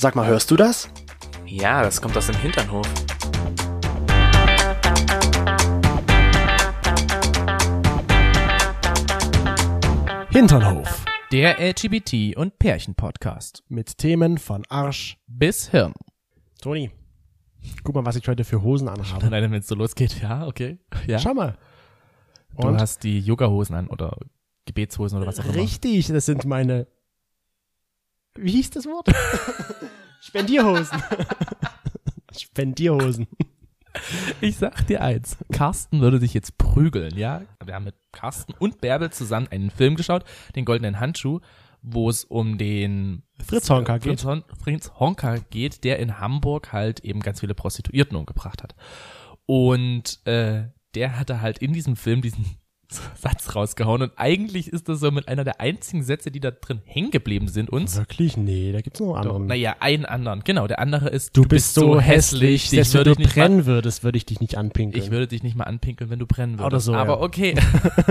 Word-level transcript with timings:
Sag 0.00 0.14
mal, 0.14 0.28
hörst 0.28 0.48
du 0.52 0.54
das? 0.54 0.88
Ja, 1.44 1.82
das 1.82 2.00
kommt 2.00 2.16
aus 2.16 2.28
dem 2.28 2.36
Hinternhof. 2.36 2.86
Hinternhof. 10.30 11.04
Der 11.32 11.58
LGBT- 11.58 12.36
und 12.36 12.60
Pärchen-Podcast. 12.60 13.64
Mit 13.66 13.98
Themen 13.98 14.38
von 14.38 14.64
Arsch. 14.68 15.18
Bis 15.26 15.68
Hirn. 15.70 15.94
Toni, 16.62 16.92
guck 17.82 17.96
mal, 17.96 18.06
was 18.06 18.14
ich 18.14 18.28
heute 18.28 18.44
für 18.44 18.62
Hosen 18.62 18.88
anhabe. 18.88 19.26
Nein, 19.28 19.50
wenn 19.50 19.58
es 19.58 19.66
so 19.66 19.74
losgeht, 19.74 20.22
ja, 20.22 20.46
okay. 20.46 20.78
Ja. 21.08 21.18
Schau 21.18 21.34
mal. 21.34 21.58
Du 22.56 22.68
Und? 22.68 22.80
hast 22.80 23.02
die 23.02 23.18
Yoga-Hosen 23.18 23.74
an 23.74 23.88
oder 23.88 24.16
Gebetshosen 24.64 25.18
oder 25.18 25.26
was 25.26 25.40
auch 25.40 25.44
immer. 25.44 25.56
Richtig, 25.56 26.06
das 26.06 26.26
sind 26.26 26.44
meine. 26.44 26.86
Wie 28.40 28.52
hieß 28.52 28.70
das 28.70 28.86
Wort? 28.86 29.08
Spendierhosen. 30.20 31.02
Spendierhosen. 32.36 33.26
Ich 34.40 34.56
sag 34.56 34.86
dir 34.86 35.02
eins, 35.02 35.36
Carsten 35.52 36.00
würde 36.00 36.20
dich 36.20 36.34
jetzt 36.34 36.56
prügeln, 36.58 37.16
ja? 37.16 37.42
Wir 37.64 37.74
haben 37.74 37.84
mit 37.84 37.96
Carsten 38.12 38.52
und 38.58 38.80
Bärbel 38.80 39.10
zusammen 39.10 39.48
einen 39.50 39.70
Film 39.70 39.96
geschaut, 39.96 40.24
den 40.54 40.64
Goldenen 40.64 41.00
Handschuh, 41.00 41.40
wo 41.82 42.08
es 42.08 42.24
um 42.24 42.58
den 42.58 43.22
Fritz 43.44 43.70
Honka 43.70 43.98
geht. 43.98 44.20
Fritz, 44.20 44.24
Hon 44.24 44.44
Fritz 44.62 44.92
Honka 44.98 45.38
geht, 45.50 45.82
der 45.84 45.98
in 45.98 46.20
Hamburg 46.20 46.72
halt 46.72 47.00
eben 47.00 47.20
ganz 47.20 47.40
viele 47.40 47.54
Prostituierten 47.54 48.16
umgebracht 48.16 48.62
hat. 48.62 48.76
Und 49.46 50.24
äh, 50.26 50.68
der 50.94 51.18
hatte 51.18 51.40
halt 51.40 51.58
in 51.58 51.72
diesem 51.72 51.96
Film 51.96 52.22
diesen 52.22 52.44
Satz 53.20 53.54
rausgehauen 53.54 54.02
und 54.02 54.12
eigentlich 54.16 54.68
ist 54.72 54.88
das 54.88 55.00
so 55.00 55.10
mit 55.10 55.28
einer 55.28 55.44
der 55.44 55.60
einzigen 55.60 56.02
Sätze, 56.02 56.30
die 56.30 56.40
da 56.40 56.50
drin 56.50 56.80
hängen 56.84 57.10
geblieben 57.10 57.48
sind 57.48 57.70
uns. 57.70 57.96
Wirklich? 57.96 58.36
Nee, 58.36 58.72
da 58.72 58.80
gibt's 58.80 59.00
noch 59.00 59.14
einen 59.14 59.18
anderen. 59.18 59.46
Naja, 59.46 59.76
einen 59.80 60.06
anderen. 60.06 60.42
Genau, 60.44 60.66
der 60.66 60.78
andere 60.78 61.10
ist, 61.10 61.36
du, 61.36 61.44
bist 61.44 61.74
so 61.74 62.00
hässlich, 62.00 62.70
dich 62.70 62.78
dass 62.78 62.94
wenn 62.94 63.04
du 63.04 63.14
brennen 63.14 63.66
würdest, 63.66 64.04
würde 64.04 64.16
ich 64.16 64.24
dich 64.24 64.40
nicht 64.40 64.56
anpinkeln. 64.56 65.02
Ich 65.02 65.10
würde 65.10 65.26
dich 65.26 65.42
nicht 65.42 65.56
mal 65.56 65.64
anpinkeln, 65.64 66.08
wenn 66.10 66.18
du 66.18 66.26
brennen 66.26 66.58
würdest. 66.58 66.66
Oder 66.66 66.80
so, 66.80 66.94
Aber 66.94 67.14
ja. 67.14 67.20
okay. 67.20 67.54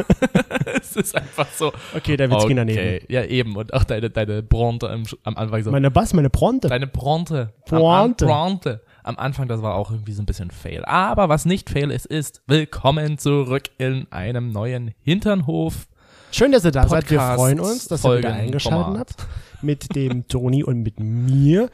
es 0.80 0.96
ist 0.96 1.16
einfach 1.16 1.48
so. 1.56 1.74
okay, 1.96 2.16
der 2.16 2.30
Witz 2.30 2.46
ging 2.46 2.58
daneben. 2.58 2.78
Okay, 2.78 3.06
ja 3.10 3.24
eben. 3.24 3.56
Und 3.56 3.74
auch 3.74 3.84
deine, 3.84 4.10
deine 4.12 4.44
Bronte 4.44 4.90
am, 4.90 5.04
am 5.24 5.38
Anfang 5.38 5.64
so. 5.64 5.72
Meine 5.72 5.94
was? 5.96 6.14
Meine 6.14 6.30
Bronte? 6.30 6.68
deine 6.68 6.88
Bronte. 6.88 7.54
Am, 7.72 8.16
Bronte. 8.16 8.82
Am 9.08 9.18
Anfang, 9.18 9.48
das 9.48 9.62
war 9.62 9.76
auch 9.76 9.90
irgendwie 9.90 10.12
so 10.12 10.22
ein 10.22 10.26
bisschen 10.26 10.52
fail. 10.52 10.84
Aber 10.84 11.30
was 11.30 11.46
nicht 11.46 11.70
fail 11.70 11.92
ist, 11.92 12.06
ist, 12.06 12.42
willkommen 12.46 13.18
zurück 13.18 13.70
in 13.78 14.06
einem 14.12 14.52
neuen 14.52 14.94
Hinternhof. 15.00 15.88
Schön, 16.30 16.52
dass 16.52 16.66
ihr 16.66 16.72
da 16.72 16.90
seid. 16.90 17.10
Wir 17.10 17.22
freuen 17.22 17.62
uns, 17.62 17.88
dass 17.88 18.04
ihr 18.04 18.18
wieder 18.18 18.34
eingeschaltet 18.34 18.84
Format. 18.84 19.16
habt. 19.18 19.64
Mit 19.64 19.96
dem 19.96 20.28
Toni 20.28 20.62
und 20.62 20.82
mit 20.82 21.00
mir. 21.00 21.70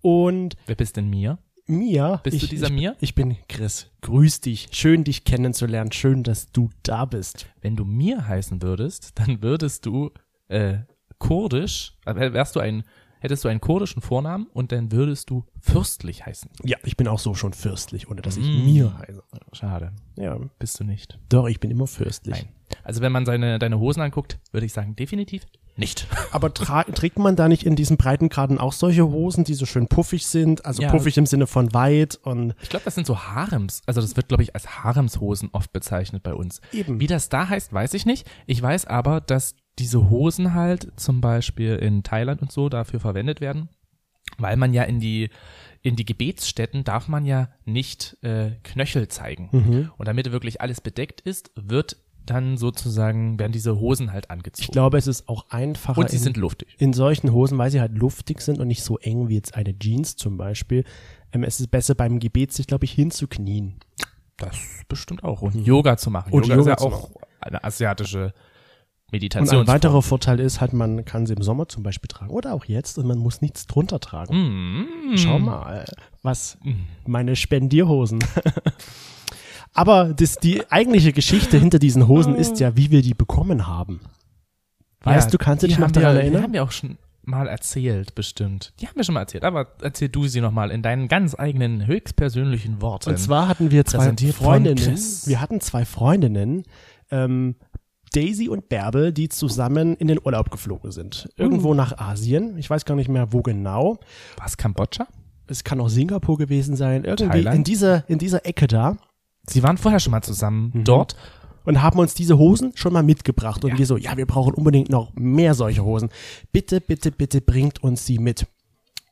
Und 0.00 0.56
Wer 0.64 0.76
bist 0.76 0.96
denn 0.96 1.10
mir? 1.10 1.36
mir. 1.66 2.20
Bist 2.22 2.36
ich, 2.36 2.42
du 2.44 2.48
dieser 2.48 2.68
ich, 2.68 2.72
mir? 2.72 2.96
Ich 3.00 3.14
bin 3.14 3.36
Chris. 3.50 3.90
Grüß 4.00 4.40
dich. 4.40 4.68
Schön, 4.72 5.04
dich 5.04 5.24
kennenzulernen. 5.24 5.92
Schön, 5.92 6.22
dass 6.22 6.52
du 6.52 6.70
da 6.84 7.04
bist. 7.04 7.48
Wenn 7.60 7.76
du 7.76 7.84
mir 7.84 8.26
heißen 8.26 8.62
würdest, 8.62 9.12
dann 9.16 9.42
würdest 9.42 9.84
du 9.84 10.10
äh, 10.48 10.78
kurdisch, 11.18 11.98
äh, 12.06 12.32
wärst 12.32 12.56
du 12.56 12.60
ein, 12.60 12.82
hättest 13.20 13.44
du 13.44 13.48
einen 13.48 13.60
kurdischen 13.60 14.02
Vornamen 14.02 14.46
und 14.52 14.72
dann 14.72 14.92
würdest 14.92 15.30
du 15.30 15.44
fürstlich 15.60 16.26
heißen. 16.26 16.50
Ja, 16.64 16.76
ich 16.84 16.96
bin 16.96 17.08
auch 17.08 17.18
so 17.18 17.34
schon 17.34 17.52
fürstlich, 17.52 18.08
ohne 18.10 18.22
dass 18.22 18.36
ich 18.36 18.46
Mm. 18.46 18.64
mir 18.64 18.98
heiße. 18.98 19.22
Schade, 19.52 19.92
Ja, 20.16 20.38
bist 20.58 20.78
du 20.80 20.84
nicht. 20.84 21.18
doch, 21.28 21.46
ich 21.48 21.60
bin 21.60 21.70
immer 21.70 21.86
fürstlich. 21.86 22.36
Nein. 22.36 22.48
Also 22.84 23.00
wenn 23.00 23.12
man 23.12 23.24
seine, 23.26 23.58
deine 23.58 23.78
Hosen 23.78 24.00
anguckt, 24.02 24.38
würde 24.52 24.66
ich 24.66 24.72
sagen, 24.72 24.94
definitiv 24.94 25.46
nicht. 25.76 26.06
Aber 26.32 26.52
trägt 26.52 27.18
man 27.18 27.34
da 27.36 27.48
nicht 27.48 27.62
in 27.64 27.76
diesen 27.76 27.96
Breitengraden 27.96 28.58
auch 28.58 28.72
solche 28.72 29.06
Hosen, 29.06 29.44
die 29.44 29.54
so 29.54 29.64
schön 29.64 29.86
puffig 29.88 30.26
sind? 30.26 30.66
Also 30.66 30.82
Ja. 30.82 30.90
puffig 30.90 31.16
im 31.16 31.24
Sinne 31.26 31.46
von 31.46 31.72
weit 31.72 32.16
und 32.24 32.54
Ich 32.62 32.68
glaube, 32.68 32.84
das 32.84 32.94
sind 32.96 33.06
so 33.06 33.18
Harems. 33.18 33.82
Also 33.86 34.00
das 34.00 34.16
wird, 34.16 34.28
glaube 34.28 34.42
ich, 34.42 34.54
als 34.54 34.82
Haremshosen 34.82 35.48
oft 35.52 35.72
bezeichnet 35.72 36.22
bei 36.22 36.34
uns. 36.34 36.60
Eben. 36.72 37.00
Wie 37.00 37.06
das 37.06 37.28
da 37.30 37.48
heißt, 37.48 37.72
weiß 37.72 37.94
ich 37.94 38.04
nicht. 38.06 38.28
Ich 38.46 38.60
weiß 38.60 38.84
aber, 38.86 39.20
dass 39.20 39.54
diese 39.78 40.10
Hosen 40.10 40.54
halt 40.54 40.92
zum 40.96 41.20
Beispiel 41.20 41.76
in 41.76 42.02
Thailand 42.02 42.42
und 42.42 42.52
so 42.52 42.68
dafür 42.68 43.00
verwendet 43.00 43.40
werden, 43.40 43.68
weil 44.38 44.56
man 44.56 44.74
ja 44.74 44.84
in 44.84 45.00
die 45.00 45.30
in 45.80 45.94
die 45.94 46.04
Gebetsstätten 46.04 46.82
darf 46.82 47.08
man 47.08 47.24
ja 47.24 47.48
nicht 47.64 48.16
äh, 48.22 48.50
Knöchel 48.64 49.08
zeigen. 49.08 49.48
Mhm. 49.52 49.90
Und 49.96 50.08
damit 50.08 50.30
wirklich 50.32 50.60
alles 50.60 50.80
bedeckt 50.80 51.20
ist, 51.20 51.52
wird 51.54 51.96
dann 52.26 52.56
sozusagen 52.56 53.38
werden 53.38 53.52
diese 53.52 53.78
Hosen 53.80 54.12
halt 54.12 54.30
angezogen. 54.30 54.64
ich 54.64 54.70
glaube, 54.70 54.98
es 54.98 55.06
ist 55.06 55.28
auch 55.28 55.48
einfacher 55.50 55.98
und 55.98 56.10
sie 56.10 56.16
in, 56.16 56.22
sind 56.22 56.36
luftig. 56.36 56.68
in 56.78 56.92
solchen 56.92 57.32
Hosen, 57.32 57.56
weil 57.56 57.70
sie 57.70 57.80
halt 57.80 57.96
luftig 57.96 58.40
sind 58.40 58.58
und 58.58 58.68
nicht 58.68 58.82
so 58.82 58.98
eng 58.98 59.28
wie 59.28 59.36
jetzt 59.36 59.54
eine 59.54 59.78
Jeans 59.78 60.16
zum 60.16 60.36
Beispiel. 60.36 60.84
Ähm, 61.32 61.42
es 61.42 61.60
ist 61.60 61.70
besser 61.70 61.94
beim 61.94 62.18
Gebet, 62.18 62.52
sich, 62.52 62.66
glaube 62.66 62.84
ich, 62.84 62.92
hinzuknien. 62.92 63.76
Das 64.36 64.56
bestimmt 64.88 65.24
auch. 65.24 65.42
Und 65.42 65.54
Yoga 65.54 65.96
zu 65.96 66.10
machen. 66.10 66.32
Und 66.32 66.46
Yoga, 66.46 66.56
Yoga 66.56 66.74
ist 66.74 66.80
ja 66.80 66.86
auch 66.86 67.10
eine 67.40 67.64
asiatische 67.64 68.34
Und 69.08 69.12
Meditation. 69.12 69.60
ein 69.60 69.66
weiterer 69.66 70.02
Vorteil 70.02 70.38
ist 70.38 70.60
halt, 70.60 70.74
man 70.74 71.04
kann 71.06 71.24
sie 71.26 71.32
im 71.32 71.42
Sommer 71.42 71.66
zum 71.68 71.82
Beispiel 71.82 72.08
tragen 72.08 72.30
oder 72.30 72.52
auch 72.52 72.66
jetzt 72.66 72.98
und 72.98 73.06
man 73.06 73.16
muss 73.18 73.40
nichts 73.40 73.66
drunter 73.66 74.00
tragen. 74.00 74.82
Mm. 75.12 75.16
Schau 75.16 75.38
mal, 75.38 75.86
was 76.22 76.58
meine 77.06 77.34
Spendierhosen. 77.34 78.18
Aber 79.72 80.12
das, 80.12 80.36
die 80.36 80.70
eigentliche 80.70 81.12
Geschichte 81.12 81.58
hinter 81.58 81.78
diesen 81.78 82.08
Hosen 82.08 82.34
ist 82.34 82.60
ja, 82.60 82.76
wie 82.76 82.90
wir 82.90 83.02
die 83.02 83.14
bekommen 83.14 83.66
haben. 83.66 84.00
Weißt 85.02 85.28
Ja, 85.28 85.30
du, 85.30 85.38
kannst 85.38 85.62
du 85.62 85.68
dich 85.68 85.78
noch 85.78 85.90
daran 85.90 86.14
wir, 86.14 86.20
Die 86.20 86.26
erinnern? 86.26 86.42
haben 86.42 86.52
wir 86.52 86.62
auch 86.64 86.72
schon 86.72 86.98
mal 87.22 87.46
erzählt, 87.46 88.14
bestimmt. 88.14 88.72
Die 88.80 88.88
haben 88.88 88.96
wir 88.96 89.04
schon 89.04 89.14
mal 89.14 89.20
erzählt, 89.20 89.44
aber 89.44 89.68
erzähl 89.82 90.08
du 90.08 90.26
sie 90.26 90.40
nochmal 90.40 90.70
in 90.70 90.82
deinen 90.82 91.08
ganz 91.08 91.34
eigenen, 91.38 91.86
höchstpersönlichen 91.86 92.82
Worten. 92.82 93.10
Und 93.10 93.18
zwar 93.18 93.48
hatten 93.48 93.70
wir 93.70 93.84
zwei 93.84 94.14
Freundinnen. 94.32 94.98
Wir 95.24 95.40
hatten 95.40 95.60
zwei 95.60 95.84
Freundinnen, 95.84 96.64
ähm, 97.10 97.54
Daisy 98.14 98.48
und 98.48 98.68
Bärbel, 98.68 99.12
die 99.12 99.28
zusammen 99.28 99.96
in 99.96 100.08
den 100.08 100.18
Urlaub 100.22 100.50
geflogen 100.50 100.90
sind. 100.92 101.28
Irgendwo 101.36 101.74
nach 101.74 101.96
Asien. 101.98 102.56
Ich 102.58 102.68
weiß 102.70 102.84
gar 102.84 102.94
nicht 102.94 103.08
mehr, 103.08 103.32
wo 103.32 103.42
genau. 103.42 103.98
was, 104.36 104.56
Kambodscha? 104.56 105.06
Es 105.46 105.64
kann 105.64 105.80
auch 105.80 105.88
Singapur 105.88 106.36
gewesen 106.36 106.76
sein. 106.76 107.04
Irgendwie 107.04 107.28
Thailand? 107.28 107.56
in 107.56 107.64
dieser, 107.64 108.08
in 108.08 108.18
dieser 108.18 108.44
Ecke 108.46 108.66
da. 108.66 108.96
Sie 109.46 109.62
waren 109.62 109.78
vorher 109.78 109.98
schon 110.00 110.10
mal 110.10 110.22
zusammen 110.22 110.70
Mhm. 110.74 110.84
dort. 110.84 111.16
und 111.64 111.82
haben 111.82 111.98
uns 111.98 112.14
diese 112.14 112.38
Hosen 112.38 112.72
schon 112.76 112.94
mal 112.94 113.02
mitgebracht. 113.02 113.62
Und 113.62 113.72
Ja. 113.72 113.78
wir 113.78 113.84
so, 113.84 113.98
ja, 113.98 114.16
wir 114.16 114.24
brauchen 114.24 114.54
unbedingt 114.54 114.88
noch 114.88 115.12
mehr 115.14 115.52
solche 115.52 115.84
Hosen. 115.84 116.08
Bitte, 116.50 116.80
bitte, 116.80 117.10
bitte 117.12 117.42
bringt 117.42 117.82
uns 117.82 118.06
sie 118.06 118.18
mit. 118.18 118.46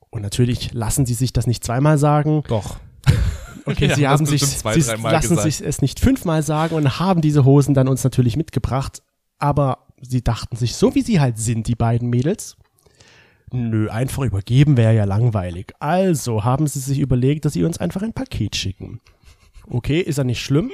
Und 0.08 0.22
natürlich 0.22 0.72
lassen 0.72 1.04
sie 1.04 1.12
sich 1.12 1.34
das 1.34 1.46
nicht 1.46 1.62
zweimal 1.64 1.98
sagen. 1.98 2.42
Doch. 2.48 2.78
Okay, 3.66 3.92
sie 3.94 4.06
haben 4.06 4.26
sich, 4.26 4.42
zwei, 4.42 4.78
sie 4.78 4.90
lassen 4.90 5.28
gesagt. 5.28 5.42
sich 5.42 5.60
es 5.60 5.82
nicht 5.82 6.00
fünfmal 6.00 6.42
sagen 6.42 6.74
und 6.76 6.98
haben 6.98 7.20
diese 7.20 7.44
Hosen 7.44 7.74
dann 7.74 7.88
uns 7.88 8.04
natürlich 8.04 8.36
mitgebracht. 8.36 9.02
Aber 9.38 9.86
sie 10.00 10.22
dachten 10.22 10.56
sich, 10.56 10.76
so 10.76 10.94
wie 10.94 11.02
sie 11.02 11.20
halt 11.20 11.38
sind, 11.38 11.66
die 11.66 11.74
beiden 11.74 12.08
Mädels, 12.08 12.56
nö, 13.52 13.88
einfach 13.88 14.22
übergeben 14.22 14.76
wäre 14.76 14.94
ja 14.94 15.04
langweilig. 15.04 15.72
Also 15.80 16.44
haben 16.44 16.66
sie 16.66 16.80
sich 16.80 16.98
überlegt, 16.98 17.44
dass 17.44 17.52
sie 17.52 17.64
uns 17.64 17.78
einfach 17.78 18.02
ein 18.02 18.12
Paket 18.12 18.56
schicken. 18.56 19.00
Okay, 19.68 20.00
ist 20.00 20.18
ja 20.18 20.24
nicht 20.24 20.40
schlimm. 20.40 20.70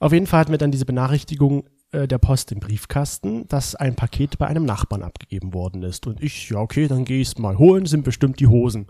Auf 0.00 0.12
jeden 0.12 0.26
Fall 0.26 0.40
hatten 0.40 0.50
wir 0.50 0.58
dann 0.58 0.72
diese 0.72 0.86
Benachrichtigung 0.86 1.64
äh, 1.92 2.08
der 2.08 2.18
Post 2.18 2.52
im 2.52 2.60
Briefkasten, 2.60 3.46
dass 3.48 3.74
ein 3.74 3.94
Paket 3.94 4.38
bei 4.38 4.46
einem 4.46 4.64
Nachbarn 4.64 5.02
abgegeben 5.02 5.54
worden 5.54 5.82
ist. 5.82 6.06
Und 6.06 6.22
ich, 6.22 6.50
ja, 6.50 6.58
okay, 6.58 6.88
dann 6.88 7.04
gehe 7.04 7.20
ich 7.20 7.28
es 7.28 7.38
mal 7.38 7.58
holen, 7.58 7.86
sind 7.86 8.04
bestimmt 8.04 8.40
die 8.40 8.46
Hosen. 8.46 8.86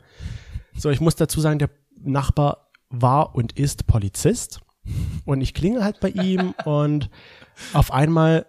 So, 0.77 0.91
ich 0.91 1.01
muss 1.01 1.17
dazu 1.17 1.41
sagen, 1.41 1.59
der 1.59 1.71
Nachbar 2.03 2.71
war 2.91 3.35
und 3.35 3.59
ist 3.59 3.87
Polizist. 3.87 4.61
Und 5.25 5.41
ich 5.41 5.55
klinge 5.55 5.83
halt 5.83 6.01
bei 6.01 6.11
ihm 6.11 6.55
und 6.65 7.11
auf 7.73 7.93
einmal 7.93 8.47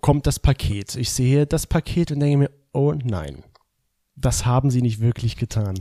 kommt 0.00 0.26
das 0.26 0.38
Paket. 0.38 0.96
Ich 0.96 1.10
sehe 1.10 1.46
das 1.46 1.66
Paket 1.66 2.12
und 2.12 2.20
denke 2.20 2.38
mir, 2.38 2.50
oh 2.72 2.94
nein, 3.02 3.44
das 4.16 4.46
haben 4.46 4.70
sie 4.70 4.82
nicht 4.82 5.00
wirklich 5.00 5.36
getan. 5.36 5.74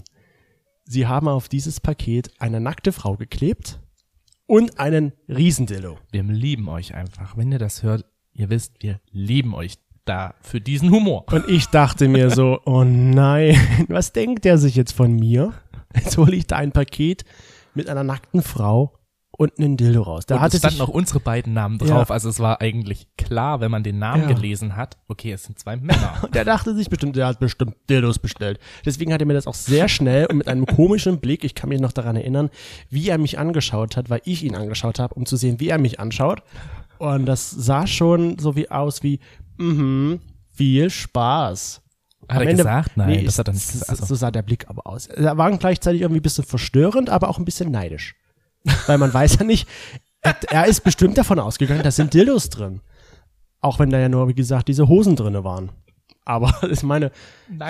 Sie 0.86 1.07
haben 1.07 1.28
auf 1.28 1.50
dieses 1.50 1.80
Paket 1.80 2.31
eine 2.39 2.60
nackte 2.60 2.92
Frau 2.92 3.16
geklebt 3.16 3.80
und 4.45 4.80
einen 4.80 5.13
Riesendillo. 5.28 5.98
Wir 6.12 6.24
lieben 6.24 6.69
euch 6.69 6.94
einfach. 6.94 7.38
Wenn 7.38 7.51
ihr 7.51 7.60
das 7.60 7.81
hört, 7.81 8.06
ihr 8.34 8.50
wisst, 8.50 8.84
wir 8.84 9.00
lieben 9.12 9.56
euch 9.56 9.75
da 10.06 10.36
für 10.42 10.62
diesen 10.62 10.92
Humor. 10.92 11.25
Und 11.31 11.50
ich 11.50 11.68
dachte 11.68 12.07
mir 12.07 12.30
so, 12.30 12.60
oh 12.66 12.84
nein, 12.84 13.57
was 13.88 14.13
denkt 14.13 14.45
der 14.45 14.57
sich 14.57 14.75
jetzt 14.75 14.92
von 14.92 15.16
mir? 15.16 15.54
Jetzt 15.95 16.18
hole 16.18 16.36
ich 16.36 16.45
da 16.45 16.57
ein 16.57 16.72
Paket 16.72 17.25
mit 17.75 17.89
einer 17.89 18.04
nackten 18.04 18.42
Frau 18.42 18.98
und 19.38 19.60
einen 19.60 19.75
Dildo 19.77 20.01
raus. 20.01 20.25
Da 20.25 20.36
und 20.36 20.42
hatte 20.42 20.56
es 20.57 20.62
standen 20.62 20.81
auch 20.81 20.88
unsere 20.89 21.19
beiden 21.19 21.54
Namen 21.54 21.77
drauf. 21.77 22.10
Ja. 22.10 22.13
Also 22.13 22.30
es 22.30 22.39
war 22.39 22.62
eigentlich 22.62 23.07
klar, 23.18 23.60
wenn 23.60 23.69
man 23.69 23.83
den 23.83 24.00
Namen 24.00 24.30
Ja. 24.30 24.33
gelesen 24.33 24.75
hat, 24.77 24.98
okay, 25.07 25.33
es 25.33 25.44
sind 25.44 25.60
zwei 25.60 25.75
Männer. 25.75 26.22
der 26.33 26.45
dachte 26.45 26.74
sich 26.74 26.89
bestimmt, 26.89 27.16
der 27.18 27.27
hat 27.27 27.39
bestimmt 27.39 27.75
Dildos 27.89 28.19
bestellt. 28.19 28.60
Deswegen 28.86 29.12
hat 29.13 29.22
er 29.22 29.27
mir 29.27 29.33
das 29.33 29.48
auch 29.48 29.54
sehr 29.54 29.89
schnell 29.89 30.27
und 30.27 30.38
mit 30.38 30.48
einem 30.48 30.66
komischen 30.66 31.19
Blick, 31.19 31.44
ich 31.44 31.54
kann 31.54 31.69
mich 31.69 31.81
noch 31.81 31.92
daran 31.92 32.16
erinnern, 32.16 32.50
wie 32.89 33.10
er 33.10 33.18
mich 33.18 33.38
angeschaut 33.38 33.98
hat, 33.98 34.10
weil 34.10 34.22
ich 34.24 34.44
ihn 34.44 34.56
angeschaut 34.56 35.00
habe, 35.00 35.13
um 35.16 35.25
zu 35.25 35.36
sehen, 35.36 35.60
wie 35.60 35.69
er 35.69 35.80
mich 35.80 36.00
anschaut. 36.00 36.42
Und 36.98 37.25
das 37.25 37.51
sah 37.51 37.88
schon 37.88 38.39
so 38.39 38.56
wie 38.56 38.72
aus 38.72 39.04
wie, 39.04 39.19
mhm, 39.57 40.22
viel 40.51 40.89
Spaß. 40.89 41.81
Hat 42.27 42.38
Am 42.38 42.42
er 42.44 42.50
Ende- 42.50 42.63
gesagt? 42.63 42.98
Nein, 42.98 43.10
Nee, 43.10 43.24
das 43.24 43.38
hat 43.39 43.48
er 43.48 43.54
nicht 43.54 43.72
gesagt. 43.72 43.98
so- 43.98 44.06
So 44.06 44.16
sah 44.16 44.31
der 44.31 44.42
Blick 44.42 44.68
aber 44.69 44.88
aus. 44.88 45.07
Er 45.07 45.38
war 45.38 45.56
gleichzeitig 45.57 46.01
irgendwie 46.01 46.19
ein 46.19 46.24
bisschen 46.24 46.44
verstörend, 46.44 47.10
aber 47.10 47.30
auch 47.30 47.38
ein 47.38 47.45
bisschen 47.45 47.72
neidisch. 47.72 48.16
Weil 48.88 48.98
man 48.98 49.13
weiß 49.13 49.38
ja 49.39 49.44
nicht, 49.45 49.68
er, 50.22 50.36
er 50.50 50.66
ist 50.66 50.81
bestimmt 50.83 51.18
davon 51.18 51.39
ausgegangen, 51.39 51.83
da 51.83 51.92
sind 51.92 52.13
Dildos 52.13 52.50
drin. 52.50 52.81
Auch 53.62 53.77
wenn 53.80 53.89
da 53.92 54.00
ja 54.00 54.10
nur, 54.10 54.27
wie 54.27 54.33
gesagt, 54.36 54.68
diese 54.68 54.88
Hosen 54.88 55.16
drinne 55.16 55.44
waren. 55.44 55.72
Aber 56.25 56.51
ich 56.72 56.81
meine, 56.81 57.12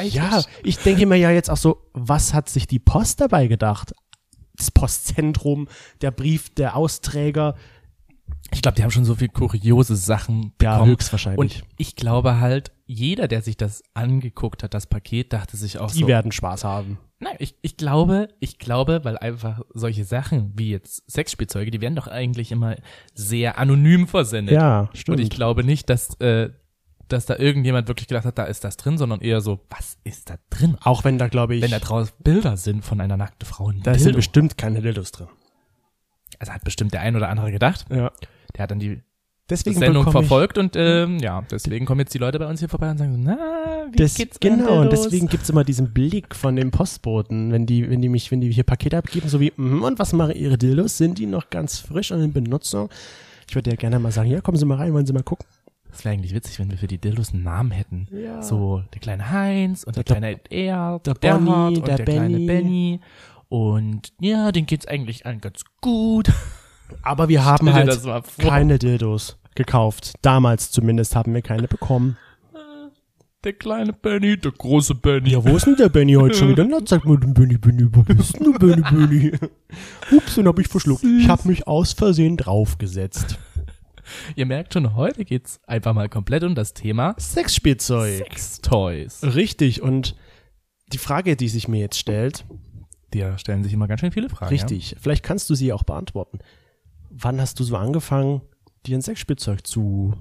ja, 0.03 0.41
ich 0.63 0.77
denke 0.77 1.05
mir 1.05 1.17
ja 1.17 1.31
jetzt 1.31 1.49
auch 1.49 1.57
so, 1.57 1.81
was 1.93 2.33
hat 2.33 2.47
sich 2.49 2.67
die 2.67 2.79
Post 2.79 3.19
dabei 3.19 3.47
gedacht? 3.47 3.93
Das 4.55 4.71
Postzentrum, 4.71 5.67
der 6.01 6.11
Brief, 6.11 6.49
der 6.55 6.77
Austräger, 6.77 7.55
Ich 8.51 8.61
glaube, 8.61 8.75
die 8.77 8.83
haben 8.83 8.91
schon 8.91 9.03
so 9.03 9.15
viel 9.15 9.27
kuriose 9.27 9.97
Sachen 9.97 10.53
ja, 10.61 10.75
bekommen. 10.75 10.91
höchstwahrscheinlich. 10.91 11.39
Und 11.39 11.63
ich 11.75 11.97
glaube 11.97 12.39
halt, 12.39 12.71
jeder, 12.85 13.27
der 13.27 13.41
sich 13.41 13.57
das 13.57 13.83
angeguckt 13.93 14.63
hat, 14.63 14.73
das 14.73 14.87
Paket, 14.87 15.33
dachte 15.33 15.57
sich 15.57 15.79
auch 15.79 15.91
die 15.91 16.01
so, 16.01 16.07
werden 16.07 16.31
Spaß 16.31 16.63
haben. 16.63 16.99
nein, 17.19 17.35
ich, 17.39 17.55
ich 17.61 17.77
glaube, 17.77 18.29
ich 18.39 18.59
glaube, 18.59 19.01
weil 19.03 19.17
einfach 19.17 19.61
solche 19.73 20.05
Sachen 20.05 20.53
wie 20.55 20.69
jetzt 20.71 21.09
Sexspielzeuge, 21.09 21.71
die 21.71 21.81
werden 21.81 21.95
doch 21.95 22.07
eigentlich 22.07 22.51
immer 22.51 22.75
sehr 23.13 23.57
anonym 23.57 24.07
versendet. 24.07 24.55
Ja, 24.55 24.89
stimmt. 24.93 25.17
Und 25.17 25.23
ich 25.23 25.29
glaube 25.31 25.63
nicht, 25.63 25.89
dass, 25.89 26.13
äh, 26.19 26.51
dass 27.07 27.25
da 27.25 27.37
irgendjemand 27.37 27.87
wirklich 27.87 28.07
gedacht 28.07 28.25
hat, 28.25 28.37
da 28.37 28.43
ist 28.45 28.63
das 28.63 28.77
drin, 28.77 28.97
sondern 28.97 29.21
eher 29.21 29.41
so, 29.41 29.59
was 29.69 29.97
ist 30.03 30.29
da 30.29 30.35
drin? 30.49 30.77
auch 30.81 31.03
wenn 31.03 31.17
da, 31.17 31.27
glaube 31.27 31.55
ich, 31.55 31.61
Wenn 31.63 31.71
da 31.71 31.79
draußen 31.79 32.13
Bilder 32.23 32.55
sind 32.57 32.83
von 32.85 33.01
einer 33.01 33.17
nackten 33.17 33.47
Frau. 33.47 33.69
ein 33.69 33.81
da 33.81 33.93
sind 33.93 34.05
Dildo. 34.05 34.17
bestimmt 34.17 34.57
keine 34.57 34.81
Dildos 34.81 35.11
drin. 35.11 35.27
Also 36.39 36.51
hat 36.53 36.63
bestimmt 36.63 36.93
der 36.93 37.01
ein 37.01 37.15
oder 37.15 37.29
andere 37.29 37.51
gedacht. 37.51 37.85
Ja. 37.89 38.11
Der 38.55 38.63
hat 38.63 38.71
dann 38.71 38.79
die 38.79 39.01
Deswegen 39.49 39.77
Sendung 39.77 40.05
bekomme 40.05 40.23
ich- 40.23 40.27
verfolgt 40.27 40.57
und 40.57 40.75
ähm, 40.75 41.19
ja, 41.19 41.43
deswegen 41.51 41.85
kommen 41.85 41.99
jetzt 41.99 42.13
die 42.15 42.17
Leute 42.17 42.39
bei 42.39 42.47
uns 42.47 42.59
hier 42.59 42.69
vorbei 42.69 42.89
und 42.89 42.97
sagen 42.97 43.13
so, 43.13 43.19
na, 43.23 43.37
wie 43.91 43.95
Das, 43.97 44.15
geht's 44.15 44.39
genau, 44.39 44.81
und 44.81 44.91
deswegen 44.91 45.27
gibt's 45.27 45.49
immer 45.49 45.63
diesen 45.63 45.93
Blick 45.93 46.33
von 46.35 46.55
dem 46.55 46.71
Postboten, 46.71 47.51
wenn 47.51 47.67
die, 47.67 47.87
wenn 47.87 48.01
die 48.01 48.09
mich, 48.09 48.31
wenn 48.31 48.41
die 48.41 48.51
hier 48.51 48.63
Pakete 48.63 48.97
abgeben, 48.97 49.29
so 49.29 49.39
wie, 49.39 49.53
mhm, 49.55 49.83
und 49.83 49.99
was 49.99 50.13
machen 50.13 50.35
ihre 50.35 50.57
Dildos? 50.57 50.97
Sind 50.97 51.19
die 51.19 51.27
noch 51.27 51.51
ganz 51.51 51.77
frisch 51.77 52.11
und 52.11 52.21
in 52.21 52.33
Benutzung? 52.33 52.89
Ich 53.47 53.53
würde 53.53 53.69
ja 53.69 53.75
gerne 53.75 53.99
mal 53.99 54.11
sagen, 54.11 54.31
ja, 54.31 54.41
kommen 54.41 54.57
Sie 54.57 54.65
mal 54.65 54.77
rein, 54.77 54.93
wollen 54.93 55.05
Sie 55.05 55.13
mal 55.13 55.21
gucken. 55.21 55.45
Das 55.91 56.03
wäre 56.03 56.13
eigentlich 56.15 56.33
witzig, 56.33 56.57
wenn 56.59 56.71
wir 56.71 56.77
für 56.79 56.87
die 56.87 56.97
Dildos 56.97 57.31
einen 57.31 57.43
Namen 57.43 57.69
hätten. 57.71 58.07
Ja. 58.11 58.41
So 58.41 58.81
der 58.95 58.99
kleine 58.99 59.29
Heinz 59.29 59.83
und 59.83 59.95
der, 59.95 60.03
Der- 60.03 60.15
kleine 60.17 60.39
Erd, 60.49 61.05
der 61.05 61.13
der 61.13 61.35
Bonnie, 61.37 61.77
und 61.77 61.87
der 61.87 61.97
der, 61.97 62.05
kleine 62.05 62.37
Benny. 62.37 62.47
Benny. 62.47 62.99
Und 63.47 64.11
ja, 64.19 64.51
denen 64.51 64.65
geht's 64.65 64.87
eigentlich 64.87 65.25
allen 65.27 65.39
ganz 65.39 65.61
gut. 65.81 66.31
Aber 67.01 67.29
wir 67.29 67.45
haben 67.45 67.71
halt 67.73 68.01
keine 68.37 68.79
Dildos 68.79 69.37
gekauft. 69.55 70.13
Damals 70.21 70.71
zumindest 70.71 71.15
haben 71.15 71.33
wir 71.33 71.41
keine 71.41 71.67
bekommen. 71.67 72.17
Der 73.43 73.53
kleine 73.53 73.93
Benny, 73.93 74.37
der 74.37 74.51
große 74.51 74.95
Benny. 74.95 75.29
Ja, 75.29 75.43
wo 75.45 75.55
ist 75.55 75.67
denn 75.67 75.75
der 75.75 75.89
Benny 75.89 76.13
heute 76.13 76.33
schon 76.33 76.49
wieder? 76.49 76.63
Na, 76.63 76.79
sag 76.83 77.05
mal, 77.05 77.17
Benny, 77.17 77.59
Benny, 77.59 77.87
wo 77.91 78.01
bist 78.01 78.39
denn 78.39 78.53
Benny, 78.53 78.81
Benny? 78.81 79.31
Ups, 80.11 80.33
den 80.33 80.47
hab 80.47 80.57
ich 80.57 80.67
verschluckt. 80.67 81.03
Ich 81.03 81.29
hab 81.29 81.45
mich 81.45 81.67
aus 81.67 81.93
Versehen 81.93 82.37
draufgesetzt. 82.37 83.37
Ihr 84.35 84.47
merkt 84.47 84.73
schon, 84.73 84.95
heute 84.95 85.25
geht's 85.25 85.59
einfach 85.67 85.93
mal 85.93 86.09
komplett 86.09 86.43
um 86.43 86.55
das 86.55 86.73
Thema 86.73 87.15
Sexspielzeug. 87.19 88.17
Sextoys. 88.17 89.21
Richtig, 89.21 89.83
und 89.83 90.15
die 90.91 90.97
Frage, 90.97 91.35
die 91.35 91.47
sich 91.47 91.67
mir 91.67 91.79
jetzt 91.79 91.99
stellt, 91.99 92.45
Dir 93.13 93.37
stellen 93.37 93.63
sich 93.63 93.73
immer 93.73 93.87
ganz 93.87 94.01
schön 94.01 94.11
viele 94.11 94.29
Fragen. 94.29 94.49
richtig, 94.49 94.95
vielleicht 94.99 95.23
kannst 95.23 95.49
du 95.51 95.55
sie 95.55 95.71
auch 95.71 95.83
beantworten. 95.83 96.39
Wann 97.17 97.39
hast 97.39 97.59
du 97.59 97.63
so 97.63 97.77
angefangen, 97.77 98.41
dir 98.85 98.97
ein 98.97 99.01
Sexspielzeug 99.01 99.65
zu 99.65 100.13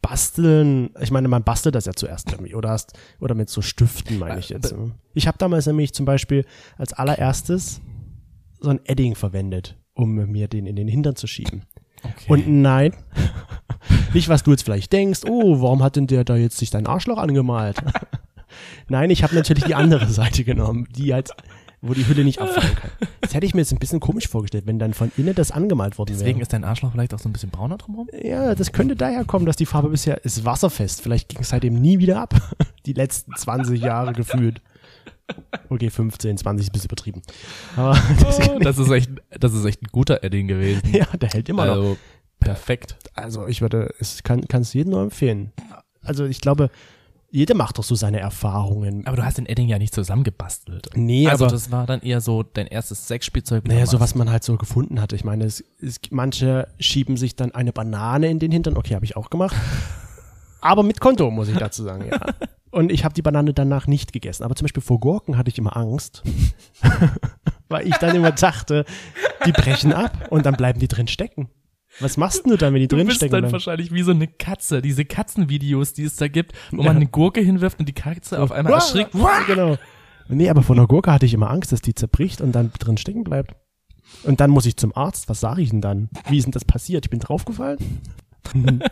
basteln? 0.00 0.90
Ich 1.00 1.10
meine, 1.10 1.26
man 1.26 1.42
bastelt 1.42 1.74
das 1.74 1.86
ja 1.86 1.92
zuerst 1.92 2.30
irgendwie, 2.30 2.54
oder 2.54 2.70
hast, 2.70 2.96
oder 3.20 3.34
mit 3.34 3.50
so 3.50 3.62
Stiften, 3.62 4.18
meine 4.20 4.38
ich 4.38 4.48
jetzt. 4.48 4.76
ne? 4.76 4.92
Ich 5.14 5.26
habe 5.26 5.38
damals 5.38 5.66
nämlich 5.66 5.92
zum 5.92 6.06
Beispiel 6.06 6.44
als 6.78 6.92
allererstes 6.92 7.80
so 8.60 8.70
ein 8.70 8.80
Edding 8.84 9.16
verwendet, 9.16 9.76
um 9.94 10.14
mir 10.14 10.46
den 10.46 10.66
in 10.66 10.76
den 10.76 10.86
Hintern 10.86 11.16
zu 11.16 11.26
schieben. 11.26 11.64
Okay. 12.02 12.26
Und 12.28 12.48
nein, 12.48 12.94
nicht 14.14 14.28
was 14.28 14.44
du 14.44 14.52
jetzt 14.52 14.62
vielleicht 14.62 14.92
denkst, 14.92 15.22
oh, 15.28 15.60
warum 15.60 15.82
hat 15.82 15.96
denn 15.96 16.06
der 16.06 16.22
da 16.22 16.36
jetzt 16.36 16.58
sich 16.58 16.70
dein 16.70 16.86
Arschloch 16.86 17.18
angemalt? 17.18 17.82
nein, 18.88 19.10
ich 19.10 19.24
habe 19.24 19.34
natürlich 19.34 19.64
die 19.64 19.74
andere 19.74 20.06
Seite 20.06 20.44
genommen, 20.44 20.86
die 20.94 21.12
halt, 21.12 21.30
wo 21.86 21.94
die 21.94 22.06
Hülle 22.06 22.24
nicht 22.24 22.40
abfallen 22.40 22.74
kann. 22.74 22.90
Das 23.20 23.32
hätte 23.32 23.46
ich 23.46 23.54
mir 23.54 23.62
jetzt 23.62 23.72
ein 23.72 23.78
bisschen 23.78 24.00
komisch 24.00 24.28
vorgestellt, 24.28 24.66
wenn 24.66 24.78
dann 24.78 24.92
von 24.92 25.10
innen 25.16 25.34
das 25.34 25.50
angemalt 25.50 25.96
worden 25.98 26.12
Deswegen 26.12 26.36
wäre. 26.38 26.42
ist 26.42 26.52
dein 26.52 26.62
Arschloch 26.62 26.92
vielleicht 26.92 27.14
auch 27.14 27.18
so 27.18 27.28
ein 27.28 27.32
bisschen 27.32 27.48
brauner 27.50 27.78
drumherum? 27.78 28.08
Ja, 28.22 28.54
das 28.54 28.70
könnte 28.70 28.96
daher 28.96 29.24
kommen, 29.24 29.46
dass 29.46 29.56
die 29.56 29.64
Farbe 29.64 29.88
bisher 29.88 30.22
ist 30.24 30.44
wasserfest. 30.44 31.00
Vielleicht 31.00 31.30
ging 31.30 31.40
es 31.40 31.48
seitdem 31.48 31.74
nie 31.80 31.98
wieder 31.98 32.20
ab. 32.20 32.34
Die 32.86 32.92
letzten 32.92 33.32
20 33.34 33.80
Jahre 33.80 34.12
gefühlt. 34.12 34.60
Okay, 35.70 35.88
15, 35.88 36.36
20 36.36 36.64
ist 36.66 36.70
ein 36.70 36.72
bisschen 36.72 36.88
übertrieben. 36.88 37.22
Aber 37.76 37.98
Oh, 38.50 38.58
das 38.60 38.78
ist 38.78 38.90
echt, 38.90 39.10
das 39.40 39.54
ist 39.54 39.64
echt 39.64 39.82
ein 39.82 39.88
guter 39.90 40.22
Edding 40.22 40.48
gewesen. 40.48 40.82
ja, 40.92 41.06
der 41.16 41.30
hält 41.30 41.48
immer 41.48 41.64
noch. 41.64 41.76
Also, 41.76 41.96
perfekt. 42.40 42.96
Also 43.14 43.46
ich 43.48 43.62
würde, 43.62 43.94
es 43.98 44.22
kann 44.22 44.44
es 44.50 44.74
jedem 44.74 44.90
nur 44.92 45.02
empfehlen. 45.02 45.52
Also 46.02 46.26
ich 46.26 46.42
glaube, 46.42 46.68
jeder 47.34 47.56
macht 47.56 47.78
doch 47.78 47.82
so 47.82 47.96
seine 47.96 48.20
Erfahrungen. 48.20 49.08
Aber 49.08 49.16
du 49.16 49.24
hast 49.24 49.38
den 49.38 49.46
Edding 49.46 49.66
ja 49.66 49.80
nicht 49.80 49.92
zusammengebastelt. 49.92 50.90
Nee, 50.94 51.26
also 51.26 51.46
aber 51.46 51.52
das 51.52 51.72
war 51.72 51.84
dann 51.84 52.00
eher 52.00 52.20
so 52.20 52.44
dein 52.44 52.68
erstes 52.68 53.08
Sexspielzeug. 53.08 53.66
naja, 53.66 53.86
so 53.86 53.98
was 53.98 54.14
man 54.14 54.30
halt 54.30 54.44
so 54.44 54.56
gefunden 54.56 55.00
hatte. 55.00 55.16
Ich 55.16 55.24
meine, 55.24 55.44
es, 55.44 55.64
es, 55.82 55.98
manche 56.10 56.68
schieben 56.78 57.16
sich 57.16 57.34
dann 57.34 57.52
eine 57.52 57.72
Banane 57.72 58.28
in 58.30 58.38
den 58.38 58.52
Hintern. 58.52 58.76
Okay, 58.76 58.94
habe 58.94 59.04
ich 59.04 59.16
auch 59.16 59.30
gemacht. 59.30 59.56
Aber 60.60 60.84
mit 60.84 61.00
Konto, 61.00 61.28
muss 61.32 61.48
ich 61.48 61.56
dazu 61.56 61.82
sagen, 61.82 62.06
ja. 62.08 62.20
Und 62.70 62.92
ich 62.92 63.04
habe 63.04 63.14
die 63.14 63.22
Banane 63.22 63.52
danach 63.52 63.88
nicht 63.88 64.12
gegessen. 64.12 64.44
Aber 64.44 64.54
zum 64.54 64.66
Beispiel 64.66 64.82
vor 64.82 65.00
Gurken 65.00 65.36
hatte 65.36 65.50
ich 65.50 65.58
immer 65.58 65.76
Angst. 65.76 66.22
Weil 67.68 67.88
ich 67.88 67.96
dann 67.96 68.14
immer 68.14 68.30
dachte, 68.30 68.84
die 69.44 69.52
brechen 69.52 69.92
ab 69.92 70.28
und 70.30 70.46
dann 70.46 70.54
bleiben 70.54 70.78
die 70.78 70.88
drin 70.88 71.08
stecken. 71.08 71.48
Was 72.00 72.16
machst 72.16 72.44
du 72.44 72.56
dann, 72.56 72.74
wenn 72.74 72.80
die 72.80 72.88
Du 72.88 72.96
drin 72.96 73.06
bist 73.06 73.18
stecken 73.18 73.32
dann 73.32 73.40
bleiben? 73.42 73.52
wahrscheinlich 73.52 73.92
wie 73.92 74.02
so 74.02 74.10
eine 74.10 74.26
Katze, 74.26 74.82
diese 74.82 75.04
Katzenvideos, 75.04 75.92
die 75.92 76.04
es 76.04 76.16
da 76.16 76.28
gibt, 76.28 76.52
wo 76.72 76.82
man 76.82 76.96
eine 76.96 77.06
Gurke 77.06 77.40
hinwirft 77.40 77.78
und 77.78 77.88
die 77.88 77.92
Katze 77.92 78.40
auf 78.40 78.50
einmal 78.52 78.74
erschrickt. 78.74 79.12
Genau. 79.46 79.76
Nee, 80.28 80.48
aber 80.48 80.62
von 80.62 80.76
der 80.76 80.86
Gurke 80.86 81.12
hatte 81.12 81.26
ich 81.26 81.34
immer 81.34 81.50
Angst, 81.50 81.70
dass 81.72 81.82
die 81.82 81.94
zerbricht 81.94 82.40
und 82.40 82.52
dann 82.52 82.72
drin 82.78 82.96
stecken 82.96 83.24
bleibt. 83.24 83.54
Und 84.22 84.40
dann 84.40 84.50
muss 84.50 84.66
ich 84.66 84.76
zum 84.76 84.96
Arzt. 84.96 85.28
Was 85.28 85.40
sage 85.40 85.62
ich 85.62 85.70
denn 85.70 85.80
dann? 85.80 86.08
Wie 86.28 86.38
ist 86.38 86.44
denn 86.44 86.52
das 86.52 86.64
passiert? 86.64 87.06
Ich 87.06 87.10
bin 87.10 87.20
draufgefallen? 87.20 87.78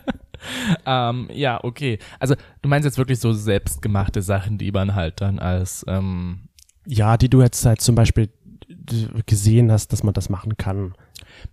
Ähm, 0.86 1.28
ja, 1.32 1.62
okay. 1.62 2.00
Also 2.18 2.34
du 2.62 2.68
meinst 2.68 2.84
jetzt 2.84 2.98
wirklich 2.98 3.20
so 3.20 3.32
selbstgemachte 3.32 4.22
Sachen, 4.22 4.58
die 4.58 4.72
man 4.72 4.96
halt 4.96 5.20
dann 5.20 5.38
als 5.38 5.84
ähm, 5.86 6.48
Ja, 6.84 7.16
die 7.16 7.28
du 7.28 7.42
jetzt 7.42 7.64
halt 7.64 7.80
zum 7.80 7.94
Beispiel 7.94 8.28
gesehen 9.26 9.70
hast, 9.70 9.92
dass 9.92 10.02
man 10.02 10.14
das 10.14 10.28
machen 10.28 10.56
kann. 10.56 10.94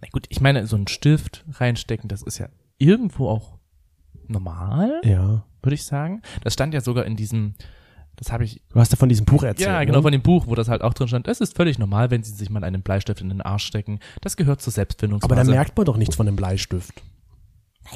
Na 0.02 0.08
gut, 0.12 0.26
ich 0.30 0.42
meine, 0.42 0.66
so 0.68 0.76
einen 0.76 0.88
Stift 0.88 1.46
reinstecken, 1.54 2.08
das 2.08 2.22
ist 2.22 2.38
ja 2.38 2.50
irgendwo 2.78 3.28
auch 3.30 3.58
normal, 4.28 5.02
Ja. 5.04 5.44
würde 5.62 5.76
ich 5.76 5.84
sagen. 5.86 6.22
Das 6.44 6.54
stand 6.54 6.74
ja 6.74 6.82
sogar 6.82 7.06
in 7.06 7.16
diesem, 7.16 7.56
das 8.16 8.32
habe 8.32 8.44
ich, 8.44 8.62
Du 8.70 8.80
hast 8.80 8.92
ja 8.92 8.98
von 8.98 9.10
diesem 9.10 9.26
Buch 9.26 9.44
erzählt. 9.44 9.68
ja, 9.70 9.84
genau 9.84 10.00
ne? 10.00 10.04
von 10.04 10.12
dem 10.12 10.22
Buch, 10.22 10.48
wo 10.48 10.56
das 10.56 10.68
halt 10.68 10.82
auch 10.82 10.94
drin 10.94 11.08
stand. 11.08 11.28
Es 11.28 11.42
ist 11.42 11.56
völlig 11.56 11.80
normal, 11.80 12.12
wenn 12.12 12.24
Sie 12.24 12.32
sich 12.34 12.50
mal 12.50 12.64
einen 12.64 12.82
Bleistift 12.82 13.22
in 13.22 13.30
den 13.30 13.42
Arsch 13.42 13.66
stecken. 13.66 14.00
Das 14.22 14.38
gehört 14.38 14.62
zur 14.62 14.72
Aber 14.72 14.76
Selbstfindungsphase. 14.76 15.36
da 15.36 15.44
merkt 15.52 15.76
man 15.78 15.86
doch 15.86 15.98
nichts 15.98 16.16
von 16.16 16.26
dem 16.26 16.36
Bleistift. 16.36 17.02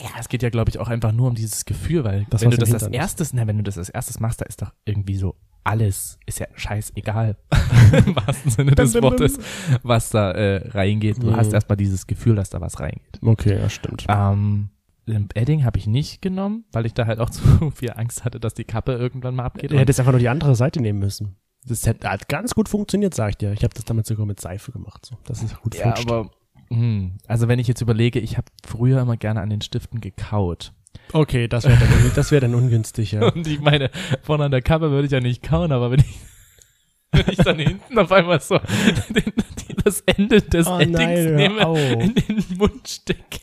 Ja, 0.01 0.09
es 0.19 0.27
geht 0.27 0.41
ja, 0.41 0.49
glaube 0.49 0.69
ich, 0.71 0.79
auch 0.79 0.87
einfach 0.87 1.11
nur 1.11 1.27
um 1.27 1.35
dieses 1.35 1.65
Gefühl, 1.65 2.03
weil 2.03 2.25
Das, 2.31 2.41
wenn 2.41 2.49
du 2.49 2.57
das 2.57 2.73
als 2.73 2.87
erstes, 2.87 3.31
na, 3.33 3.45
wenn 3.45 3.57
du 3.57 3.63
das 3.63 3.77
als 3.77 3.89
erstes 3.89 4.19
machst, 4.19 4.41
da 4.41 4.45
ist 4.45 4.61
doch 4.61 4.73
irgendwie 4.85 5.15
so 5.17 5.35
alles, 5.63 6.19
ist 6.25 6.39
ja 6.39 6.47
scheißegal, 6.55 7.37
im 8.05 8.15
wahrsten 8.15 8.51
Sinne 8.51 8.71
des. 8.71 8.93
Wortes, 9.01 9.39
was 9.83 10.09
da 10.09 10.31
äh, 10.31 10.67
reingeht. 10.69 11.21
Du 11.21 11.27
Mhm. 11.31 11.35
hast 11.37 11.53
erstmal 11.53 11.77
dieses 11.77 12.05
Gefühl, 12.07 12.35
dass 12.35 12.49
da 12.49 12.61
was 12.61 12.79
reingeht. 12.79 13.19
Okay, 13.21 13.57
ja, 13.57 13.69
stimmt. 13.69 14.05
Ähm, 14.09 14.69
den 15.07 15.27
Edding 15.33 15.65
habe 15.65 15.77
ich 15.79 15.87
nicht 15.87 16.21
genommen, 16.21 16.65
weil 16.71 16.85
ich 16.85 16.93
da 16.93 17.05
halt 17.05 17.19
auch 17.19 17.29
zu 17.31 17.71
viel 17.71 17.91
Angst 17.93 18.23
hatte, 18.25 18.39
dass 18.39 18.53
die 18.53 18.63
Kappe 18.65 18.93
irgendwann 18.93 19.35
mal 19.35 19.45
abgeht. 19.45 19.71
Du 19.71 19.77
hättest 19.79 19.99
einfach 19.99 20.11
nur 20.13 20.19
die 20.19 20.29
andere 20.29 20.55
Seite 20.55 20.81
nehmen 20.81 20.99
müssen. 20.99 21.35
Das 21.65 21.87
hat, 21.87 22.03
hat 22.03 22.27
ganz 22.27 22.53
gut 22.55 22.67
funktioniert, 22.67 23.13
sag 23.13 23.29
ich 23.29 23.37
dir. 23.37 23.53
Ich 23.53 23.63
habe 23.63 23.73
das 23.73 23.85
damit 23.85 24.05
sogar 24.05 24.25
mit 24.25 24.39
Seife 24.41 24.71
gemacht. 24.73 25.05
So. 25.05 25.15
Das 25.25 25.41
ist 25.43 25.59
gut 25.61 25.75
ja, 25.75 25.95
aber 25.97 26.29
hm, 26.69 27.17
also 27.27 27.47
wenn 27.47 27.59
ich 27.59 27.67
jetzt 27.67 27.81
überlege, 27.81 28.19
ich 28.19 28.37
habe 28.37 28.47
früher 28.65 29.01
immer 29.01 29.15
gerne 29.17 29.39
an 29.41 29.49
den 29.49 29.61
Stiften 29.61 30.01
gekaut. 30.01 30.73
Okay, 31.11 31.47
das 31.47 31.63
wäre 31.65 31.77
dann, 31.77 32.11
das 32.15 32.31
wär 32.31 32.41
dann 32.41 32.55
ungünstig, 32.55 33.11
ja. 33.11 33.27
Und 33.33 33.45
ich 33.47 33.59
meine, 33.61 33.91
vorne 34.23 34.45
an 34.45 34.51
der 34.51 34.61
Kappe 34.61 34.89
würde 34.91 35.05
ich 35.05 35.11
ja 35.11 35.19
nicht 35.19 35.43
kauen, 35.43 35.71
aber 35.71 35.91
wenn 35.91 35.99
ich, 35.99 36.19
wenn 37.11 37.25
ich 37.29 37.37
dann 37.37 37.59
hinten 37.59 37.99
auf 37.99 38.11
einmal 38.11 38.39
so 38.41 38.57
den, 39.09 39.33
die, 39.69 39.75
das 39.83 40.01
Ende 40.01 40.41
des 40.41 40.65
Oh 40.67 40.79
Eddings 40.79 40.97
nein, 40.99 41.35
nehme, 41.35 41.65
auf. 41.67 41.77
in 41.77 42.15
den 42.15 42.43
Mund 42.57 42.87
stecke. 42.87 43.39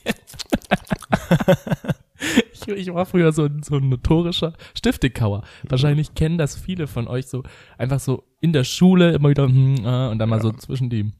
ich, 2.53 2.67
ich 2.67 2.93
war 2.93 3.05
früher 3.05 3.31
so, 3.31 3.45
ein- 3.45 3.63
so 3.63 3.75
ein 3.77 3.89
notorischer 3.89 4.53
Stiftekauer. 4.75 5.43
Wahrscheinlich 5.63 6.13
kennen 6.13 6.37
das 6.37 6.55
viele 6.57 6.87
von 6.87 7.07
euch 7.07 7.27
so, 7.27 7.43
einfach 7.77 7.99
so 7.99 8.23
in 8.41 8.53
der 8.53 8.63
Schule 8.63 9.11
immer 9.13 9.29
wieder 9.29 9.45
hm, 9.45 9.77
äh, 9.85 10.07
und 10.09 10.19
dann 10.19 10.29
mal 10.29 10.41
so 10.41 10.51
zwischen 10.51 10.89
die 10.89 11.11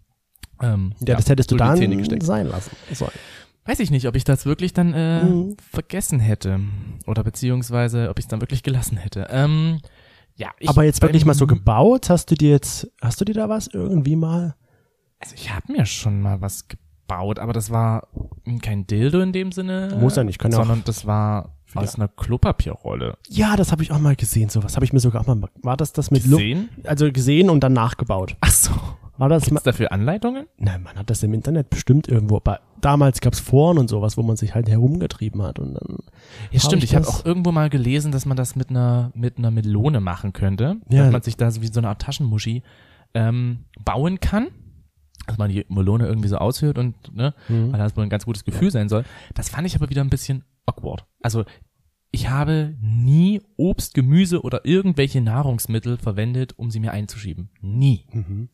ähm, 0.61 0.93
Ja, 1.07 1.15
das 1.15 1.29
hättest 1.29 1.51
du 1.51 1.57
dann 1.57 1.77
sein 2.21 2.47
lassen. 2.47 2.75
So. 2.93 3.09
Weiß 3.65 3.79
ich 3.79 3.91
nicht, 3.91 4.07
ob 4.07 4.15
ich 4.15 4.23
das 4.23 4.45
wirklich 4.45 4.73
dann 4.73 4.93
äh, 4.93 5.23
Mhm. 5.23 5.55
vergessen 5.71 6.19
hätte. 6.19 6.59
Oder 7.05 7.23
beziehungsweise, 7.23 8.09
ob 8.09 8.17
ich 8.19 8.25
es 8.25 8.29
dann 8.29 8.41
wirklich 8.41 8.63
gelassen 8.63 8.97
hätte. 8.97 9.27
Ähm, 9.29 9.79
Ja, 10.37 10.49
ich, 10.59 10.69
Aber 10.69 10.83
jetzt 10.85 11.01
wirklich 11.01 11.25
mal 11.25 11.33
so 11.35 11.45
gebaut, 11.45 12.09
hast 12.09 12.31
du 12.31 12.35
dir 12.35 12.49
jetzt, 12.51 12.89
hast 13.01 13.19
du 13.21 13.25
dir 13.25 13.33
da 13.35 13.49
was 13.49 13.67
irgendwie 13.67 14.15
mal? 14.15 14.55
Also 15.19 15.35
ich 15.35 15.53
habe 15.53 15.71
mir 15.71 15.85
schon 15.85 16.21
mal 16.21 16.41
was 16.41 16.67
gebaut, 16.67 17.37
aber 17.37 17.53
das 17.53 17.69
war 17.69 18.07
kein 18.63 18.87
Dildo 18.87 19.19
in 19.21 19.33
dem 19.33 19.51
Sinne. 19.51 19.95
Muss 19.99 20.15
ja 20.15 20.23
nicht, 20.23 20.39
kann 20.39 20.51
ja 20.51 20.57
auch- 20.57 20.61
Sondern 20.63 20.83
das 20.85 21.05
war 21.05 21.57
aus 21.75 21.95
einer 21.95 22.07
Klopapierrolle. 22.07 23.17
Ja, 23.29 23.55
das 23.55 23.71
habe 23.71 23.83
ich 23.83 23.91
auch 23.91 23.99
mal 23.99 24.15
gesehen, 24.15 24.49
sowas 24.49 24.75
habe 24.75 24.85
ich 24.85 24.93
mir 24.93 24.99
sogar 25.01 25.21
auch 25.21 25.27
mal, 25.27 25.49
war 25.61 25.77
das 25.77 25.93
das 25.93 26.09
mit? 26.09 26.23
Gesehen? 26.23 26.69
Also 26.85 27.11
gesehen 27.11 27.49
und 27.49 27.59
dann 27.61 27.73
nachgebaut. 27.73 28.35
Ach 28.41 28.49
so. 28.51 28.71
War 29.21 29.29
das 29.29 29.45
Gibt's 29.45 29.63
dafür 29.63 29.91
Anleitungen? 29.91 30.47
nein, 30.57 30.81
man 30.83 30.95
hat 30.97 31.09
das 31.09 31.21
im 31.23 31.33
Internet 31.33 31.69
bestimmt 31.69 32.07
irgendwo, 32.07 32.37
aber 32.37 32.59
damals 32.81 33.21
gab's 33.21 33.39
Foren 33.39 33.77
und 33.77 33.87
sowas, 33.87 34.17
wo 34.17 34.23
man 34.23 34.35
sich 34.35 34.55
halt 34.55 34.67
herumgetrieben 34.67 35.41
hat 35.43 35.59
und 35.59 35.75
dann, 35.75 35.97
Ja, 36.51 36.59
stimmt. 36.59 36.83
ich 36.83 36.89
Ich 36.91 36.95
habe 36.95 37.07
auch 37.07 37.23
irgendwo 37.23 37.51
mal 37.51 37.69
gelesen, 37.69 38.11
dass 38.11 38.25
man 38.25 38.35
das 38.35 38.55
mit 38.55 38.69
einer 38.71 39.11
mit 39.13 39.37
einer 39.37 39.51
Melone 39.51 39.99
machen 40.01 40.33
könnte. 40.33 40.77
Ja. 40.89 41.03
Dass 41.03 41.11
man 41.11 41.21
sich 41.21 41.37
da 41.37 41.51
so 41.51 41.61
wie 41.61 41.67
so 41.67 41.79
eine 41.79 41.89
Art 41.89 42.01
Taschenmuschi 42.01 42.63
ähm, 43.13 43.65
bauen 43.85 44.19
kann. 44.19 44.47
Dass 45.27 45.37
man 45.37 45.51
die 45.51 45.65
Melone 45.69 46.07
irgendwie 46.07 46.27
so 46.29 46.37
aushört 46.37 46.79
und, 46.79 47.15
ne, 47.15 47.35
Mhm. 47.47 47.71
weil 47.71 47.79
das 47.79 47.95
wohl 47.95 48.03
ein 48.03 48.09
ganz 48.09 48.25
gutes 48.25 48.43
Gefühl 48.43 48.71
sein 48.71 48.89
soll. 48.89 49.03
Das 49.35 49.49
fand 49.49 49.67
ich 49.67 49.75
aber 49.75 49.89
wieder 49.91 50.01
ein 50.03 50.09
bisschen 50.09 50.43
awkward. 50.65 51.05
Also, 51.21 51.45
ich 52.09 52.29
habe 52.29 52.75
nie 52.81 53.39
Obst, 53.55 53.93
Gemüse 53.93 54.41
oder 54.41 54.65
irgendwelche 54.65 55.21
Nahrungsmittel 55.21 55.97
verwendet, 55.97 56.57
um 56.57 56.71
sie 56.71 56.79
mir 56.79 56.91
einzuschieben. 56.91 57.51
Nie. 57.61 58.05
Mhm. 58.11 58.49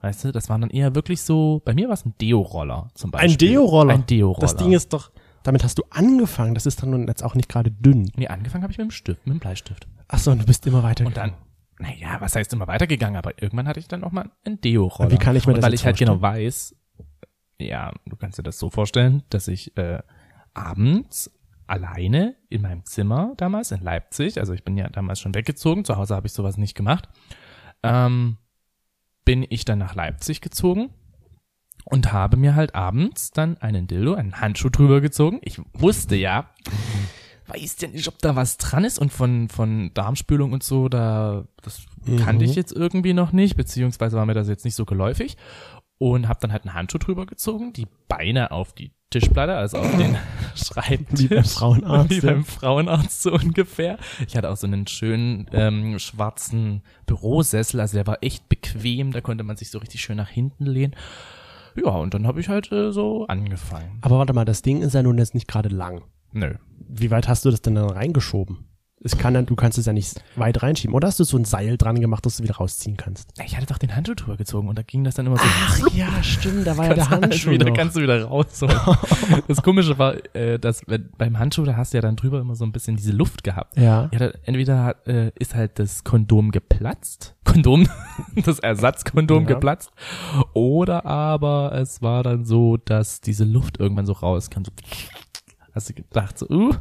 Weißt 0.00 0.24
du, 0.24 0.32
das 0.32 0.48
waren 0.48 0.60
dann 0.60 0.70
eher 0.70 0.94
wirklich 0.94 1.22
so, 1.22 1.60
bei 1.64 1.74
mir 1.74 1.88
war 1.88 1.94
es 1.94 2.04
ein 2.06 2.14
Deo-Roller 2.20 2.88
zum 2.94 3.08
Ein 3.08 3.12
Beispiel. 3.12 3.48
Deo-Roller? 3.48 3.94
Ein 3.94 4.06
Deo-Roller. 4.06 4.40
Das 4.40 4.56
Ding 4.56 4.72
ist 4.72 4.92
doch, 4.92 5.10
damit 5.42 5.64
hast 5.64 5.78
du 5.78 5.82
angefangen, 5.90 6.54
das 6.54 6.66
ist 6.66 6.82
dann 6.82 6.90
nun 6.90 7.08
jetzt 7.08 7.24
auch 7.24 7.34
nicht 7.34 7.48
gerade 7.48 7.70
dünn. 7.72 8.10
Nee, 8.16 8.28
angefangen 8.28 8.62
habe 8.62 8.72
ich 8.72 8.78
mit 8.78 8.86
dem 8.86 8.90
Stift, 8.92 9.26
mit 9.26 9.34
dem 9.34 9.40
Bleistift. 9.40 9.88
Ach 10.06 10.18
so, 10.18 10.30
und 10.30 10.40
du 10.40 10.46
bist 10.46 10.66
immer 10.66 10.82
weiter. 10.84 11.04
Und 11.04 11.16
dann, 11.16 11.34
naja, 11.80 12.20
was 12.20 12.36
heißt 12.36 12.52
immer 12.52 12.68
weitergegangen, 12.68 13.16
aber 13.16 13.42
irgendwann 13.42 13.66
hatte 13.66 13.80
ich 13.80 13.88
dann 13.88 14.04
auch 14.04 14.12
mal 14.12 14.30
ein 14.44 14.60
Deo-Roller. 14.60 15.10
Wie 15.10 15.18
kann 15.18 15.34
ich 15.34 15.46
mir 15.46 15.54
Und 15.54 15.58
das 15.58 15.64
weil 15.64 15.74
ich 15.74 15.84
halt 15.84 15.98
vorstellen? 15.98 16.18
genau 16.20 16.22
weiß, 16.22 16.76
ja, 17.60 17.92
du 18.06 18.14
kannst 18.16 18.38
dir 18.38 18.44
das 18.44 18.58
so 18.58 18.70
vorstellen, 18.70 19.24
dass 19.30 19.48
ich 19.48 19.76
äh, 19.76 19.98
abends 20.54 21.30
alleine 21.66 22.36
in 22.48 22.62
meinem 22.62 22.84
Zimmer 22.84 23.34
damals 23.36 23.72
in 23.72 23.80
Leipzig, 23.82 24.38
also 24.38 24.52
ich 24.54 24.64
bin 24.64 24.76
ja 24.76 24.88
damals 24.88 25.20
schon 25.20 25.34
weggezogen, 25.34 25.84
zu 25.84 25.96
Hause 25.96 26.14
habe 26.14 26.26
ich 26.28 26.32
sowas 26.32 26.56
nicht 26.56 26.74
gemacht, 26.74 27.08
ähm, 27.82 28.38
bin 29.28 29.44
ich 29.46 29.66
dann 29.66 29.78
nach 29.78 29.94
Leipzig 29.94 30.40
gezogen 30.40 30.88
und 31.84 32.14
habe 32.14 32.38
mir 32.38 32.54
halt 32.54 32.74
abends 32.74 33.30
dann 33.30 33.58
einen 33.58 33.86
Dildo, 33.86 34.14
einen 34.14 34.40
Handschuh 34.40 34.70
drüber 34.70 35.02
gezogen. 35.02 35.38
Ich 35.42 35.60
wusste 35.74 36.16
ja, 36.16 36.48
weiß 37.46 37.76
ja 37.82 37.88
nicht, 37.88 38.08
ob 38.08 38.18
da 38.20 38.36
was 38.36 38.56
dran 38.56 38.84
ist 38.84 38.98
und 38.98 39.12
von, 39.12 39.50
von 39.50 39.90
Darmspülung 39.92 40.54
und 40.54 40.62
so, 40.62 40.88
da, 40.88 41.44
das 41.60 41.82
kannte 42.24 42.46
ich 42.46 42.54
jetzt 42.54 42.72
irgendwie 42.72 43.12
noch 43.12 43.32
nicht, 43.32 43.54
beziehungsweise 43.54 44.16
war 44.16 44.24
mir 44.24 44.32
das 44.32 44.48
jetzt 44.48 44.64
nicht 44.64 44.74
so 44.74 44.86
geläufig 44.86 45.36
und 45.98 46.26
habe 46.26 46.40
dann 46.40 46.50
halt 46.50 46.64
einen 46.64 46.72
Handschuh 46.72 46.96
drüber 46.96 47.26
gezogen, 47.26 47.74
die 47.74 47.86
Beine 48.08 48.50
auf 48.50 48.72
die 48.72 48.92
Tischplatte, 49.10 49.56
also 49.56 49.76
auf 49.76 49.94
den 49.98 50.16
Schreibtisch. 50.58 51.20
Wie 51.20 51.28
beim 51.28 51.44
Frauenarzt, 51.44 52.10
Wie 52.10 52.20
beim 52.20 52.44
Frauenarzt 52.44 53.22
so 53.22 53.32
ungefähr. 53.32 53.98
Ich 54.26 54.36
hatte 54.36 54.50
auch 54.50 54.56
so 54.56 54.66
einen 54.66 54.86
schönen 54.86 55.46
ähm, 55.52 55.98
schwarzen 55.98 56.82
Bürosessel, 57.06 57.80
also 57.80 57.96
der 57.96 58.06
war 58.06 58.18
echt 58.22 58.48
bequem, 58.48 59.12
da 59.12 59.20
konnte 59.20 59.44
man 59.44 59.56
sich 59.56 59.70
so 59.70 59.78
richtig 59.78 60.00
schön 60.00 60.16
nach 60.16 60.28
hinten 60.30 60.66
lehnen. 60.66 60.94
Ja, 61.76 61.90
und 61.90 62.14
dann 62.14 62.26
habe 62.26 62.40
ich 62.40 62.48
halt 62.48 62.72
äh, 62.72 62.92
so 62.92 63.26
angefangen. 63.26 63.98
Aber 64.00 64.18
warte 64.18 64.32
mal, 64.32 64.44
das 64.44 64.62
Ding 64.62 64.82
ist 64.82 64.94
ja 64.94 65.02
nun 65.02 65.18
jetzt 65.18 65.34
nicht 65.34 65.48
gerade 65.48 65.68
lang. 65.68 66.02
Nö. 66.32 66.54
Wie 66.88 67.10
weit 67.10 67.28
hast 67.28 67.44
du 67.44 67.50
das 67.50 67.62
denn 67.62 67.74
dann 67.74 67.90
reingeschoben? 67.90 68.67
Es 69.04 69.16
kann 69.16 69.34
ja, 69.34 69.42
du 69.42 69.54
kannst 69.54 69.78
es 69.78 69.86
ja 69.86 69.92
nicht 69.92 70.22
weit 70.34 70.60
reinschieben. 70.62 70.94
Oder 70.94 71.06
hast 71.06 71.20
du 71.20 71.24
so 71.24 71.36
ein 71.36 71.44
Seil 71.44 71.76
dran 71.78 72.00
gemacht, 72.00 72.26
dass 72.26 72.38
du 72.38 72.42
wieder 72.42 72.56
rausziehen 72.56 72.96
kannst? 72.96 73.30
Ich 73.44 73.56
hatte 73.56 73.66
doch 73.66 73.78
den 73.78 73.94
Handschuh 73.94 74.14
drüber 74.14 74.36
gezogen 74.36 74.68
und 74.68 74.76
da 74.76 74.82
ging 74.82 75.04
das 75.04 75.14
dann 75.14 75.26
immer 75.26 75.36
so. 75.36 75.44
Ach 75.44 75.88
ja, 75.94 76.22
stimmt, 76.22 76.66
da 76.66 76.76
war 76.76 76.86
ja 76.86 76.94
der 76.94 77.08
Handschuh 77.08 77.50
wieder, 77.50 77.68
noch. 77.68 77.76
kannst 77.76 77.96
du 77.96 78.00
wieder 78.00 78.24
rausholen. 78.24 78.76
das 79.48 79.62
Komische 79.62 79.98
war, 79.98 80.14
äh, 80.34 80.58
dass 80.58 80.82
wenn, 80.88 81.10
beim 81.16 81.38
Handschuh, 81.38 81.64
da 81.64 81.76
hast 81.76 81.92
du 81.92 81.98
ja 81.98 82.02
dann 82.02 82.16
drüber 82.16 82.40
immer 82.40 82.56
so 82.56 82.64
ein 82.64 82.72
bisschen 82.72 82.96
diese 82.96 83.12
Luft 83.12 83.44
gehabt. 83.44 83.76
Ja. 83.76 84.08
Ja, 84.12 84.18
da, 84.18 84.30
entweder 84.44 84.84
hat, 84.84 85.06
äh, 85.06 85.30
ist 85.38 85.54
halt 85.54 85.78
das 85.78 86.02
Kondom 86.02 86.50
geplatzt, 86.50 87.36
Kondom, 87.44 87.88
das 88.44 88.58
Ersatzkondom 88.58 89.44
Ja. 89.44 89.54
geplatzt, 89.54 89.90
oder 90.54 91.06
aber 91.06 91.72
es 91.74 92.02
war 92.02 92.24
dann 92.24 92.44
so, 92.44 92.76
dass 92.78 93.20
diese 93.20 93.44
Luft 93.44 93.78
irgendwann 93.78 94.06
so 94.06 94.12
rauskam. 94.12 94.64
So, 94.64 94.72
hast 95.72 95.88
du 95.88 95.94
gedacht, 95.94 96.36
so, 96.38 96.48
uh, 96.48 96.74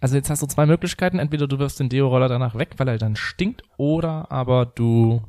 also 0.00 0.16
jetzt 0.16 0.30
hast 0.30 0.42
du 0.42 0.46
zwei 0.46 0.66
Möglichkeiten, 0.66 1.18
entweder 1.18 1.46
du 1.46 1.58
wirfst 1.58 1.80
den 1.80 1.88
Deo-Roller 1.88 2.28
danach 2.28 2.54
weg, 2.54 2.74
weil 2.78 2.88
er 2.88 2.98
dann 2.98 3.16
stinkt, 3.16 3.62
oder 3.76 4.30
aber 4.30 4.66
du, 4.66 5.22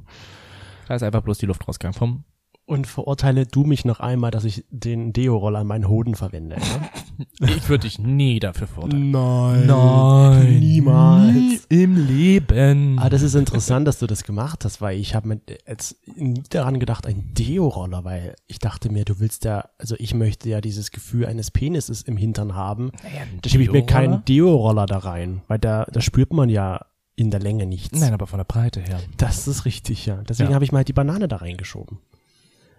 da 0.87 0.95
ist 0.95 1.03
einfach 1.03 1.21
bloß 1.21 1.37
die 1.39 1.45
Luft 1.45 1.67
rausgegangen. 1.67 1.97
Vom 1.97 2.23
Und 2.65 2.88
verurteile 2.88 3.46
du 3.46 3.63
mich 3.65 3.84
noch 3.84 4.00
einmal, 4.00 4.32
dass 4.32 4.46
ich 4.46 4.63
den 4.70 5.12
Deo-Roller 5.12 5.60
an 5.60 5.68
meinen 5.68 5.88
Hoden 5.89 6.15
verwende. 6.15 6.58
Ne? 6.58 6.62
Ich 7.39 7.70
würde 7.70 7.84
dich 7.84 8.00
nie 8.00 8.39
dafür 8.39 8.65
verurteilen. 8.65 9.12
Nein. 9.12 9.68
Nein. 9.68 10.60
Niemals. 10.60 11.34
Nie 11.36 11.60
im 11.70 12.08
Leben. 12.08 12.98
Ah, 12.98 13.10
das 13.10 13.22
ist 13.22 13.36
interessant, 13.36 13.88
dass 13.88 14.00
du 14.00 14.08
das 14.08 14.24
gemacht 14.24 14.65
hast, 14.65 14.82
weil 14.82 14.98
ich 15.00 15.13
habe 15.13 15.27
mir 15.27 15.39
jetzt 15.68 15.98
nie 16.15 16.41
daran 16.50 16.80
gedacht, 16.80 17.06
ein 17.06 17.32
Deo-Roller, 17.36 18.03
weil 18.06 18.36
ich 18.48 18.58
dachte 18.58 18.91
mir, 18.91 19.06
du 19.06 19.20
willst 19.20 19.44
ja, 19.46 19.65
also 19.77 19.96
ich 20.00 20.15
möchte 20.15 20.50
ja 20.50 20.62
dieses 20.62 20.89
Gefühl 20.89 21.27
eines 21.27 21.51
Penises 21.51 22.01
im 22.01 22.18
Hintern 22.18 22.56
haben. 22.56 22.91
Naja, 23.03 23.22
Da 23.41 23.50
schiebe 23.50 23.63
ich 23.63 23.72
mir 23.72 23.86
keinen 23.86 24.25
Deo-Roller 24.25 24.88
da 24.88 24.98
rein, 25.00 25.41
weil 25.48 25.60
da, 25.60 25.86
da 25.91 26.01
spürt 26.01 26.34
man 26.34 26.50
ja 26.50 26.86
in 27.15 27.30
der 27.30 27.39
Länge 27.41 27.68
nichts. 27.68 28.00
Nein, 28.00 28.13
aber 28.15 28.25
von 28.25 28.39
der 28.39 28.46
Breite 28.46 28.80
her. 28.82 29.00
Das 29.18 29.48
ist 29.48 29.65
richtig, 29.65 30.08
ja. 30.08 30.24
Deswegen 30.27 30.50
Ja. 30.50 30.56
habe 30.56 30.65
ich 30.65 30.72
mal 30.72 30.84
die 30.84 30.94
Banane 30.94 31.27
da 31.27 31.36
reingeschoben. 31.36 32.00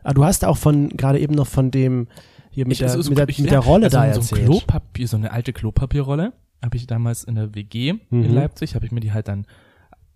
Ah, 0.02 0.12
du 0.14 0.24
hast 0.24 0.44
auch 0.44 0.56
von, 0.56 0.88
gerade 0.90 1.18
eben 1.20 1.34
noch 1.34 1.46
von 1.46 1.70
dem, 1.70 2.08
hier 2.50 2.64
mit, 2.66 2.72
Ich- 2.74 2.78
der, 2.80 2.94
ist- 2.94 3.08
mit, 3.08 3.18
der, 3.18 3.28
ich- 3.28 3.38
mit 3.38 3.50
der 3.50 3.60
Rolle 3.60 3.86
also 3.86 3.96
da 3.98 4.02
so 4.14 4.20
ein 4.20 4.22
erzählt. 4.22 4.44
Klopapier, 4.46 5.08
so 5.08 5.16
eine 5.16 5.30
alte 5.32 5.52
Klopapierrolle 5.52 6.32
habe 6.62 6.76
ich 6.76 6.86
damals 6.86 7.24
in 7.24 7.34
der 7.34 7.54
WG 7.54 7.88
in 7.90 8.00
Mhm. 8.10 8.34
Leipzig, 8.34 8.74
habe 8.74 8.86
ich 8.86 8.92
mir 8.92 9.00
die 9.00 9.12
halt 9.12 9.26
dann 9.28 9.46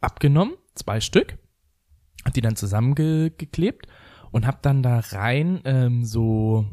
abgenommen, 0.00 0.54
zwei 0.74 1.00
Stück, 1.00 1.38
hab 2.24 2.34
die 2.34 2.40
dann 2.40 2.56
zusammengeklebt 2.56 3.86
und 4.30 4.46
hab 4.46 4.62
dann 4.62 4.82
da 4.82 5.00
rein 5.00 5.60
ähm, 5.64 6.04
so 6.04 6.64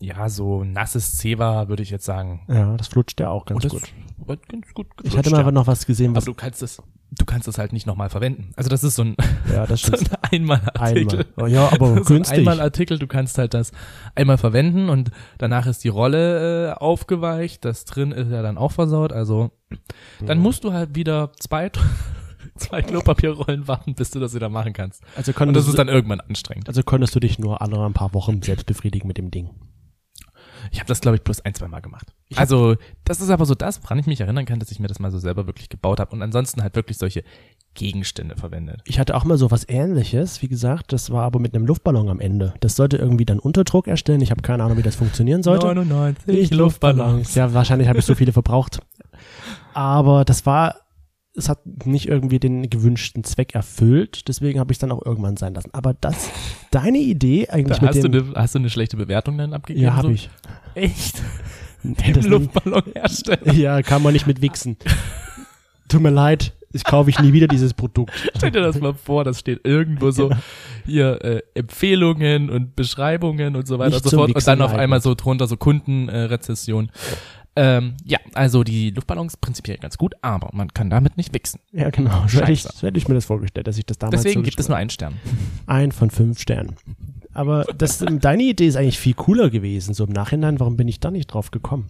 ja 0.00 0.28
so 0.28 0.64
nasses 0.64 1.16
Zewa 1.16 1.68
würde 1.68 1.82
ich 1.82 1.90
jetzt 1.90 2.04
sagen. 2.04 2.42
ja, 2.48 2.76
das 2.76 2.88
flutscht 2.88 3.20
ja 3.20 3.28
auch 3.30 3.44
ganz 3.46 3.68
gut. 3.68 3.82
ganz 4.48 4.72
gut. 4.74 4.86
Ich 5.02 5.16
hatte 5.18 5.30
mal 5.30 5.38
ja. 5.38 5.42
aber 5.42 5.52
noch 5.52 5.66
was 5.66 5.86
gesehen, 5.86 6.10
aber 6.10 6.18
was, 6.18 6.24
du 6.24 6.34
kannst 6.34 6.62
es 6.62 6.82
du 7.12 7.24
kannst 7.24 7.48
es 7.48 7.58
halt 7.58 7.72
nicht 7.72 7.86
nochmal 7.86 8.08
verwenden. 8.10 8.50
Also 8.56 8.68
das 8.70 8.84
ist 8.84 8.94
so 8.96 9.02
ein, 9.02 9.16
ja, 9.52 9.66
das 9.66 9.82
so 9.82 9.92
ein 9.92 10.06
Einmalartikel. 10.32 11.20
Einmal. 11.20 11.26
Oh, 11.36 11.46
ja, 11.46 11.68
aber 11.72 11.86
so 11.88 11.94
ein 11.96 12.04
günstig. 12.04 12.38
Einmalartikel, 12.38 12.98
du 12.98 13.06
kannst 13.06 13.38
halt 13.38 13.54
das 13.54 13.72
einmal 14.14 14.38
verwenden 14.38 14.88
und 14.88 15.10
danach 15.38 15.66
ist 15.66 15.82
die 15.84 15.88
Rolle 15.88 16.70
äh, 16.70 16.72
aufgeweicht, 16.74 17.64
das 17.64 17.84
drin 17.84 18.12
ist 18.12 18.30
ja 18.30 18.42
dann 18.42 18.58
auch 18.58 18.72
versaut, 18.72 19.12
also 19.12 19.50
dann 20.24 20.38
Mhm. 20.38 20.42
musst 20.44 20.64
du 20.64 20.72
halt 20.72 20.94
wieder 20.96 21.32
zwei, 21.38 21.70
zwei 22.56 22.82
Klopapierrollen 22.82 23.68
warten, 23.68 23.94
bis 23.94 24.10
du 24.10 24.18
das 24.20 24.34
wieder 24.34 24.48
machen 24.48 24.72
kannst. 24.72 25.02
Also 25.16 25.32
Und 25.38 25.54
das 25.54 25.68
ist 25.68 25.78
dann 25.78 25.88
irgendwann 25.88 26.20
anstrengend. 26.20 26.68
also 26.68 26.82
konntest 26.82 27.14
du 27.14 27.20
dich 27.20 27.38
nur 27.38 27.62
alle 27.62 27.78
ein 27.84 27.92
paar 27.92 28.12
Wochen 28.14 28.42
selbst 28.42 28.66
befriedigen 28.66 29.06
mit 29.08 29.18
dem 29.18 29.30
Ding. 29.30 29.50
Ich 30.70 30.78
habe 30.78 30.88
das, 30.88 31.00
glaube 31.00 31.16
ich, 31.16 31.22
bloß 31.22 31.40
ein, 31.44 31.54
zwei 31.54 31.68
Mal 31.68 31.80
gemacht. 31.80 32.12
Also 32.36 32.76
das 33.04 33.20
ist 33.20 33.30
aber 33.30 33.44
so 33.44 33.54
das, 33.54 33.82
woran 33.82 33.98
ich 33.98 34.06
mich 34.06 34.20
erinnern 34.20 34.44
kann, 34.44 34.60
dass 34.60 34.70
ich 34.70 34.78
mir 34.78 34.86
das 34.86 35.00
mal 35.00 35.10
so 35.10 35.18
selber 35.18 35.46
wirklich 35.46 35.68
gebaut 35.68 35.98
habe 35.98 36.12
und 36.12 36.22
ansonsten 36.22 36.62
halt 36.62 36.76
wirklich 36.76 36.96
solche 36.96 37.24
Gegenstände 37.74 38.36
verwendet. 38.36 38.80
Ich 38.84 38.98
hatte 38.98 39.16
auch 39.16 39.24
mal 39.24 39.36
so 39.36 39.50
was 39.50 39.68
ähnliches, 39.68 40.42
wie 40.42 40.48
gesagt, 40.48 40.92
das 40.92 41.10
war 41.10 41.24
aber 41.24 41.40
mit 41.40 41.54
einem 41.54 41.66
Luftballon 41.66 42.08
am 42.08 42.20
Ende. 42.20 42.54
Das 42.60 42.76
sollte 42.76 42.96
irgendwie 42.96 43.24
dann 43.24 43.38
Unterdruck 43.38 43.88
erstellen. 43.88 44.20
Ich 44.20 44.30
habe 44.30 44.42
keine 44.42 44.62
Ahnung, 44.62 44.78
wie 44.78 44.82
das 44.82 44.96
funktionieren 44.96 45.42
sollte. 45.42 45.66
99 45.66 46.50
Luftballons. 46.50 47.34
Ja, 47.34 47.52
wahrscheinlich 47.52 47.88
habe 47.88 47.98
ich 47.98 48.04
so 48.04 48.14
viele 48.14 48.32
verbraucht. 48.32 48.80
Aber 49.74 50.24
das 50.24 50.46
war, 50.46 50.76
es 51.40 51.48
hat 51.48 51.60
nicht 51.84 52.06
irgendwie 52.06 52.38
den 52.38 52.70
gewünschten 52.70 53.24
Zweck 53.24 53.54
erfüllt, 53.54 54.28
deswegen 54.28 54.60
habe 54.60 54.72
ich 54.72 54.76
es 54.76 54.78
dann 54.80 54.92
auch 54.92 55.04
irgendwann 55.04 55.36
sein 55.36 55.54
lassen. 55.54 55.70
Aber 55.72 55.94
das, 55.94 56.30
deine 56.70 56.98
Idee 56.98 57.46
Da 57.46 57.54
eigentlich 57.54 57.80
mit 57.80 57.90
hast, 57.90 58.04
du 58.04 58.08
dem, 58.08 58.30
eine, 58.30 58.40
hast 58.40 58.54
du 58.54 58.58
eine 58.60 58.70
schlechte 58.70 58.96
Bewertung 58.96 59.38
dann 59.38 59.52
abgegeben? 59.52 59.84
ja, 59.86 59.94
habe 59.96 60.08
so? 60.08 60.14
ich. 60.14 60.30
Echt? 60.74 61.22
Das- 62.14 62.26
Luftballon 62.26 62.82
herstellen. 62.94 63.58
ja, 63.58 63.80
kann 63.82 64.02
man 64.02 64.12
nicht 64.12 64.26
mit 64.26 64.42
wichsen. 64.42 64.76
Tut 65.88 66.02
mir 66.02 66.10
leid, 66.10 66.52
ich 66.72 66.84
kaufe 66.84 67.10
ich 67.10 67.18
nie 67.18 67.32
wieder 67.32 67.48
dieses 67.48 67.74
Produkt. 67.74 68.12
Stell 68.36 68.50
dir 68.50 68.60
das 68.60 68.78
mal 68.80 68.94
vor, 68.94 69.24
das 69.24 69.40
steht 69.40 69.66
irgendwo 69.66 70.10
so 70.10 70.30
hier 70.86 71.24
äh, 71.24 71.42
Empfehlungen 71.54 72.48
und 72.50 72.76
Beschreibungen 72.76 73.56
und 73.56 73.66
so 73.66 73.78
weiter 73.78 73.96
und 73.96 74.04
so 74.04 74.16
fort. 74.16 74.34
Und 74.34 74.46
dann 74.46 74.62
auf 74.62 74.74
einmal 74.74 75.00
so 75.00 75.14
drunter 75.14 75.46
so 75.48 75.56
Kundenrezession. 75.56 76.86
Äh. 76.86 76.90
Ähm, 77.56 77.96
ja, 78.04 78.18
also 78.34 78.62
die 78.62 78.90
Luftballons 78.90 79.36
prinzipiell 79.36 79.78
ganz 79.78 79.98
gut, 79.98 80.14
aber 80.22 80.50
man 80.52 80.72
kann 80.72 80.88
damit 80.88 81.16
nicht 81.16 81.34
wichsen. 81.34 81.60
Ja, 81.72 81.90
genau. 81.90 82.26
So 82.28 82.40
hätte 82.40 82.52
ich, 82.52 82.62
Scheiße. 82.62 82.78
so 82.78 82.86
hätte 82.86 82.98
ich 82.98 83.08
mir 83.08 83.14
das 83.14 83.24
vorgestellt, 83.24 83.66
dass 83.66 83.76
ich 83.76 83.86
das 83.86 83.98
damals 83.98 84.22
Deswegen 84.22 84.40
so 84.40 84.44
gibt 84.44 84.60
es 84.60 84.68
nur 84.68 84.76
einen 84.76 84.90
Stern. 84.90 85.14
Ein 85.66 85.92
von 85.92 86.10
fünf 86.10 86.38
Sternen. 86.38 86.76
Aber 87.32 87.64
das, 87.76 87.98
deine 87.98 88.42
Idee 88.42 88.66
ist 88.66 88.76
eigentlich 88.76 88.98
viel 88.98 89.14
cooler 89.14 89.50
gewesen, 89.50 89.94
so 89.94 90.04
im 90.04 90.12
Nachhinein. 90.12 90.60
Warum 90.60 90.76
bin 90.76 90.88
ich 90.88 91.00
da 91.00 91.10
nicht 91.10 91.26
drauf 91.28 91.50
gekommen? 91.50 91.88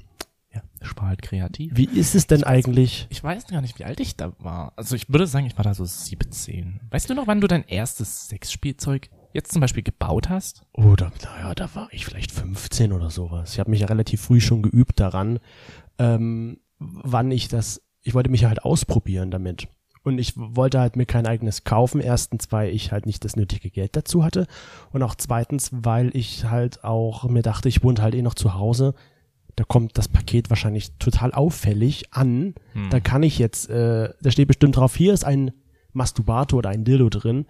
Ja. 0.54 0.62
Ich 0.82 0.96
war 0.96 1.08
halt 1.08 1.22
kreativ. 1.22 1.72
Wie 1.76 1.84
ist 1.84 2.14
es 2.14 2.26
denn 2.26 2.42
eigentlich? 2.42 3.06
Ich 3.10 3.22
weiß 3.22 3.46
gar 3.46 3.60
nicht, 3.60 3.78
wie 3.78 3.84
alt 3.84 4.00
ich 4.00 4.16
da 4.16 4.32
war. 4.38 4.72
Also 4.76 4.96
ich 4.96 5.08
würde 5.08 5.26
sagen, 5.26 5.46
ich 5.46 5.56
war 5.56 5.64
da 5.64 5.74
so 5.74 5.84
17. 5.84 6.80
Weißt 6.90 7.08
du 7.08 7.14
noch, 7.14 7.26
wann 7.26 7.40
du 7.40 7.46
dein 7.46 7.64
erstes 7.68 8.28
Sexspielzeug 8.28 9.08
jetzt 9.32 9.52
zum 9.52 9.60
Beispiel 9.60 9.82
gebaut 9.82 10.28
hast? 10.28 10.62
Oh, 10.72 10.96
da, 10.96 11.12
naja, 11.22 11.54
da 11.54 11.74
war 11.74 11.88
ich 11.92 12.04
vielleicht 12.04 12.32
15 12.32 12.92
oder 12.92 13.10
sowas. 13.10 13.52
Ich 13.52 13.60
habe 13.60 13.70
mich 13.70 13.80
ja 13.80 13.86
relativ 13.86 14.20
früh 14.20 14.40
schon 14.40 14.62
geübt 14.62 15.00
daran, 15.00 15.38
ähm, 15.98 16.58
wann 16.78 17.30
ich 17.30 17.48
das, 17.48 17.82
ich 18.02 18.14
wollte 18.14 18.30
mich 18.30 18.44
halt 18.44 18.64
ausprobieren 18.64 19.30
damit. 19.30 19.68
Und 20.02 20.18
ich 20.18 20.32
wollte 20.36 20.80
halt 20.80 20.96
mir 20.96 21.04
kein 21.04 21.26
eigenes 21.26 21.64
kaufen. 21.64 22.00
Erstens, 22.00 22.50
weil 22.50 22.70
ich 22.74 22.90
halt 22.90 23.04
nicht 23.04 23.22
das 23.24 23.36
nötige 23.36 23.70
Geld 23.70 23.96
dazu 23.96 24.24
hatte. 24.24 24.46
Und 24.92 25.02
auch 25.02 25.14
zweitens, 25.14 25.70
weil 25.72 26.10
ich 26.16 26.46
halt 26.46 26.84
auch 26.84 27.24
mir 27.28 27.42
dachte, 27.42 27.68
ich 27.68 27.82
wohne 27.84 28.00
halt 28.00 28.14
eh 28.14 28.22
noch 28.22 28.34
zu 28.34 28.54
Hause. 28.54 28.94
Da 29.56 29.64
kommt 29.64 29.98
das 29.98 30.08
Paket 30.08 30.48
wahrscheinlich 30.48 30.96
total 30.98 31.32
auffällig 31.32 32.14
an. 32.14 32.54
Da 32.88 33.00
kann 33.00 33.22
ich 33.22 33.38
jetzt, 33.38 33.68
äh, 33.68 34.08
da 34.22 34.30
steht 34.30 34.48
bestimmt 34.48 34.76
drauf, 34.76 34.96
hier 34.96 35.12
ist 35.12 35.24
ein 35.24 35.50
Masturbator 35.92 36.58
oder 36.58 36.70
ein 36.70 36.84
Dildo 36.84 37.08
drin. 37.08 37.46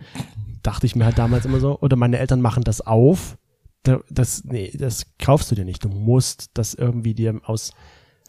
Dachte 0.63 0.87
ich 0.87 0.95
mir 0.97 1.05
halt 1.05 1.19
damals 1.19 1.45
immer 1.45 1.61
so. 1.61 1.79
Oder 1.81 1.97
meine 1.97 2.19
Eltern 2.19 2.41
machen 2.41 2.65
das 2.65 2.81
auf. 2.81 3.37
Da, 3.83 4.01
das, 4.11 4.45
nee, 4.45 4.71
das 4.77 5.07
kaufst 5.19 5.51
du 5.51 5.55
dir 5.55 5.65
nicht. 5.65 5.85
Du 5.85 5.89
musst 5.89 6.51
das 6.55 6.75
irgendwie 6.75 7.15
dir 7.15 7.41
aus 7.45 7.73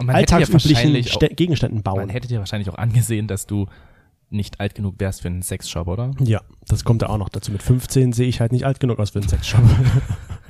man 0.01 0.15
alltagsüblichen 0.15 0.96
Stä- 1.03 1.36
Gegenständen 1.36 1.77
man 1.77 1.84
bauen. 1.84 2.10
hätte 2.10 2.27
dir 2.27 2.39
wahrscheinlich 2.39 2.70
auch 2.70 2.77
angesehen, 2.77 3.27
dass 3.27 3.46
du 3.46 3.68
nicht 4.30 4.60
alt 4.62 4.75
genug 4.75 4.96
wärst 5.00 5.22
für 5.22 5.27
einen 5.27 5.41
Sexshop, 5.41 5.88
oder? 5.88 6.12
Ja, 6.20 6.41
das 6.68 6.86
kommt 6.86 7.01
ja 7.01 7.10
auch 7.10 7.18
noch 7.18 7.27
dazu. 7.30 7.51
Mit 7.51 7.62
15 7.62 8.13
sehe 8.13 8.27
ich 8.27 8.39
halt 8.39 8.53
nicht 8.53 8.65
alt 8.65 8.80
genug 8.80 8.98
aus 9.00 9.10
für 9.10 9.20
einen 9.20 9.27
Sexshop. 9.27 9.62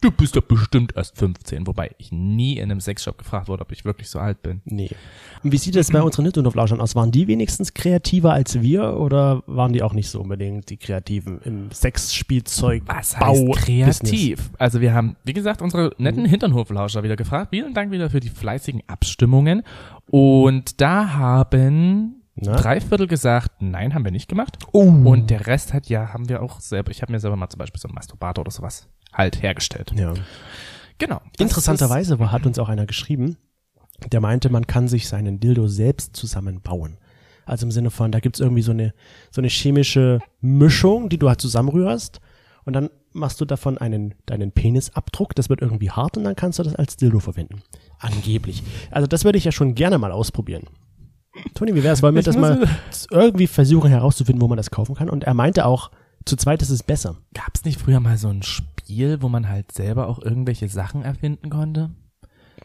Du 0.00 0.10
bist 0.12 0.36
doch 0.36 0.42
bestimmt 0.42 0.94
erst 0.96 1.18
15, 1.18 1.66
wobei 1.66 1.90
ich 1.98 2.12
nie 2.12 2.58
in 2.58 2.70
einem 2.70 2.80
Sexshop 2.80 3.18
gefragt 3.18 3.48
wurde, 3.48 3.62
ob 3.62 3.72
ich 3.72 3.84
wirklich 3.84 4.08
so 4.08 4.18
alt 4.20 4.42
bin. 4.42 4.60
nee. 4.64 4.90
Und 5.42 5.52
wie 5.52 5.56
sieht 5.58 5.76
es 5.76 5.90
bei 5.92 6.02
unseren 6.02 6.24
Nintendo-Flauschern 6.24 6.80
aus? 6.80 6.94
Waren 6.96 7.10
die 7.12 7.26
wenigstens 7.28 7.74
kreativer 7.74 8.32
als 8.32 8.60
wir 8.60 8.96
oder 8.98 9.42
waren 9.46 9.72
die 9.72 9.82
auch 9.82 9.92
nicht 9.94 10.08
so 10.10 10.20
unbedingt 10.20 10.68
die 10.70 10.76
Kreativen 10.76 11.40
im 11.42 11.70
Sexspielzeug? 11.72 12.82
Was 12.86 13.14
Bau- 13.14 13.26
heißt 13.26 13.64
kreativ? 13.64 14.36
Business? 14.36 14.50
Also 14.58 14.80
wir 14.80 14.94
haben, 14.94 15.16
wie 15.24 15.32
gesagt, 15.32 15.62
unsere 15.62 15.92
netten 15.98 16.24
Hinternhoflauscher 16.24 17.02
wieder 17.02 17.16
gefragt. 17.16 17.48
Vielen 17.50 17.74
Dank 17.74 17.90
wieder 17.92 18.10
für 18.10 18.20
die 18.20 18.28
fleißigen 18.30 18.82
Abstimmungen. 18.86 19.62
Und 20.10 20.80
da 20.80 21.12
haben 21.14 22.22
Na? 22.36 22.56
drei 22.56 22.80
Viertel 22.80 23.06
gesagt, 23.06 23.60
nein, 23.60 23.94
haben 23.94 24.04
wir 24.04 24.12
nicht 24.12 24.28
gemacht. 24.28 24.58
Oh. 24.72 24.80
Und 24.82 25.30
der 25.30 25.46
Rest 25.46 25.72
hat 25.74 25.88
ja, 25.88 26.12
haben 26.12 26.28
wir 26.28 26.42
auch 26.42 26.60
selber, 26.60 26.90
ich 26.90 27.02
habe 27.02 27.12
mir 27.12 27.20
selber 27.20 27.36
mal 27.36 27.48
zum 27.48 27.58
Beispiel 27.58 27.80
so 27.80 27.88
einen 27.88 27.94
Masturbator 27.94 28.42
oder 28.42 28.50
sowas 28.50 28.88
halt 29.12 29.42
hergestellt. 29.42 29.92
Ja. 29.96 30.14
Genau. 30.98 31.20
Interessanterweise 31.38 32.18
war, 32.18 32.32
hat 32.32 32.46
uns 32.46 32.58
auch 32.58 32.68
einer 32.68 32.86
geschrieben, 32.86 33.36
der 34.12 34.20
meinte, 34.20 34.50
man 34.50 34.66
kann 34.66 34.88
sich 34.88 35.08
seinen 35.08 35.40
Dildo 35.40 35.68
selbst 35.68 36.16
zusammenbauen. 36.16 36.98
Also 37.46 37.66
im 37.66 37.72
Sinne 37.72 37.90
von, 37.90 38.12
da 38.12 38.20
gibt's 38.20 38.40
irgendwie 38.40 38.62
so 38.62 38.72
eine, 38.72 38.92
so 39.30 39.40
eine 39.40 39.48
chemische 39.48 40.20
Mischung, 40.40 41.08
die 41.08 41.18
du 41.18 41.28
halt 41.28 41.40
zusammenrührst 41.40 42.20
und 42.64 42.74
dann 42.74 42.90
machst 43.12 43.40
du 43.40 43.44
davon 43.44 43.78
einen, 43.78 44.14
deinen 44.26 44.52
Penisabdruck, 44.52 45.34
das 45.34 45.48
wird 45.48 45.62
irgendwie 45.62 45.90
hart 45.90 46.16
und 46.16 46.24
dann 46.24 46.36
kannst 46.36 46.58
du 46.58 46.62
das 46.62 46.74
als 46.74 46.96
Dildo 46.96 47.20
verwenden. 47.20 47.62
Angeblich. 47.98 48.62
Also 48.90 49.06
das 49.06 49.24
würde 49.24 49.38
ich 49.38 49.44
ja 49.44 49.52
schon 49.52 49.74
gerne 49.74 49.98
mal 49.98 50.12
ausprobieren. 50.12 50.64
Toni, 51.54 51.74
wie 51.74 51.82
wär's? 51.82 52.02
Wollen 52.02 52.14
wir 52.14 52.20
Ich 52.20 52.26
das 52.26 52.36
mal 52.36 52.68
irgendwie 53.10 53.46
versuchen 53.46 53.90
herauszufinden, 53.90 54.42
wo 54.42 54.48
man 54.48 54.56
das 54.56 54.70
kaufen 54.70 54.94
kann? 54.94 55.08
Und 55.08 55.24
er 55.24 55.34
meinte 55.34 55.64
auch, 55.64 55.90
zu 56.24 56.36
zweit 56.36 56.62
ist 56.62 56.70
es 56.70 56.82
besser. 56.82 57.16
Gab's 57.32 57.64
nicht 57.64 57.80
früher 57.80 58.00
mal 58.00 58.18
so 58.18 58.28
ein 58.28 58.42
Spiel, 58.88 59.20
wo 59.20 59.28
man 59.28 59.48
halt 59.50 59.70
selber 59.72 60.08
auch 60.08 60.18
irgendwelche 60.18 60.66
Sachen 60.68 61.02
erfinden 61.02 61.50
konnte? 61.50 61.90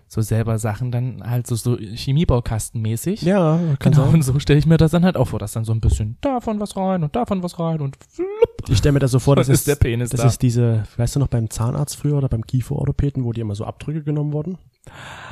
So 0.07 0.21
selber 0.21 0.57
Sachen 0.57 0.89
dann 0.91 1.21
halt 1.27 1.47
so, 1.47 1.55
so 1.55 1.75
Chemiebaukastenmäßig. 1.77 3.23
Ja, 3.23 3.57
kann 3.79 3.91
Genau, 3.91 4.05
sein. 4.05 4.13
und 4.15 4.21
so 4.21 4.39
stelle 4.39 4.57
ich 4.59 4.65
mir 4.65 4.77
das 4.77 4.91
dann 4.91 5.03
halt 5.03 5.17
auch 5.17 5.27
vor, 5.27 5.39
dass 5.39 5.51
dann 5.51 5.65
so 5.65 5.73
ein 5.73 5.81
bisschen 5.81 6.17
davon 6.21 6.59
was 6.61 6.77
rein 6.77 7.03
und 7.03 7.13
davon 7.15 7.43
was 7.43 7.59
rein 7.59 7.81
und 7.81 7.97
flupp. 8.09 8.69
Ich 8.69 8.77
stelle 8.77 8.93
mir 8.93 8.99
das 8.99 9.11
so 9.11 9.19
vor, 9.19 9.35
das 9.35 9.49
ist 9.49 9.67
der 9.67 9.75
Penis 9.75 10.11
das 10.11 10.21
da. 10.21 10.27
ist 10.27 10.41
diese, 10.41 10.83
weißt 10.95 11.15
du 11.15 11.19
noch 11.19 11.27
beim 11.27 11.49
Zahnarzt 11.49 11.97
früher 11.97 12.15
oder 12.17 12.29
beim 12.29 12.45
Kieferorthopäden, 12.45 13.25
wo 13.25 13.33
die 13.33 13.41
immer 13.41 13.55
so 13.55 13.65
Abdrücke 13.65 14.03
genommen 14.03 14.31
wurden? 14.31 14.57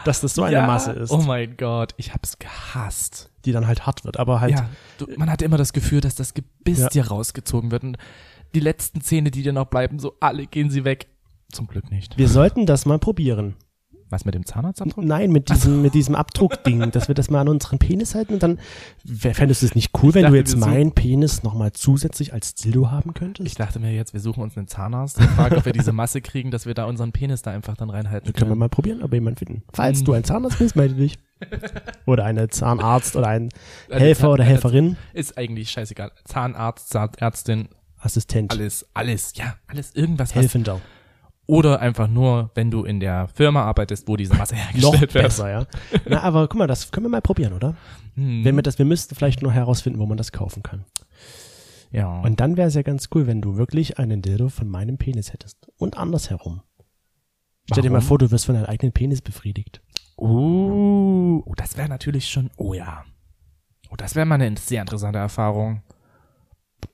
Dass 0.04 0.20
das 0.20 0.36
so 0.36 0.44
eine 0.44 0.56
Ja, 0.58 0.68
Masse 0.68 0.92
ist, 0.92 1.12
Oh 1.12 1.22
mein 1.22 1.56
Gott, 1.58 1.94
ich 1.98 2.14
hab's 2.14 2.38
gehasst. 2.38 3.30
die 3.46 3.54
dann 3.54 3.68
halt 3.68 3.86
hart 3.86 4.04
wird, 4.04 4.18
aber 4.20 4.42
halt, 4.42 4.52
ja, 4.52 4.70
du, 4.98 5.08
man 5.18 5.30
hatte 5.30 5.46
immer 5.46 5.58
das 5.58 5.72
Gefühl, 5.74 6.02
dass 6.02 6.16
das 6.16 6.34
Gebiss 6.34 6.80
Ja. 6.80 6.90
dir 6.90 7.08
rausgezogen 7.08 7.72
wird 7.72 7.84
und 7.84 7.98
die 8.54 8.60
letzten 8.60 9.02
Zähne, 9.02 9.32
die 9.32 9.44
dir 9.44 9.54
noch 9.54 9.68
bleiben, 9.68 10.00
so 10.00 10.16
alle 10.20 10.46
gehen 10.48 10.70
sie 10.70 10.84
weg. 10.86 11.08
Zum 11.52 11.68
Glück 11.68 11.92
nicht. 11.92 12.18
wir 12.18 12.28
sollten 12.30 12.66
das 12.66 12.86
mal 12.86 13.00
probieren. 13.00 13.56
Was 14.10 14.26
mit 14.26 14.36
dem 14.36 14.46
Zahnarztabdruck? 14.46 15.06
Nein, 15.06 15.32
mit 15.32 15.48
diesem, 15.50 15.82
mit 15.82 15.94
diesem 15.94 16.16
Abdruckding, 16.16 16.92
dass 16.92 17.08
wir 17.08 17.16
das 17.16 17.30
mal 17.30 17.40
an 17.40 17.48
unseren 17.48 17.80
Penis 17.80 18.14
halten 18.14 18.34
und 18.34 18.44
dann, 18.44 18.60
fändest 19.06 19.62
du 19.62 19.68
es 19.68 19.74
nicht 19.74 19.92
cool, 20.04 20.14
wenn 20.14 20.24
dachte, 20.24 20.34
du 20.34 20.38
jetzt 20.38 20.52
wir 20.60 20.66
meinen 20.68 20.92
Penis 20.92 21.44
nochmal 21.44 21.72
zusätzlich 21.72 22.34
als 22.34 22.54
Dildo 22.56 22.92
haben 22.92 23.14
könntest? 23.14 23.48
Ich 23.48 23.56
dachte 23.56 23.80
mir 23.80 23.94
jetzt, 23.94 24.12
wir 24.12 24.20
suchen 24.20 24.44
uns 24.44 24.58
einen 24.58 24.68
Zahnarzt 24.68 25.18
und 25.18 25.28
fragen, 25.30 25.56
ob 25.56 25.64
wir 25.64 25.72
diese 25.72 25.94
Masse 25.94 26.20
kriegen, 26.20 26.52
dass 26.52 26.66
wir 26.66 26.74
da 26.74 26.86
unseren 26.86 27.14
Penis 27.14 27.42
da 27.42 27.52
einfach 27.52 27.78
dann 27.78 27.90
reinhalten 27.90 28.34
Können 28.34 28.36
wir 28.36 28.48
können. 28.50 28.60
mal 28.60 28.68
probieren, 28.68 29.02
ob 29.02 29.12
wir 29.12 29.16
jemanden 29.16 29.38
finden. 29.46 29.64
Falls 29.72 30.02
Mhm. 30.02 30.06
du 30.06 30.12
ein 30.14 30.24
Zahnarzt 30.26 30.60
bist, 30.60 30.76
melde 30.76 30.96
dich. 30.96 31.18
Oder 32.06 32.26
eine 32.26 32.50
Zahnarzt 32.50 33.16
oder 33.16 33.28
ein 33.28 33.48
Also 33.90 34.00
Helfer 34.04 34.22
Zahn- 34.24 34.30
oder 34.32 34.44
Helferin, 34.44 34.98
Ist 35.14 35.38
eigentlich 35.38 35.72
scheißegal. 35.72 36.12
Zahnarzt, 36.26 36.90
Zahnärztin, 36.90 37.70
Assistent, 38.02 38.52
alles, 38.52 38.86
alles, 38.94 39.34
ja, 39.36 39.56
alles, 39.68 39.94
irgendwas. 39.96 40.30
Was, 40.32 40.36
Helfender. 40.36 40.82
oder 41.46 41.80
einfach 41.80 42.08
nur, 42.08 42.52
wenn 42.56 42.72
du 42.72 42.84
in 42.84 43.00
der 43.00 43.28
Firma 43.28 43.64
arbeitest, 43.64 44.08
wo 44.08 44.18
diese 44.18 44.34
Masse 44.36 44.56
Noch 44.56 44.62
hergestellt 44.96 45.14
wird. 45.14 45.24
besser, 45.24 45.50
ja. 45.50 45.66
Na, 46.08 46.22
aber 46.22 46.48
guck 46.48 46.58
mal, 46.58 46.68
das 46.68 46.92
können 46.92 47.06
wir 47.06 47.10
mal 47.10 47.22
probieren, 47.22 47.54
oder? 47.54 47.76
Hm, 48.16 48.44
Wenn 48.44 48.56
wir 48.56 48.64
das, 48.64 48.78
wir 48.80 48.86
müssten 48.86 49.16
vielleicht 49.16 49.42
nur 49.42 49.52
herausfinden, 49.52 50.00
wo 50.00 50.06
man 50.06 50.18
das 50.18 50.32
kaufen 50.32 50.64
kann. 50.64 50.86
ja. 51.92 52.22
Und 52.22 52.40
dann 52.40 52.58
wäre 52.58 52.68
es 52.68 52.74
ja 52.76 52.82
ganz 52.82 53.10
cool, 53.14 53.28
wenn 53.28 53.42
du 53.42 53.56
wirklich 53.58 54.00
einen 54.00 54.22
Dildo 54.22 54.50
von 54.50 54.68
meinem 54.68 54.98
Penis 54.98 55.32
hättest. 55.34 55.58
Und 55.78 55.98
andersherum. 55.98 56.62
Stell 57.72 57.84
dir 57.84 57.90
mal 57.90 57.98
Warum? 57.98 58.08
vor, 58.08 58.18
du 58.18 58.32
wirst 58.32 58.46
von 58.48 58.56
deinem 58.56 58.66
eigenen 58.66 58.92
Penis 58.92 59.22
befriedigt. 59.22 59.82
Uh, 60.18 61.42
oh, 61.46 61.54
das 61.56 61.78
wäre 61.78 61.88
natürlich 61.88 62.28
schon, 62.30 62.50
oh 62.58 62.74
ja. 62.74 63.06
Oh, 63.92 63.96
das 63.96 64.16
wäre 64.16 64.26
mal 64.26 64.42
eine 64.42 64.58
sehr 64.58 64.82
interessante 64.82 65.20
Erfahrung. 65.20 65.82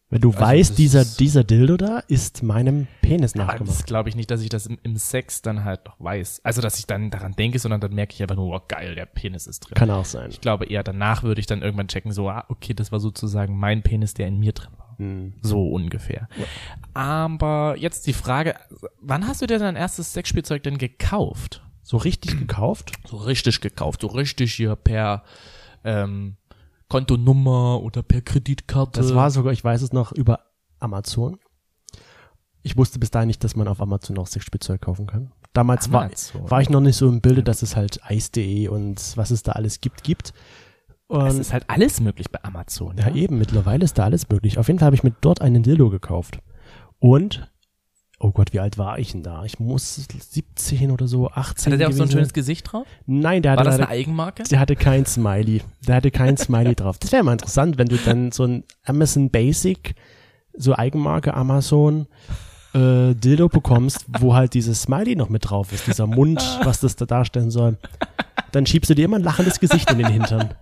Wenn 0.10 0.21
du 0.21 0.30
Also 0.30 0.39
weißt, 0.39 0.78
dieser, 0.78 1.04
dieser 1.04 1.43
Dildo 1.43 1.76
da 1.76 2.00
ist 2.08 2.41
meinem 2.41 2.88
Penis 3.02 3.36
nachgemacht. 3.36 3.67
das 3.67 3.86
glaube 3.86 4.08
ich 4.08 4.15
nicht, 4.15 4.32
dass 4.32 4.41
ich 4.41 4.47
das 4.47 4.65
im, 4.65 4.80
im 4.84 4.95
Sex 4.95 5.41
dann 5.41 5.65
halt 5.65 5.86
noch 5.86 6.00
weiß. 6.00 6.41
Also, 6.45 6.62
dass 6.62 6.80
ich 6.80 6.88
dann 6.88 7.10
daran 7.12 7.34
denke, 7.34 7.60
sondern 7.60 7.82
dann 7.82 7.93
merke 7.93 8.13
ich 8.13 8.21
einfach 8.21 8.38
nur, 8.38 8.56
oh 8.56 8.62
geil, 8.67 8.95
der 8.95 9.06
Penis 9.06 9.47
ist 9.47 9.62
drin. 9.62 9.76
Kann 9.76 9.89
auch 9.91 10.06
sein. 10.06 10.30
Ich 10.30 10.39
glaube 10.39 10.65
eher 10.65 10.84
danach 10.84 11.23
würde 11.23 11.41
ich 11.41 11.45
dann 11.45 11.62
irgendwann 11.62 11.89
checken, 11.89 12.13
so, 12.13 12.30
ah, 12.30 12.45
okay, 12.47 12.73
das 12.73 12.91
war 12.93 13.02
sozusagen 13.02 13.58
mein 13.58 13.84
Penis, 13.84 14.13
der 14.13 14.28
in 14.28 14.39
mir 14.39 14.54
drin 14.54 14.71
war. 14.78 14.95
Hm. 14.97 15.34
So 15.41 15.67
ungefähr. 15.67 16.30
Aber 16.93 17.76
jetzt 17.78 18.08
die 18.08 18.13
Frage, 18.13 18.56
wann 19.02 19.28
hast 19.28 19.41
du 19.41 19.45
dir 19.45 19.60
dein 19.60 19.76
erstes 19.76 20.13
Sexspielzeug 20.13 20.63
denn 20.63 20.78
gekauft? 20.78 21.63
So 21.84 21.97
richtig 21.97 22.38
gekauft? 22.39 22.93
So 23.06 23.17
richtig 23.17 23.62
gekauft, 23.62 24.02
so 24.02 24.08
richtig 24.08 24.54
hier 24.54 24.76
per 24.76 25.23
ähm, 25.84 26.38
Kontonummer 26.89 27.82
oder 27.84 28.04
per 28.04 28.21
Kreditkarte. 28.21 29.02
Das 29.02 29.13
war 29.13 29.30
sogar, 29.32 29.54
ich 29.54 29.63
weiß 29.63 29.82
es 29.82 29.93
noch, 29.93 30.12
über 30.12 30.39
Amazon. 30.80 31.39
Ich 32.63 32.78
wusste 32.78 33.00
bis 33.00 33.12
dahin 33.12 33.28
nicht, 33.28 33.43
dass 33.43 33.56
man 33.56 33.67
auf 33.67 33.82
Amazon 33.82 34.17
auch 34.17 34.28
Sexspielzeug 34.28 34.82
kaufen 34.82 35.08
kann. 35.08 35.32
Damals 35.54 35.91
war, 35.91 36.06
Amazon. 36.06 36.50
war 36.50 36.62
ich 36.62 36.69
noch 36.69 36.82
nicht 36.82 36.97
so 36.97 37.08
im 37.08 37.21
Bilde, 37.21 37.43
dass 37.43 37.62
es 37.62 37.76
halt 37.76 38.00
Eis.de 38.04 38.67
und 38.67 39.15
was 39.15 39.32
es 39.32 39.43
da 39.43 39.54
alles 39.54 39.82
gibt, 39.82 40.04
gibt. 40.04 40.34
Und 41.08 41.28
es 41.28 41.39
ist 41.39 41.54
halt 41.54 41.69
alles 41.69 42.02
möglich 42.02 42.30
bei 42.30 42.43
Amazon. 42.43 42.97
Ja, 42.97 43.10
eben, 43.13 43.38
mittlerweile 43.38 43.86
ist 43.86 43.97
da 43.97 44.04
alles 44.04 44.30
möglich. 44.30 44.58
Auf 44.58 44.67
jeden 44.67 44.80
Fall 44.80 44.88
habe 44.88 44.95
ich 44.95 45.04
mir 45.04 45.15
dort 45.21 45.41
einen 45.41 45.63
Dildo 45.63 45.89
gekauft. 45.89 46.39
Und, 47.00 47.50
oh 48.19 48.32
Gott, 48.32 48.53
wie 48.53 48.60
alt 48.60 48.77
war 48.77 48.99
ich 48.99 49.12
denn 49.12 49.23
da? 49.23 49.43
Ich 49.43 49.60
muss 49.60 49.95
17 49.95 50.91
oder 50.91 51.08
so, 51.08 51.30
18 51.30 51.71
Hatte 51.71 51.77
der 51.77 51.89
auch 51.89 51.93
so 51.93 52.03
ein 52.03 52.12
schönes. 52.12 52.34
Gesicht 52.34 52.71
drauf? 52.71 52.88
Nein, 53.06 53.41
der 53.41 53.51
War 53.53 53.60
hatte, 53.60 53.69
das 53.69 53.80
eine 53.80 53.89
Eigenmarke? 53.89 54.43
der 54.43 54.60
hatte 54.60 54.75
kein 54.75 55.06
Smiley. 55.06 55.62
Der 55.88 55.95
hatte 55.95 56.12
kein 56.12 56.38
Smiley 56.38 56.75
drauf. 56.75 56.97
Das 56.97 57.12
wäre 57.12 57.23
mal 57.23 57.34
interessant, 57.34 57.77
wenn 57.77 57.88
du 57.88 57.97
dann 57.97 58.32
so 58.32 58.45
ein 58.45 58.63
Amazon 58.86 59.30
Basic, 59.30 59.95
so 60.53 60.75
Eigenmarke 60.75 61.34
Amazon, 61.34 62.08
äh, 62.73 63.13
Dildo 63.13 63.49
bekommst, 63.49 64.06
wo 64.19 64.34
halt 64.34 64.53
dieses 64.53 64.82
Smiley 64.84 65.15
noch 65.15 65.30
mit 65.30 65.49
drauf 65.49 65.71
ist, 65.71 65.88
dieser 65.88 66.08
Mund, 66.08 66.41
was 66.63 66.80
das 66.80 66.95
da 66.95 67.06
darstellen 67.06 67.51
soll. 67.51 67.77
Dann 68.51 68.65
schiebst 68.65 68.89
du 68.89 68.95
dir 68.95 69.06
immer 69.06 69.17
ein 69.17 69.23
lachendes 69.23 69.60
Gesicht 69.60 69.91
in 69.91 69.99
den 69.99 70.08
Hintern. 70.08 70.53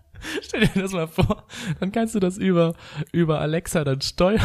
Stell 0.42 0.68
dir 0.68 0.82
das 0.82 0.92
mal 0.92 1.08
vor. 1.08 1.44
Dann 1.80 1.92
kannst 1.92 2.16
du 2.16 2.20
das 2.20 2.38
über, 2.38 2.74
über 3.12 3.40
Alexa 3.42 3.84
dann 3.84 4.02
steuern. 4.02 4.42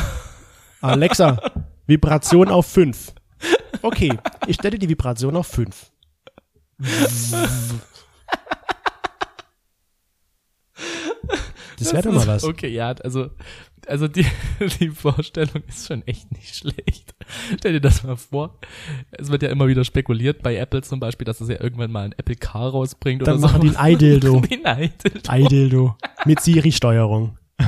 Alexa, 0.81 1.38
Vibration 1.90 2.48
auf 2.48 2.66
5. 2.66 3.12
Okay, 3.83 4.12
ich 4.46 4.57
stelle 4.57 4.79
die 4.79 4.88
Vibration 4.88 5.37
auf 5.37 5.46
5. 5.48 5.90
Das 11.79 11.92
wäre 11.92 12.03
doch 12.03 12.12
mal 12.12 12.26
was. 12.26 12.44
Okay, 12.44 12.68
ja, 12.68 12.92
also, 13.03 13.31
also 13.87 14.07
die, 14.07 14.26
die 14.81 14.90
Vorstellung 14.90 15.62
ist 15.66 15.87
schon 15.87 16.07
echt 16.07 16.31
nicht 16.33 16.55
schlecht. 16.55 17.14
Stell 17.59 17.72
dir 17.72 17.81
das 17.81 18.03
mal 18.03 18.16
vor. 18.16 18.59
Es 19.12 19.31
wird 19.31 19.42
ja 19.42 19.48
immer 19.48 19.66
wieder 19.66 19.85
spekuliert 19.85 20.42
bei 20.42 20.57
Apple 20.57 20.83
zum 20.83 21.00
Beispiel, 21.00 21.24
dass 21.24 21.40
es 21.40 21.48
ja 21.48 21.61
irgendwann 21.61 21.90
mal 21.90 22.05
ein 22.05 22.12
Apple 22.12 22.37
Car 22.37 22.70
rausbringt 22.70 23.26
Dann 23.26 23.38
oder 23.38 23.48
machen 23.48 23.62
so. 23.62 23.68
die 23.68 23.76
ein 23.76 23.83
Eidildo. 23.83 24.40
Den 24.50 24.66
Eidildo. 24.66 25.31
Eidildo. 25.31 25.96
Mit 26.26 26.40
Siri-Steuerung. 26.40 27.38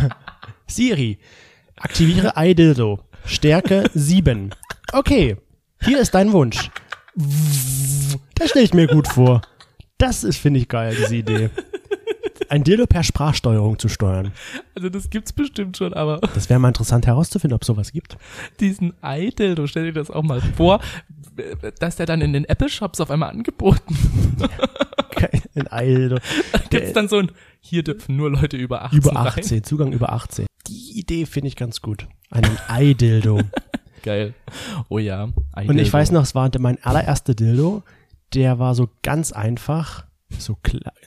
Siri, 0.67 1.19
aktiviere 1.77 2.37
Eidildo. 2.37 3.01
Stärke 3.25 3.85
7. 3.95 4.51
Okay, 4.93 5.37
hier 5.83 6.01
ist 6.01 6.15
dein 6.15 6.33
Wunsch. 6.33 6.71
Das 8.35 8.51
stelle 8.51 8.65
ich 8.65 8.75
mir 8.75 8.87
gut 8.87 9.09
vor. 9.09 9.43
Das 9.99 10.25
ist, 10.25 10.39
finde 10.39 10.61
ich, 10.61 10.69
geil, 10.69 10.97
diese 10.99 11.17
Idee. 11.17 11.51
Ein 12.49 12.65
Dildo 12.65 12.87
per 12.87 13.03
Sprachsteuerung 13.03 13.79
zu 13.79 13.89
steuern. 13.89 14.33
Also 14.75 14.91
das 14.91 15.09
gibt's 15.09 15.33
bestimmt 15.33 15.77
schon, 15.77 15.95
aber 15.95 16.19
Das 16.35 16.51
wäre 16.51 16.61
mal 16.61 16.69
interessant 16.69 17.07
herauszufinden, 17.07 17.55
ob 17.55 17.65
sowas 17.65 17.93
gibt. 17.93 18.19
diesen 18.61 18.93
Eidildo, 19.03 19.67
stell 19.67 19.85
dir 19.85 19.93
das 19.95 20.11
auch 20.11 20.23
mal 20.23 20.41
vor, 20.57 20.81
dass 21.79 21.97
der 21.97 22.05
dann 22.07 22.21
in 22.21 22.33
den 22.35 22.45
Apple-Shops 22.45 23.01
auf 23.01 23.11
einmal 23.11 23.31
angeboten 23.31 23.97
Ein 25.55 25.71
Eidildo. 25.71 26.17
Gibt's 26.71 26.93
dann 26.93 27.09
so 27.09 27.19
ein, 27.19 27.31
hier 27.61 27.83
dürfen 27.83 28.17
nur 28.17 28.31
Leute 28.31 28.57
über 28.57 28.83
18 28.85 28.99
Über 28.99 29.11
rein. 29.13 29.27
18, 29.29 29.65
Zugang 29.65 29.93
über 29.93 30.13
18. 30.13 30.47
Die 30.73 30.99
Idee 30.99 31.27
finde 31.27 31.49
ich 31.49 31.57
ganz 31.57 31.83
gut. 31.83 32.09
Einen 32.31 32.57
Eidildo. 32.69 33.41
Geil. 34.03 34.35
Oh 34.89 34.99
ja. 34.99 35.29
Und 35.55 35.79
ich 35.79 35.93
weiß 35.93 36.11
noch, 36.13 36.23
es 36.23 36.35
war 36.35 36.51
mein 36.59 36.83
allererster 36.83 37.35
Dildo. 37.35 37.83
Der 38.35 38.59
war 38.59 38.75
so 38.75 38.89
ganz 39.03 39.33
einfach. 39.33 40.07
So, 40.39 40.57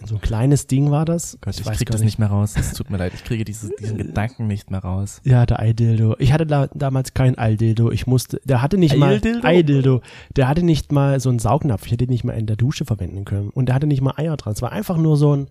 so 0.05 0.15
ein 0.15 0.21
kleines 0.21 0.67
Ding 0.67 0.91
war 0.91 1.03
das. 1.03 1.39
Gott, 1.41 1.59
ich, 1.59 1.65
weiß 1.65 1.77
krieg 1.77 1.89
das 1.89 2.01
nicht 2.01 2.19
mehr 2.19 2.27
raus. 2.27 2.53
Es 2.55 2.73
tut 2.73 2.91
mir 2.91 2.97
leid. 2.97 3.13
Ich 3.15 3.23
kriege 3.23 3.43
dieses, 3.43 3.71
diesen 3.77 3.97
Gedanken 3.97 4.45
nicht 4.45 4.69
mehr 4.69 4.81
raus. 4.81 5.19
Ja, 5.23 5.47
der 5.47 5.59
Eidildo. 5.59 6.15
Ich 6.19 6.31
hatte 6.31 6.45
da, 6.45 6.67
damals 6.75 7.15
kein 7.15 7.35
Eidildo. 7.35 7.89
Ich 7.89 8.05
musste, 8.05 8.39
der 8.43 8.61
hatte 8.61 8.77
nicht 8.77 8.95
mal 8.95 9.19
Eidildo. 9.41 10.01
Der 10.35 10.47
hatte 10.47 10.61
nicht 10.61 10.91
mal 10.91 11.19
so 11.19 11.29
einen 11.29 11.39
Saugnapf. 11.39 11.87
Ich 11.87 11.91
hätte 11.91 12.03
ihn 12.03 12.11
nicht 12.11 12.23
mal 12.23 12.33
in 12.33 12.45
der 12.45 12.55
Dusche 12.55 12.85
verwenden 12.85 13.25
können. 13.25 13.49
Und 13.49 13.65
der 13.65 13.75
hatte 13.75 13.87
nicht 13.87 14.01
mal 14.01 14.13
Eier 14.15 14.37
dran. 14.37 14.53
Es 14.53 14.61
war 14.61 14.71
einfach 14.71 14.97
nur 14.97 15.17
so 15.17 15.35
ein 15.35 15.47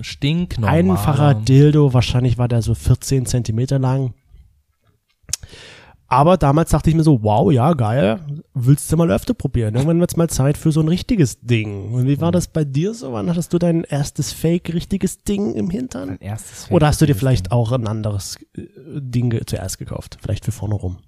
Stinknormal. 0.00 0.74
einfacher 0.74 1.34
Dildo. 1.34 1.92
Wahrscheinlich 1.92 2.38
war 2.38 2.48
der 2.48 2.62
so 2.62 2.74
14 2.74 3.26
Zentimeter 3.26 3.78
lang. 3.78 4.14
Aber 6.08 6.36
damals 6.36 6.70
dachte 6.70 6.88
ich 6.88 6.94
mir 6.96 7.02
so, 7.02 7.24
wow, 7.24 7.50
ja, 7.50 7.72
geil, 7.74 8.20
willst 8.54 8.92
du 8.92 8.96
mal 8.96 9.10
öfter 9.10 9.34
probieren. 9.34 9.74
Irgendwann 9.74 9.98
wird's 9.98 10.16
mal 10.16 10.30
Zeit 10.30 10.56
für 10.56 10.70
so 10.70 10.80
ein 10.80 10.86
richtiges 10.86 11.40
Ding. 11.40 11.92
Und 11.92 12.06
wie 12.06 12.20
war 12.20 12.30
das 12.30 12.46
bei 12.46 12.64
dir 12.64 12.94
so? 12.94 13.12
Wann 13.12 13.28
hattest 13.28 13.52
du 13.52 13.58
dein 13.58 13.82
erstes 13.82 14.32
fake 14.32 14.72
richtiges 14.72 15.24
Ding 15.24 15.54
im 15.54 15.68
Hintern? 15.68 16.10
Mein 16.10 16.20
erstes 16.20 16.70
Oder 16.70 16.86
hast 16.86 17.00
du 17.00 17.06
dir 17.06 17.16
vielleicht 17.16 17.46
Ding. 17.46 17.52
auch 17.52 17.72
ein 17.72 17.88
anderes 17.88 18.36
äh, 18.56 18.62
Ding 19.00 19.36
zuerst 19.46 19.78
gekauft? 19.78 20.18
Vielleicht 20.22 20.44
für 20.44 20.52
vorne 20.52 20.76
rum. 20.76 20.98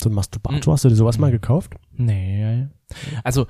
So 0.00 0.08
ein. 0.08 0.14
Masturbator, 0.14 0.72
hast 0.72 0.84
du 0.84 0.88
dir 0.88 0.96
sowas 0.96 1.18
mal 1.18 1.30
gekauft? 1.30 1.74
Nee. 1.92 2.66
Also, 3.22 3.46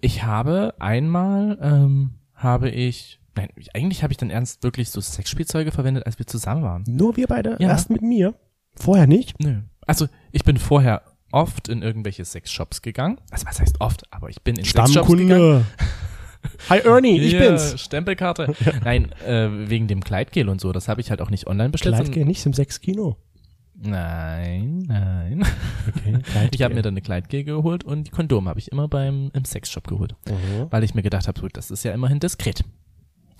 ich 0.00 0.24
habe 0.24 0.74
einmal, 0.80 1.58
ähm, 1.62 2.10
habe 2.34 2.70
ich, 2.70 3.17
nein, 3.38 3.48
ich- 3.56 3.74
eigentlich 3.74 4.02
habe 4.02 4.12
ich 4.12 4.16
dann 4.16 4.30
ernst 4.30 4.62
wirklich 4.62 4.90
so 4.90 5.00
Sexspielzeuge 5.00 5.72
verwendet, 5.72 6.06
als 6.06 6.18
wir 6.18 6.26
zusammen 6.26 6.62
waren. 6.62 6.84
Nur 6.86 7.16
wir 7.16 7.26
beide? 7.26 7.56
Ja. 7.58 7.68
Erst 7.70 7.90
mit 7.90 8.02
mir? 8.02 8.34
Vorher 8.74 9.06
nicht? 9.06 9.40
Nö. 9.40 9.62
Also, 9.86 10.06
ich 10.32 10.44
bin 10.44 10.56
vorher 10.58 11.02
oft 11.32 11.68
in 11.68 11.82
irgendwelche 11.82 12.24
Sexshops 12.24 12.82
gegangen. 12.82 13.18
Also, 13.30 13.46
was 13.46 13.60
heißt 13.60 13.80
oft? 13.80 14.04
Aber 14.12 14.28
ich 14.30 14.42
bin 14.42 14.56
in 14.56 14.64
Sexshops 14.64 15.08
gegangen. 15.08 15.28
Stammkunde. 15.28 15.64
Hi 16.70 16.78
Ernie, 16.80 17.18
ich 17.20 17.32
Ja, 17.34 17.40
bin's. 17.40 17.80
Stempelkarte. 17.80 18.54
Nein, 18.84 19.10
äh, 19.26 19.48
wegen 19.68 19.88
dem 19.88 20.02
Kleidgel 20.04 20.48
und 20.48 20.60
so. 20.60 20.72
Das 20.72 20.86
habe 20.88 21.00
ich 21.00 21.10
halt 21.10 21.20
auch 21.20 21.30
nicht 21.30 21.46
online 21.46 21.70
bestellt. 21.70 21.96
Kleidgel 21.96 22.24
nicht 22.24 22.44
im 22.46 22.52
Sexkino. 22.52 23.16
Nein, 23.80 24.78
nein. 24.88 25.44
Okay, 25.88 26.18
Ich 26.52 26.62
habe 26.62 26.74
mir 26.74 26.82
dann 26.82 26.94
eine 26.94 27.00
Kleidgel 27.00 27.44
geholt 27.44 27.84
und 27.84 28.08
die 28.08 28.10
Kondome 28.10 28.50
habe 28.50 28.58
ich 28.58 28.72
immer 28.72 28.88
beim 28.88 29.30
im 29.34 29.44
Sexshop 29.44 29.86
geholt, 29.86 30.16
Mhm. 30.28 30.66
weil 30.70 30.82
ich 30.82 30.94
mir 30.94 31.02
gedacht 31.02 31.28
habe, 31.28 31.38
so, 31.40 31.46
das 31.48 31.70
ist 31.70 31.84
ja 31.84 31.92
immerhin 31.92 32.18
diskret. 32.18 32.64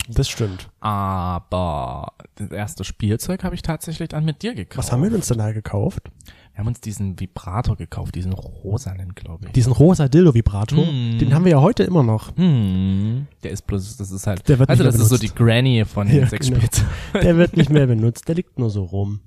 Das 0.09 0.29
stimmt. 0.29 0.69
Aber 0.81 2.13
das 2.37 2.51
erste 2.51 2.85
Spielzeug 2.85 3.45
habe 3.45 3.55
ich 3.55 3.63
tatsächlich 3.63 4.09
dann 4.09 4.25
mit 4.25 4.43
dir 4.43 4.55
gekauft. 4.55 4.79
Was 4.79 4.93
haben 4.93 5.03
wir 5.03 5.13
uns 5.15 5.29
denn 5.29 5.39
da 5.39 5.53
gekauft? 5.53 6.11
Wir 6.53 6.61
haben 6.61 6.69
uns 6.69 6.81
diesen 6.81 7.21
Vibrator 7.21 7.77
gekauft, 7.77 8.17
diesen 8.17 8.33
rosanen, 8.33 9.15
glaube 9.15 9.47
ich. 9.47 9.53
Diesen 9.53 9.73
rosa 9.73 10.09
Dildo-Vibrator. 10.09 10.85
Mm. 10.87 11.19
Den 11.19 11.33
haben 11.33 11.45
wir 11.45 11.53
ja 11.53 11.61
heute 11.61 11.85
immer 11.85 12.03
noch. 12.03 12.37
Hm, 12.37 13.29
der 13.45 13.53
ist 13.53 13.65
bloß, 13.67 13.97
das 13.97 14.11
ist 14.11 14.27
halt, 14.27 14.49
Der 14.49 14.59
wird 14.59 14.69
also 14.69 14.83
das 14.83 14.95
mehr 14.97 15.03
ist 15.05 15.09
so 15.09 15.17
die 15.19 15.29
benutzt. 15.29 15.37
Granny 15.39 15.85
von 15.85 16.09
den 16.09 16.21
Ja, 16.21 16.27
Sexspielzeugen. 16.27 16.91
Der 17.15 17.37
wird 17.37 17.57
nicht 17.57 17.71
mehr 17.71 17.87
benutzt. 17.87 18.27
Der 18.27 18.35
liegt 18.35 18.59
nur 18.59 18.71
so 18.71 18.83
rum 18.83 19.21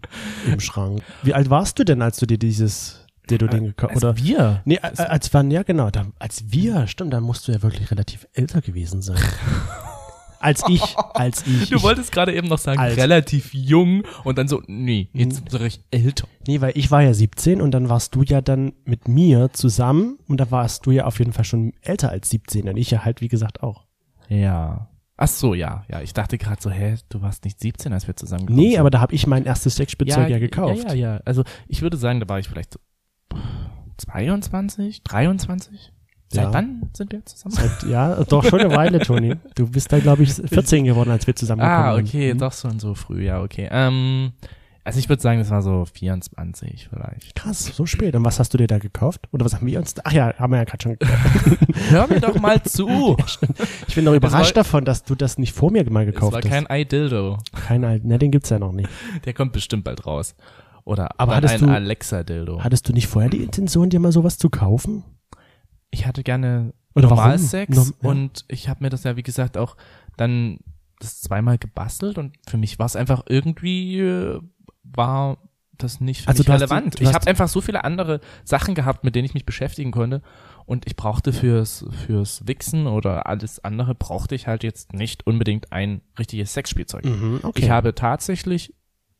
im 0.45 0.59
Schrank. 0.59 1.01
Wie 1.23 1.33
alt 1.33 1.49
warst 1.49 1.79
du 1.79 1.85
denn, 1.85 2.01
als 2.01 2.17
du 2.17 2.25
dir 2.25 2.37
dieses 2.37 3.05
Dildo-Ding 3.29 3.63
gekauft 3.63 3.93
Also 3.93 4.09
oder? 4.09 4.17
wir. 4.17 4.61
Nee, 4.65 4.79
äh, 4.81 5.01
als 5.01 5.33
wann, 5.33 5.51
ja 5.51 5.63
genau, 5.63 5.89
da, 5.89 6.07
als 6.19 6.51
wir, 6.51 6.85
stimmt, 6.87 7.13
dann 7.13 7.23
musst 7.23 7.47
du 7.47 7.53
ja 7.53 7.61
wirklich 7.61 7.91
relativ 7.91 8.27
älter 8.33 8.59
gewesen 8.61 9.01
sein. 9.01 9.19
als 10.41 10.63
ich, 10.67 10.81
als 11.13 11.45
ich. 11.47 11.69
Du 11.69 11.77
ich, 11.77 11.83
wolltest 11.83 12.11
gerade 12.11 12.33
eben 12.33 12.47
noch 12.47 12.57
sagen, 12.57 12.79
Alt. 12.79 12.97
relativ 12.97 13.53
jung 13.53 14.03
und 14.23 14.37
dann 14.37 14.47
so, 14.47 14.61
nee, 14.67 15.09
jetzt 15.13 15.43
so 15.49 15.57
recht 15.57 15.83
älter. 15.91 16.27
Nee, 16.47 16.61
weil 16.61 16.73
ich 16.75 16.91
war 16.91 17.01
ja 17.01 17.13
17 17.13 17.61
und 17.61 17.71
dann 17.71 17.89
warst 17.89 18.15
du 18.15 18.23
ja 18.23 18.41
dann 18.41 18.73
mit 18.85 19.07
mir 19.07 19.51
zusammen 19.53 20.17
und 20.27 20.39
da 20.39 20.51
warst 20.51 20.85
du 20.85 20.91
ja 20.91 21.05
auf 21.05 21.19
jeden 21.19 21.33
Fall 21.33 21.45
schon 21.45 21.73
älter 21.81 22.09
als 22.09 22.29
17 22.29 22.67
und 22.67 22.77
ich 22.77 22.91
ja 22.91 23.05
halt, 23.05 23.21
wie 23.21 23.27
gesagt, 23.27 23.63
auch. 23.63 23.85
Ja. 24.29 24.87
Ach 25.17 25.27
so, 25.27 25.53
ja, 25.53 25.85
ja. 25.87 26.01
Ich 26.01 26.13
dachte 26.13 26.37
gerade 26.39 26.59
so, 26.59 26.71
hä, 26.71 26.95
du 27.09 27.21
warst 27.21 27.45
nicht 27.45 27.59
17, 27.59 27.93
als 27.93 28.07
wir 28.07 28.15
zusammen 28.15 28.47
Nee, 28.49 28.71
sind. 28.71 28.79
aber 28.79 28.89
da 28.89 29.01
habe 29.01 29.13
ich 29.13 29.27
mein 29.27 29.45
erstes 29.45 29.75
Sexspielzeug 29.75 30.29
ja, 30.29 30.39
gekauft. 30.39 30.83
Ja, 30.87 30.93
ja, 30.93 31.13
ja. 31.15 31.21
Also 31.25 31.43
ich 31.67 31.83
würde 31.83 31.97
sagen, 31.97 32.19
da 32.19 32.27
war 32.27 32.39
ich 32.39 32.47
vielleicht 32.47 32.73
so 32.73 32.79
22, 33.97 35.03
23. 35.03 35.93
Seit 36.33 36.45
Ja. 36.45 36.53
wann 36.53 36.89
sind 36.93 37.11
wir 37.11 37.25
zusammen? 37.25 37.55
Seit, 37.55 37.83
ja, 37.89 38.23
doch 38.23 38.43
schon 38.45 38.61
eine 38.61 38.73
Weile, 38.75 38.99
Toni. 38.99 39.35
Du 39.55 39.67
bist 39.67 39.91
da, 39.91 39.99
glaube 39.99 40.23
ich, 40.23 40.33
14 40.45 40.85
geworden, 40.85 41.11
als 41.11 41.27
wir 41.27 41.35
zusammengekommen 41.35 41.85
ah, 41.85 41.95
sind. 41.95 42.07
okay, 42.07 42.33
Mhm. 42.33 42.37
doch 42.39 42.53
schon 42.53 42.79
so 42.79 42.93
früh, 42.95 43.25
ja, 43.25 43.41
okay. 43.41 43.67
Ähm, 43.69 44.31
also 44.83 44.97
ich 44.97 45.09
würde 45.09 45.21
sagen, 45.21 45.39
das 45.39 45.49
war 45.51 45.61
so 45.61 45.85
24 45.93 46.87
vielleicht. 46.89 47.35
Krass, 47.35 47.65
so 47.75 47.85
spät. 47.85 48.15
Und 48.15 48.23
was 48.25 48.39
hast 48.39 48.53
du 48.53 48.57
dir 48.57 48.65
da 48.67 48.79
gekauft? 48.79 49.27
Oder 49.31 49.45
was 49.45 49.53
haben 49.55 49.67
wir 49.67 49.77
uns 49.77 49.93
da? 49.93 50.01
Ach 50.05 50.11
ja, 50.11 50.33
haben 50.39 50.51
wir 50.53 50.57
ja 50.57 50.63
gerade 50.63 50.81
schon 50.81 50.97
gekauft. 50.97 51.57
Hör 51.89 52.07
mir 52.07 52.19
doch 52.21 52.39
mal 52.39 52.63
zu. 52.63 53.15
Ich 53.87 53.95
bin 53.95 54.05
doch 54.05 54.13
überrascht 54.13 54.55
war- 54.55 54.63
davon, 54.63 54.85
dass 54.85 55.03
du 55.03 55.15
das 55.15 55.37
nicht 55.37 55.53
vor 55.53 55.69
mir 55.71 55.87
mal 55.91 56.07
Es 56.07 56.13
gekauft 56.15 56.33
war 56.33 56.41
hast. 56.41 56.49
kein 56.49 56.65
iDildo. 56.69 57.39
kein 57.67 57.83
Alt. 57.83 58.05
Ne, 58.05 58.17
den 58.17 58.31
gibt's 58.31 58.49
ja 58.49 58.57
noch 58.57 58.71
nicht. 58.71 58.89
Der 59.25 59.33
kommt 59.33 59.51
bestimmt 59.51 59.83
bald 59.83 60.05
raus. 60.07 60.33
Oder 60.85 61.09
Aber 61.19 61.35
hattest 61.35 61.55
ein 61.55 61.67
du- 61.67 61.73
Alexa-Dildo. 61.73 62.63
Hattest 62.63 62.87
du 62.89 62.93
nicht 62.93 63.05
vorher 63.07 63.29
die 63.29 63.43
Intention, 63.43 63.89
dir 63.91 63.99
mal 63.99 64.11
sowas 64.11 64.37
zu 64.39 64.49
kaufen? 64.49 65.03
Ich 65.91 66.05
hatte 66.07 66.23
gerne 66.23 66.73
Oder 66.95 67.09
warum? 67.09 67.17
Normalsex 67.17 67.75
Norm- 67.75 67.93
ja. 68.01 68.09
und 68.09 68.45
ich 68.47 68.67
habe 68.69 68.83
mir 68.83 68.89
das 68.89 69.03
ja, 69.03 69.15
wie 69.15 69.23
gesagt, 69.23 69.57
auch 69.57 69.75
dann 70.17 70.59
das 70.99 71.21
zweimal 71.21 71.57
gebastelt 71.57 72.17
und 72.17 72.35
für 72.47 72.57
mich 72.57 72.79
war 72.79 72.85
es 72.85 72.95
einfach 72.95 73.23
irgendwie, 73.27 73.99
äh, 73.99 74.39
war 74.83 75.37
das 75.77 75.99
nicht 75.99 76.21
für 76.21 76.27
Also 76.27 76.41
mich 76.43 76.49
relevant. 76.49 76.99
du 76.99 77.03
ich 77.03 77.13
habe 77.13 77.25
einfach 77.27 77.47
so 77.47 77.59
viele 77.59 77.83
andere 77.83 78.21
Sachen 78.43 78.75
gehabt, 78.75 79.03
mit 79.03 79.15
denen 79.15 79.25
ich 79.25 79.33
mich 79.33 79.45
beschäftigen 79.45 79.91
konnte 79.91 80.21
und 80.65 80.85
ich 80.85 80.95
brauchte 80.95 81.33
fürs, 81.33 81.85
fürs 82.05 82.45
Wichsen 82.47 82.85
oder 82.85 83.25
alles 83.25 83.63
andere, 83.63 83.95
brauchte 83.95 84.35
ich 84.35 84.45
halt 84.47 84.63
jetzt 84.63 84.93
nicht 84.93 85.25
unbedingt 85.25 85.71
ein 85.71 86.01
richtiges 86.19 86.53
Sexspielzeug. 86.53 87.03
Mhm, 87.05 87.39
okay. 87.41 87.63
Ich 87.63 87.69
habe 87.71 87.95
tatsächlich 87.95 88.75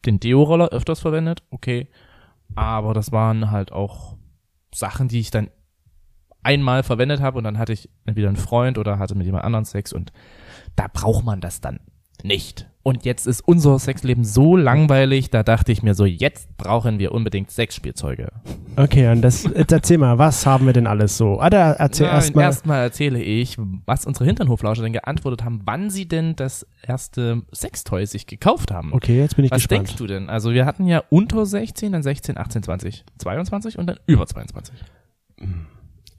den 0.05 0.19
Deo-Roller 0.19 0.69
öfters 0.69 0.99
verwendet, 0.99 1.41
okay, 1.49 1.87
aber 2.53 2.93
das 2.93 3.11
waren 3.11 3.49
halt 3.49 3.71
auch 3.71 4.17
Sachen, 4.73 5.07
die 5.07 5.19
ich 5.19 5.31
dann 5.31 5.49
einmal 6.43 6.83
verwendet 6.83 7.21
habe 7.21 7.37
und 7.37 7.43
dann 7.43 7.57
hatte 7.57 7.73
ich 7.73 7.89
entweder 8.05 8.27
einen 8.27 8.37
Freund 8.37 8.77
oder 8.77 8.99
hatte 8.99 9.15
mit 9.15 9.25
jemand 9.25 9.43
anderen 9.43 9.65
Sex 9.65 9.93
und 9.93 10.11
da 10.75 10.87
braucht 10.91 11.25
man 11.25 11.41
das 11.41 11.61
dann 11.61 11.79
nicht. 12.23 12.67
Und 12.83 13.05
jetzt 13.05 13.27
ist 13.27 13.41
unser 13.41 13.77
Sexleben 13.77 14.23
so 14.23 14.55
langweilig, 14.57 15.29
da 15.29 15.43
dachte 15.43 15.71
ich 15.71 15.83
mir 15.83 15.93
so, 15.93 16.05
jetzt 16.05 16.57
brauchen 16.57 16.97
wir 16.97 17.11
unbedingt 17.11 17.51
Sexspielzeuge. 17.51 18.29
Okay, 18.75 19.11
und 19.11 19.21
das, 19.21 19.43
jetzt 19.43 19.71
erzähl 19.71 19.99
mal, 19.99 20.17
was 20.17 20.47
haben 20.47 20.65
wir 20.65 20.73
denn 20.73 20.87
alles 20.87 21.15
so? 21.15 21.39
Ah, 21.39 21.51
da 21.51 21.73
erzähl 21.73 22.07
Nein, 22.07 22.15
erst 22.15 22.35
mal. 22.35 22.41
erstmal 22.41 22.81
erzähle 22.81 23.21
ich, 23.21 23.55
was 23.85 24.07
unsere 24.07 24.25
Hinternhoflauscher 24.25 24.81
denn 24.81 24.93
geantwortet 24.93 25.43
haben, 25.43 25.61
wann 25.65 25.91
sie 25.91 26.07
denn 26.07 26.35
das 26.35 26.65
erste 26.81 27.43
Sextoy 27.51 28.07
sich 28.07 28.25
gekauft 28.25 28.71
haben. 28.71 28.93
Okay, 28.93 29.19
jetzt 29.19 29.35
bin 29.35 29.45
ich 29.45 29.51
Was 29.51 29.57
gespannt. 29.57 29.87
denkst 29.89 29.95
du 29.97 30.07
denn? 30.07 30.29
Also 30.29 30.51
wir 30.51 30.65
hatten 30.65 30.87
ja 30.87 31.03
unter 31.09 31.45
16, 31.45 31.91
dann 31.91 32.01
16, 32.01 32.35
18, 32.37 32.63
20, 32.63 33.05
22 33.19 33.77
und 33.77 33.85
dann 33.87 33.99
über 34.07 34.25
22. 34.25 34.75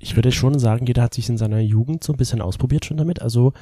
Ich 0.02 0.16
würde 0.16 0.32
schon 0.32 0.58
sagen, 0.58 0.84
jeder 0.86 1.02
hat 1.02 1.14
sich 1.14 1.28
in 1.28 1.38
seiner 1.38 1.60
Jugend 1.60 2.02
so 2.04 2.12
ein 2.12 2.16
bisschen 2.16 2.40
ausprobiert 2.42 2.84
schon 2.84 2.96
damit. 2.96 3.22
Also 3.22 3.52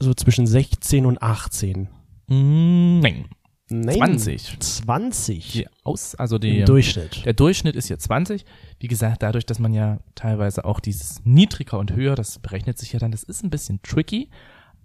so 0.00 0.14
zwischen 0.14 0.46
16 0.46 1.06
und 1.06 1.20
18. 1.22 1.88
Nein, 2.28 3.26
Nein, 3.68 3.96
20. 4.18 4.58
20 4.60 5.52
Die 5.52 5.66
Aus, 5.84 6.14
also 6.14 6.38
die, 6.38 6.60
im 6.60 6.66
Durchschnitt. 6.66 7.24
der 7.24 7.32
Durchschnitt 7.32 7.74
ist 7.74 7.86
hier 7.88 7.98
20. 7.98 8.44
Wie 8.78 8.88
gesagt, 8.88 9.22
dadurch, 9.22 9.46
dass 9.46 9.58
man 9.58 9.72
ja 9.74 9.98
teilweise 10.14 10.64
auch 10.64 10.78
dieses 10.80 11.20
niedriger 11.24 11.78
und 11.78 11.92
höher, 11.92 12.14
das 12.14 12.38
berechnet 12.38 12.78
sich 12.78 12.92
ja 12.92 12.98
dann, 12.98 13.12
das 13.12 13.22
ist 13.22 13.42
ein 13.42 13.50
bisschen 13.50 13.80
tricky. 13.82 14.28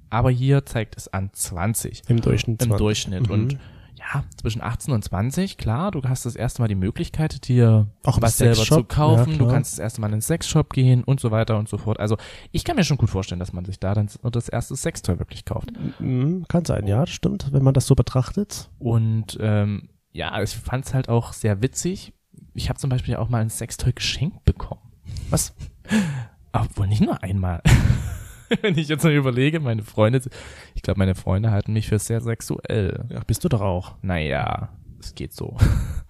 Aber 0.10 0.32
hier 0.32 0.66
zeigt 0.66 0.96
es 0.98 1.08
an 1.10 1.30
20 1.34 2.04
Im 2.08 2.22
Durchschnitt. 2.22 2.62
im 2.62 2.70
20. 2.70 2.78
Durchschnitt. 2.78 3.28
Mhm. 3.28 3.34
Und 3.34 3.58
ja, 4.14 4.24
zwischen 4.40 4.62
18 4.62 4.94
und 4.94 5.04
20, 5.04 5.58
klar, 5.58 5.92
du 5.92 6.02
hast 6.04 6.26
das 6.26 6.36
erste 6.36 6.62
Mal 6.62 6.68
die 6.68 6.76
Möglichkeit, 6.76 7.48
dir 7.48 7.88
Auch 8.04 8.22
was 8.22 8.38
selber 8.38 8.64
zu 8.64 8.84
kaufen, 8.84 9.34
ja, 9.34 9.38
du 9.38 9.48
kannst 9.48 9.74
das 9.74 9.80
erste 9.80 10.02
Mal 10.02 10.08
in 10.08 10.14
den 10.14 10.22
Sexshop 10.22 10.74
gehen 10.74 11.04
und 11.04 11.20
so 11.20 11.32
weiter 11.32 11.58
und 11.58 11.68
so 11.68 11.78
fort. 11.78 12.00
Also 12.00 12.18
ich 12.52 12.64
kann 12.64 12.76
mir 12.76 12.84
schon 12.84 12.98
gut 12.98 13.10
vorstellen, 13.10 13.40
dass 13.40 13.54
man 13.54 13.66
sich 13.66 13.80
da 13.80 13.94
dann 13.94 14.10
das 14.32 14.50
erste 14.50 14.76
Sextoy 14.76 15.20
wirklich 15.20 15.46
kauft. 15.46 15.72
Mhm, 16.00 16.46
kann 16.48 16.66
sein, 16.66 16.88
ja, 16.88 17.06
stimmt, 17.06 17.52
wenn 17.52 17.64
man 17.64 17.74
das 17.74 17.88
so 17.88 17.96
betrachtet. 17.96 18.70
Und 18.80 19.38
ähm, 19.42 19.90
ja, 20.12 20.42
ich 20.42 20.56
fand 20.56 20.86
es 20.86 20.94
halt 20.94 21.10
auch 21.10 21.34
sehr 21.34 21.62
witzig. 21.62 22.14
Ich 22.54 22.70
habe 22.70 22.80
zum 22.80 22.90
Beispiel 22.90 23.18
auch 23.18 23.30
mal 23.30 23.42
ein 23.42 23.50
Sextoy 23.50 23.94
geschenkt 23.94 24.44
bekommen. 24.46 24.82
Was? 25.30 25.54
Obwohl 26.54 26.88
nicht 26.88 27.02
nur 27.02 27.22
einmal. 27.24 27.62
Wenn 28.62 28.78
ich 28.78 28.88
jetzt 28.88 29.04
mal 29.04 29.14
überlege, 29.14 29.60
meine 29.60 29.84
Freunde, 29.84 30.22
ich 30.76 30.82
glaube, 30.82 31.00
meine 31.00 31.16
Freunde 31.16 31.52
halten 31.52 31.74
mich 31.74 31.88
für 31.88 32.00
sehr 32.00 32.22
sexuell. 32.22 33.06
Ja, 33.10 33.22
bist 33.26 33.44
du 33.44 33.50
doch 33.50 33.62
auch. 33.62 33.96
Naja, 34.02 34.70
es 35.00 35.16
geht 35.16 35.34
so. 35.34 35.58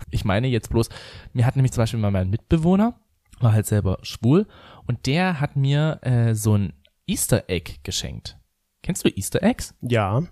Ich 0.10 0.24
meine 0.24 0.48
jetzt 0.48 0.70
bloß, 0.70 0.88
mir 1.34 1.46
hat 1.46 1.58
nämlich 1.58 1.74
zum 1.74 1.82
Beispiel 1.82 2.00
mal 2.00 2.12
mein 2.12 2.30
Mitbewohner, 2.30 2.98
war 3.42 3.52
halt 3.52 3.66
selber 3.66 3.98
schwul, 4.04 4.48
und 4.86 5.06
der 5.06 5.42
hat 5.42 5.58
mir 5.58 6.00
äh, 6.02 6.34
so 6.34 6.56
ein 6.56 6.72
Easter 7.06 7.50
Egg 7.50 7.80
geschenkt. 7.84 8.38
Kennst 8.84 9.04
du 9.04 9.10
Easter 9.10 9.44
Eggs? 9.44 9.76
Ja. 9.82 10.24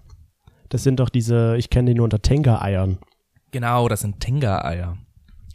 Das 0.69 0.83
sind 0.83 1.01
doch 1.01 1.09
diese, 1.09 1.57
ich 1.57 1.69
kenne 1.69 1.91
die 1.91 1.95
nur 1.95 2.05
unter 2.05 2.21
Tenga-Eiern. 2.21 2.99
Genau, 3.51 3.89
das 3.89 3.99
sind 3.99 4.21
Tenga-Eier. 4.21 4.97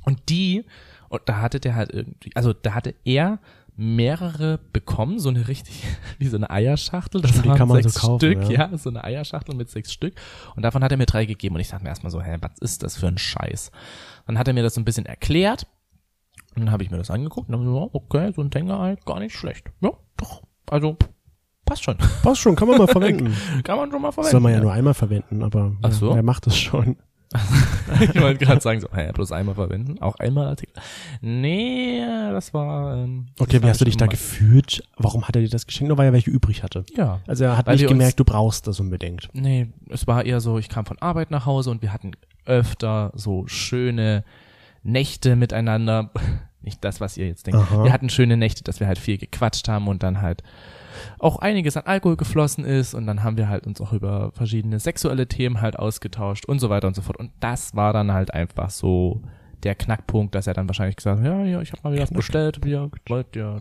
Und 0.05 0.29
die, 0.29 0.67
und 1.09 1.23
da 1.27 1.41
hatte 1.41 1.61
der 1.61 1.77
halt 1.77 1.93
irgendwie, 1.93 2.31
also 2.35 2.53
da 2.53 2.75
hatte 2.75 2.95
er 3.05 3.39
mehrere 3.81 4.61
bekommen, 4.75 5.19
so 5.19 5.31
eine 5.31 5.49
richtig, 5.49 5.85
wie 6.19 6.27
so 6.27 6.37
eine 6.37 6.51
Eierschachtel. 6.51 7.23
Das 7.23 7.33
die 7.33 7.49
waren 7.49 7.57
kann 7.57 7.69
man 7.69 7.83
sechs 7.83 7.95
so 7.95 8.01
kaufen, 8.01 8.19
Stück, 8.19 8.51
ja. 8.51 8.71
ja. 8.71 8.79
so 8.79 8.90
eine 8.90 9.03
Eierschachtel 9.03 9.55
mit 9.55 9.71
sechs 9.71 9.93
Stück. 9.93 10.14
Und 10.55 10.62
davon 10.62 10.85
hat 10.85 10.93
er 10.93 10.99
mir 10.99 11.07
drei 11.07 11.25
gegeben. 11.25 11.55
Und 11.55 11.62
ich 11.62 11.69
dachte 11.69 11.83
mir 11.83 11.88
erstmal 11.88 12.11
so, 12.11 12.21
hä, 12.21 12.37
was 12.40 12.59
ist 12.61 12.83
das 12.83 12.97
für 12.97 13.09
ein 13.09 13.16
Scheiß? 13.16 13.71
Dann 14.27 14.38
hat 14.38 14.49
er 14.49 14.55
mir 14.55 14.62
das 14.62 14.75
so 14.75 14.81
ein 14.81 14.85
bisschen 14.85 15.07
erklärt. 15.07 15.66
Und 16.55 16.64
dann 16.64 16.73
habe 16.73 16.85
ich 16.85 16.90
mir 16.90 16.99
das 16.99 17.11
angeguckt 17.11 17.49
und 17.49 17.53
dann 17.57 17.64
so, 17.64 17.90
okay, 17.93 18.33
so 18.35 18.43
ein 18.43 18.51
Tenga-Ei, 18.51 18.97
gar 19.07 19.19
nicht 19.19 19.35
schlecht. 19.35 19.71
Ja, 19.81 19.93
doch. 20.16 20.43
Also, 20.69 20.97
passt 21.64 21.85
schon. 21.85 21.97
Passt 22.23 22.40
schon, 22.40 22.57
kann 22.57 22.69
man 22.69 22.77
mal 22.77 22.87
verwenden. 22.88 23.35
Kann 23.64 23.79
man 23.79 23.90
schon 23.90 24.03
mal 24.03 24.12
verwenden. 24.12 24.33
Soll 24.33 24.40
man 24.40 24.53
ja 24.53 24.61
nur 24.61 24.73
einmal 24.73 24.95
verwenden, 24.95 25.43
aber 25.43 25.73
Ach 25.81 25.93
so? 25.93 26.11
ja, 26.11 26.16
er 26.16 26.23
macht 26.23 26.47
es 26.47 26.59
schon. 26.59 26.97
ich 28.01 28.21
wollte 28.21 28.45
gerade 28.45 28.61
sagen, 28.61 28.81
so, 28.81 28.88
hä, 28.93 29.12
bloß 29.12 29.31
einmal 29.31 29.55
verwenden, 29.55 30.01
auch 30.01 30.16
einmal 30.16 30.49
Artikel. 30.49 30.75
Nee, 31.21 32.01
das 32.31 32.53
war. 32.53 32.97
Ähm, 32.97 33.27
das 33.37 33.47
Okay, 33.47 33.62
wie 33.62 33.69
hast 33.69 33.81
du 33.81 33.85
dich 33.85 33.97
da 33.97 34.07
gefühlt? 34.07 34.83
Warum 34.97 35.29
hat 35.29 35.37
er 35.37 35.43
dir 35.43 35.49
das 35.49 35.66
geschenkt? 35.66 35.88
Nur 35.88 35.99
weil 35.99 36.07
er 36.07 36.12
welche 36.12 36.31
übrig 36.31 36.64
hatte. 36.64 36.85
Ja. 36.97 37.21
Also 37.29 37.45
er 37.45 37.57
hat 37.57 37.69
nicht 37.69 37.87
gemerkt, 37.87 38.19
du 38.19 38.25
brauchst 38.25 38.66
das 38.66 38.81
unbedingt. 38.81 39.29
Nee, 39.33 39.69
es 39.88 40.09
war 40.09 40.25
eher 40.25 40.40
so, 40.40 40.59
ich 40.59 40.69
kam 40.69 40.87
von 40.87 40.99
Arbeit 40.99 41.31
nach 41.31 41.47
Hause 41.47 41.71
und 41.71 41.83
wir 41.83 41.93
hatten 41.93 42.12
öfter 42.47 43.12
so 43.14 43.47
schöne 43.47 44.25
Nächte 44.83 45.37
miteinander. 45.37 46.11
Nicht 46.62 46.85
das, 46.85 47.01
was 47.01 47.16
ihr 47.16 47.27
jetzt 47.27 47.47
denkt. 47.47 47.59
Aha. 47.59 47.85
Wir 47.85 47.93
hatten 47.93 48.11
schöne 48.11 48.37
Nächte, 48.37 48.64
dass 48.64 48.81
wir 48.81 48.87
halt 48.87 48.99
viel 48.99 49.16
gequatscht 49.16 49.66
haben 49.69 49.88
und 49.88 50.03
dann 50.03 50.21
halt 50.21 50.43
auch 51.18 51.38
einiges 51.38 51.76
an 51.76 51.85
Alkohol 51.87 52.16
geflossen 52.16 52.64
ist 52.64 52.94
und 52.94 53.07
dann 53.07 53.22
haben 53.22 53.37
wir 53.37 53.48
halt 53.48 53.66
uns 53.66 53.81
auch 53.81 53.92
über 53.92 54.33
verschiedene 54.33 54.79
sexuelle 54.81 55.26
Themen 55.26 55.61
halt 55.61 55.79
ausgetauscht 55.79 56.46
und 56.46 56.59
so 56.59 56.70
weiter 56.70 56.88
und 56.88 56.94
so 56.94 57.03
fort. 57.03 57.16
Und 57.18 57.33
das 57.40 57.74
war 57.74 57.92
dann 57.92 58.12
halt 58.12 58.33
einfach 58.35 58.70
so 58.70 59.22
der 59.62 59.74
Knackpunkt, 59.74 60.35
dass 60.35 60.46
er 60.46 60.55
dann 60.55 60.68
wahrscheinlich 60.68 60.96
gesagt 60.96 61.18
hat, 61.20 61.26
ja, 61.26 61.44
ja, 61.44 61.61
ich 61.61 61.72
habe 61.72 61.83
mal 61.85 61.92
wieder 61.92 62.03
was 62.05 62.11
bestellt, 62.11 62.64
wir 62.64 62.90
wollt 63.09 63.37
ja, 63.37 63.59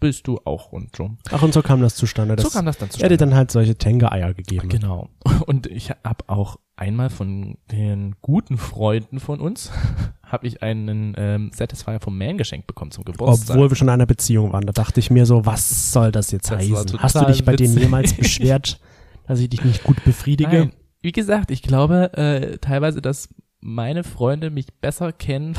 bist 0.00 0.26
du 0.26 0.38
auch 0.44 0.72
und 0.72 0.94
so. 0.94 1.10
Ach, 1.30 1.42
und 1.42 1.52
so 1.52 1.62
kam 1.62 1.80
das 1.80 1.94
zustande. 1.94 2.40
So 2.40 2.50
kam 2.50 2.66
das 2.66 2.78
dann 2.78 2.88
Er 2.88 2.92
hätte 2.92 2.98
zustande. 2.98 3.16
dann 3.16 3.34
halt 3.34 3.50
solche 3.50 3.76
Tenga-Eier 3.76 4.34
gegeben. 4.34 4.68
Genau. 4.68 5.08
Und 5.46 5.66
ich 5.66 5.90
habe 5.90 6.24
auch 6.26 6.56
einmal 6.76 7.10
von 7.10 7.56
den 7.72 8.14
guten 8.20 8.58
Freunden 8.58 9.18
von 9.18 9.40
uns, 9.40 9.72
habe 10.22 10.46
ich 10.46 10.62
einen 10.62 11.14
ähm, 11.16 11.50
Satisfier 11.54 12.00
vom 12.00 12.16
Man 12.18 12.38
geschenkt 12.38 12.66
bekommen 12.66 12.90
zum 12.90 13.04
Geburtstag. 13.04 13.56
Obwohl 13.56 13.70
wir 13.70 13.76
schon 13.76 13.88
in 13.88 13.94
einer 13.94 14.06
Beziehung 14.06 14.52
waren. 14.52 14.66
Da 14.66 14.72
dachte 14.72 15.00
ich 15.00 15.10
mir 15.10 15.26
so, 15.26 15.46
was 15.46 15.92
soll 15.92 16.12
das 16.12 16.30
jetzt 16.30 16.50
Das 16.50 16.58
heißen? 16.58 17.00
Hast 17.00 17.16
du 17.16 17.24
dich 17.24 17.44
bei 17.44 17.56
denen 17.56 17.78
jemals 17.78 18.12
beschwert, 18.16 18.80
dass 19.26 19.40
ich 19.40 19.48
dich 19.48 19.64
nicht 19.64 19.84
gut 19.84 20.02
befriedige? 20.04 20.58
Nein, 20.58 20.72
wie 21.00 21.12
gesagt, 21.12 21.50
ich 21.50 21.62
glaube 21.62 22.12
äh, 22.14 22.58
teilweise, 22.58 23.00
dass 23.00 23.28
meine 23.60 24.04
Freunde 24.04 24.50
mich 24.50 24.74
besser 24.80 25.12
kennen 25.12 25.56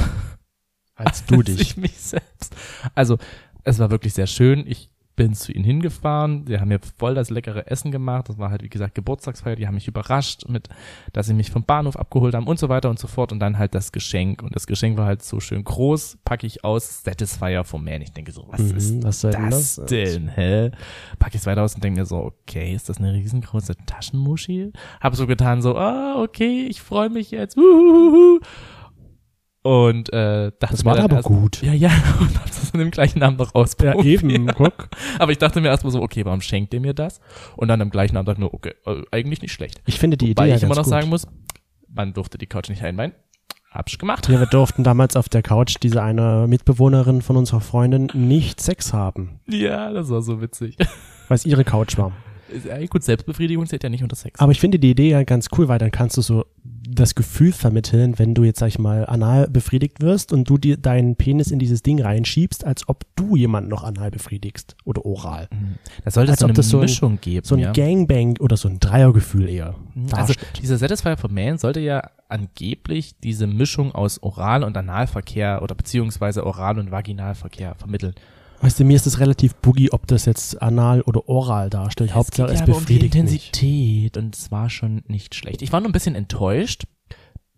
Als 0.95 1.25
du 1.25 1.35
als 1.37 1.45
dich. 1.45 1.61
ich 1.61 1.77
mich 1.77 1.97
selbst. 1.97 2.55
Also 2.95 3.17
es 3.63 3.79
war 3.79 3.89
wirklich 3.89 4.13
sehr 4.13 4.27
schön. 4.27 4.65
Ich 4.67 4.89
bin 5.17 5.33
zu 5.33 5.51
ihnen 5.51 5.65
hingefahren. 5.65 6.45
Die 6.45 6.57
haben 6.59 6.69
mir 6.69 6.79
voll 6.97 7.13
das 7.15 7.29
leckere 7.29 7.69
Essen 7.69 7.91
gemacht. 7.91 8.29
Das 8.29 8.37
war 8.37 8.49
halt, 8.51 8.63
wie 8.63 8.69
gesagt, 8.69 8.95
Geburtstagsfeier. 8.95 9.57
Die 9.57 9.67
haben 9.67 9.73
mich 9.75 9.89
überrascht 9.89 10.47
mit, 10.47 10.69
dass 11.11 11.27
sie 11.27 11.33
mich 11.33 11.51
vom 11.51 11.63
Bahnhof 11.63 11.97
abgeholt 11.97 12.35
haben 12.35 12.47
und 12.47 12.57
so 12.57 12.69
weiter 12.69 12.89
und 12.89 12.99
so 12.99 13.07
fort. 13.07 13.33
Und 13.33 13.39
dann 13.39 13.57
halt 13.57 13.75
das 13.75 13.91
Geschenk. 13.91 14.41
Und 14.43 14.55
das 14.55 14.67
Geschenk 14.67 14.97
war 14.97 15.05
halt 15.07 15.21
so 15.23 15.41
schön 15.41 15.63
groß. 15.65 16.19
Packe 16.23 16.47
ich 16.47 16.63
aus. 16.63 17.03
Satisfier 17.03 17.65
vom 17.65 17.83
Man. 17.83 18.01
Ich 18.01 18.13
denke 18.13 18.31
so, 18.31 18.45
was 18.49 18.61
Mhm, 18.61 18.77
ist 18.77 19.03
was 19.03 19.19
soll 19.21 19.31
denn 19.31 19.49
das 19.49 19.75
das? 19.75 19.85
denn, 19.87 20.29
hä? 20.29 20.71
Pack 21.19 21.33
ich 21.35 21.41
es 21.41 21.45
weiter 21.45 21.63
aus 21.63 21.75
und 21.75 21.83
denke 21.83 21.99
mir 21.99 22.05
so, 22.05 22.17
okay, 22.17 22.73
ist 22.73 22.87
das 22.87 22.99
eine 22.99 23.11
riesengroße 23.13 23.75
Taschenmuschi? 23.87 24.71
Hab 25.01 25.15
so 25.15 25.27
getan, 25.27 25.61
so, 25.61 25.75
ah, 25.75 26.21
okay, 26.21 26.67
ich 26.69 26.81
freue 26.81 27.09
mich 27.09 27.31
jetzt. 27.31 27.57
Uhuhu. 27.57 28.39
Und 29.67 30.13
äh, 30.13 30.51
dachte 30.59 30.75
Das 30.75 30.83
mir 30.83 30.89
war 30.91 30.95
dann 30.95 31.03
aber 31.05 31.15
erst, 31.17 31.27
gut. 31.27 31.61
Ja, 31.61 31.73
ja, 31.73 31.89
und 32.21 32.39
hab 32.39 32.45
das 32.45 32.69
in 32.71 32.79
dem 32.79 32.89
gleichen 32.91 33.21
Abend 33.21 33.39
noch 33.39 33.47
Ja, 33.53 33.55
ausprobiert. 33.61 34.05
eben, 34.23 34.47
guck. 34.47 34.87
Aber 35.19 35.31
ich 35.33 35.39
dachte 35.39 35.59
mir 35.59 35.67
erstmal 35.67 35.91
so, 35.91 36.01
okay, 36.01 36.23
warum 36.23 36.39
schenkt 36.39 36.73
ihr 36.73 36.79
mir 36.79 36.93
das? 36.93 37.19
Und 37.57 37.67
dann 37.67 37.81
am 37.81 37.89
gleichen 37.89 38.15
Abend 38.15 38.29
dachte 38.29 38.39
ich 38.41 38.45
mir, 38.47 38.53
okay, 38.53 38.75
äh, 38.85 39.01
eigentlich 39.11 39.41
nicht 39.41 39.51
schlecht. 39.51 39.81
Ich 39.85 39.99
finde 39.99 40.15
die 40.15 40.29
Wobei 40.29 40.43
Idee 40.43 40.51
ja 40.51 40.55
ich 40.57 40.63
immer 40.63 40.75
noch 40.75 40.83
gut. 40.83 40.89
sagen 40.89 41.09
muss, 41.09 41.27
man 41.93 42.13
durfte 42.13 42.37
die 42.37 42.45
Couch 42.45 42.69
nicht 42.69 42.81
einweihen. 42.83 43.11
Hab's 43.71 43.97
gemacht. 43.97 44.29
Ja, 44.29 44.39
wir 44.39 44.45
durften 44.45 44.83
damals 44.85 45.17
auf 45.17 45.27
der 45.27 45.41
Couch 45.43 45.75
diese 45.83 46.01
eine 46.01 46.45
Mitbewohnerin 46.47 47.21
von 47.21 47.35
unserer 47.35 47.59
Freundin 47.59 48.09
nicht 48.13 48.61
Sex 48.61 48.93
haben, 48.93 49.41
Ja, 49.47 49.91
das 49.91 50.09
war 50.09 50.21
so 50.21 50.41
witzig. 50.41 50.77
weil 51.27 51.35
es 51.35 51.45
ihre 51.45 51.65
Couch 51.65 51.97
war. 51.97 52.13
Ist 52.49 52.65
ja 52.65 52.85
gut, 52.87 53.03
Selbstbefriedigung 53.03 53.65
zählt 53.67 53.83
ja 53.83 53.89
nicht 53.89 54.03
unter 54.03 54.15
Sex. 54.15 54.39
Aber 54.39 54.51
ich 54.51 54.59
finde 54.59 54.79
die 54.79 54.91
Idee 54.91 55.09
ja 55.09 55.23
ganz 55.23 55.47
cool, 55.57 55.67
weil 55.67 55.79
dann 55.79 55.91
kannst 55.91 56.17
du 56.17 56.21
so 56.21 56.45
das 56.89 57.15
Gefühl 57.15 57.51
vermitteln, 57.51 58.17
wenn 58.17 58.33
du 58.33 58.43
jetzt, 58.43 58.59
sag 58.59 58.67
ich 58.67 58.79
mal, 58.79 59.05
anal 59.05 59.47
befriedigt 59.49 60.01
wirst 60.01 60.31
und 60.31 60.49
du 60.49 60.57
dir 60.57 60.77
deinen 60.77 61.15
Penis 61.17 61.51
in 61.51 61.59
dieses 61.59 61.83
Ding 61.83 62.01
reinschiebst, 62.01 62.65
als 62.65 62.87
ob 62.87 63.03
du 63.17 63.35
jemanden 63.35 63.69
noch 63.69 63.83
anal 63.83 64.09
befriedigst 64.09 64.75
oder 64.85 65.05
oral. 65.05 65.49
Da 66.05 66.11
sollte 66.11 66.31
als 66.31 66.37
es 66.37 66.39
so 66.39 66.45
ob 66.45 66.49
eine 66.49 66.55
das 66.55 66.69
so 66.69 66.77
ein- 66.77 66.81
Mischung 66.81 67.19
geben. 67.21 67.45
So 67.45 67.55
ein 67.55 67.61
ja. 67.61 67.71
Gangbang 67.73 68.37
oder 68.39 68.55
so 68.55 68.69
ein 68.69 68.79
Dreiergefühl 68.79 69.49
eher. 69.49 69.75
Also 70.11 70.33
darstellt. 70.33 70.59
dieser 70.61 70.77
Satisfier 70.77 71.17
for 71.17 71.29
Man 71.29 71.57
sollte 71.57 71.81
ja 71.81 72.01
angeblich 72.29 73.15
diese 73.21 73.47
Mischung 73.47 73.93
aus 73.93 74.21
Oral- 74.23 74.63
und 74.63 74.77
Analverkehr 74.77 75.61
oder 75.61 75.75
beziehungsweise 75.75 76.45
Oral- 76.45 76.79
und 76.79 76.91
Vaginalverkehr 76.91 77.75
vermitteln. 77.75 78.13
Weißt 78.61 78.79
du, 78.79 78.85
mir 78.85 78.95
ist 78.95 79.05
es 79.07 79.19
relativ 79.19 79.55
buggy, 79.55 79.91
ob 79.91 80.07
das 80.07 80.25
jetzt 80.25 80.61
anal 80.61 81.01
oder 81.01 81.29
oral 81.29 81.69
darstellt. 81.69 82.13
Hauptsache 82.15 82.51
es 82.51 82.59
ja 82.59 82.65
um 82.65 82.71
die 82.73 82.79
befriedigt 82.79 83.13
mich. 83.13 83.21
Intensität 83.21 84.17
und 84.17 84.35
es 84.35 84.51
war 84.51 84.69
schon 84.69 85.03
nicht 85.07 85.35
schlecht. 85.35 85.61
Ich 85.61 85.71
war 85.71 85.79
nur 85.79 85.89
ein 85.89 85.93
bisschen 85.93 86.15
enttäuscht, 86.15 86.83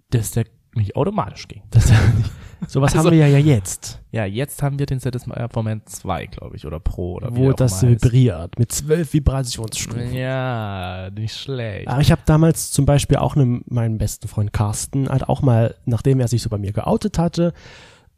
dass 0.10 0.32
der 0.32 0.46
nicht 0.76 0.96
automatisch 0.96 1.48
ging. 1.48 1.64
Das, 1.72 1.86
sowas 2.68 2.94
Also- 2.94 3.08
haben 3.10 3.18
wir 3.18 3.28
ja 3.28 3.38
jetzt, 3.38 4.02
Ja, 4.12 4.26
jetzt 4.26 4.62
haben 4.62 4.78
wir 4.78 4.86
den 4.86 5.00
Satisfier 5.00 5.48
for 5.52 5.64
Man 5.64 5.82
2, 5.86 6.26
glaube 6.28 6.58
ich, 6.58 6.66
oder 6.66 6.80
Pro 6.80 7.14
oder 7.14 7.34
wie 7.34 7.40
wo 7.40 7.52
auch 7.52 7.56
das 7.56 7.82
vibriert 7.82 8.60
mit 8.60 8.72
zwölf 8.72 9.14
Vibrationsstufen. 9.14 10.14
Ja, 10.14 11.10
nicht 11.12 11.36
schlecht. 11.36 11.88
Aber 11.88 12.02
ich 12.02 12.12
habe 12.12 12.22
damals 12.26 12.72
zum 12.72 12.86
Beispiel 12.86 13.18
auch 13.18 13.36
einem, 13.36 13.64
meinen 13.68 13.98
besten 13.98 14.28
Freund 14.28 14.52
Carsten 14.54 15.08
halt 15.10 15.28
auch 15.30 15.42
mal, 15.42 15.76
nachdem 15.86 16.20
er 16.20 16.28
sich 16.28 16.42
so 16.44 16.50
bei 16.50 16.58
mir 16.58 16.74
geoutet 16.74 17.18
hatte 17.18 17.54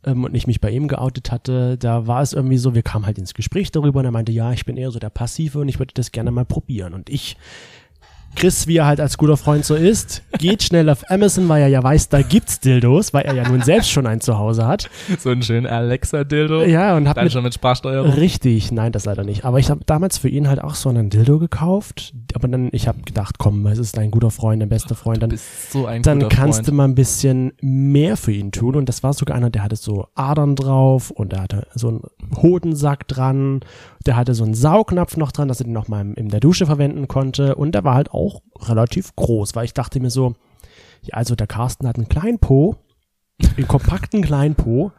ähm, 0.05 0.23
und 0.23 0.35
ich 0.35 0.47
mich 0.47 0.61
bei 0.61 0.71
ihm 0.71 0.87
geoutet 0.87 1.31
hatte, 1.31 1.77
da 1.77 2.07
war 2.07 2.21
es 2.21 2.33
irgendwie 2.33 2.57
so, 2.57 2.73
wir 2.75 2.83
kamen 2.83 3.05
halt 3.05 3.17
ins 3.17 3.33
Gespräch 3.33 3.71
darüber 3.71 3.99
und 3.99 4.05
er 4.05 4.11
meinte, 4.11 4.31
ja, 4.31 4.51
ich 4.51 4.65
bin 4.65 4.77
eher 4.77 4.91
so 4.91 4.99
der 4.99 5.09
Passive 5.09 5.59
und 5.59 5.69
ich 5.69 5.79
würde 5.79 5.93
das 5.93 6.11
gerne 6.11 6.31
mal 6.31 6.45
probieren. 6.45 6.93
Und 6.93 7.09
ich, 7.09 7.37
Chris, 8.35 8.65
wie 8.67 8.77
er 8.77 8.85
halt 8.85 8.99
als 8.99 9.17
guter 9.17 9.37
Freund 9.37 9.65
so 9.65 9.75
ist, 9.75 10.23
geht 10.39 10.63
schnell 10.63 10.89
auf 10.89 11.09
Amazon, 11.11 11.47
weil 11.49 11.61
er 11.63 11.67
ja 11.67 11.83
weiß, 11.83 12.09
da 12.09 12.21
gibt's 12.21 12.59
Dildos, 12.59 13.13
weil 13.13 13.23
er 13.23 13.35
ja 13.35 13.47
nun 13.47 13.61
selbst 13.61 13.91
schon 13.91 14.07
einen 14.07 14.21
zu 14.21 14.37
Hause 14.37 14.65
hat. 14.67 14.89
So 15.19 15.29
ein 15.29 15.43
schönen 15.43 15.67
Alexa-Dildo. 15.67 16.63
Ja, 16.63 16.95
und 16.95 17.07
hab 17.07 17.15
Dann 17.15 17.25
mit 17.25 17.33
schon 17.33 17.43
mit 17.43 17.53
Sprachsteuerung. 17.53 18.11
Richtig, 18.11 18.71
nein, 18.71 18.91
das 18.91 19.05
leider 19.05 19.23
nicht. 19.23 19.45
Aber 19.45 19.59
ich 19.59 19.69
habe 19.69 19.81
damals 19.85 20.17
für 20.17 20.29
ihn 20.29 20.47
halt 20.47 20.63
auch 20.63 20.75
so 20.75 20.89
einen 20.89 21.09
Dildo 21.09 21.39
gekauft. 21.39 22.13
Aber 22.33 22.47
dann, 22.47 22.69
ich 22.71 22.87
habe 22.87 23.01
gedacht, 23.01 23.37
komm, 23.37 23.65
es 23.67 23.77
ist 23.77 23.97
dein 23.97 24.11
guter 24.11 24.31
Freund, 24.31 24.61
dein 24.61 24.69
bester 24.69 24.95
Freund. 24.95 25.17
Du 25.17 25.21
Dann, 25.21 25.29
bist 25.31 25.71
so 25.71 25.85
ein 25.85 26.01
dann 26.01 26.29
kannst 26.29 26.59
Freund. 26.59 26.67
du 26.69 26.71
mal 26.73 26.85
ein 26.85 26.95
bisschen 26.95 27.53
mehr 27.61 28.15
für 28.17 28.31
ihn 28.31 28.51
tun. 28.51 28.75
Und 28.75 28.87
das 28.87 29.03
war 29.03 29.13
sogar 29.13 29.35
einer, 29.35 29.49
der 29.49 29.63
hatte 29.63 29.75
so 29.75 30.07
Adern 30.15 30.55
drauf 30.55 31.11
und 31.11 31.33
der 31.33 31.41
hatte 31.41 31.67
so 31.75 31.89
einen 31.89 32.01
Hodensack 32.41 33.07
dran. 33.07 33.59
Der 34.05 34.15
hatte 34.15 34.33
so 34.33 34.43
einen 34.43 34.55
Saugnapf 34.55 35.15
noch 35.17 35.31
dran, 35.31 35.47
dass 35.47 35.59
er 35.59 35.65
den 35.65 35.73
noch 35.73 35.87
mal 35.87 36.13
in 36.15 36.29
der 36.29 36.39
Dusche 36.39 36.65
verwenden 36.65 37.07
konnte. 37.07 37.55
Und 37.55 37.75
der 37.75 37.83
war 37.83 37.93
halt 37.93 38.09
auch 38.11 38.20
relativ 38.59 39.15
groß, 39.15 39.55
weil 39.55 39.65
ich 39.65 39.73
dachte 39.73 39.99
mir 39.99 40.09
so, 40.09 40.35
ja, 41.01 41.15
also 41.15 41.35
der 41.35 41.47
Carsten 41.47 41.87
hat 41.87 41.97
einen 41.97 42.09
kleinen 42.09 42.39
Po, 42.39 42.75
einen 43.57 43.67
kompakten 43.67 44.21
kleinen 44.21 44.55
Po. 44.55 44.91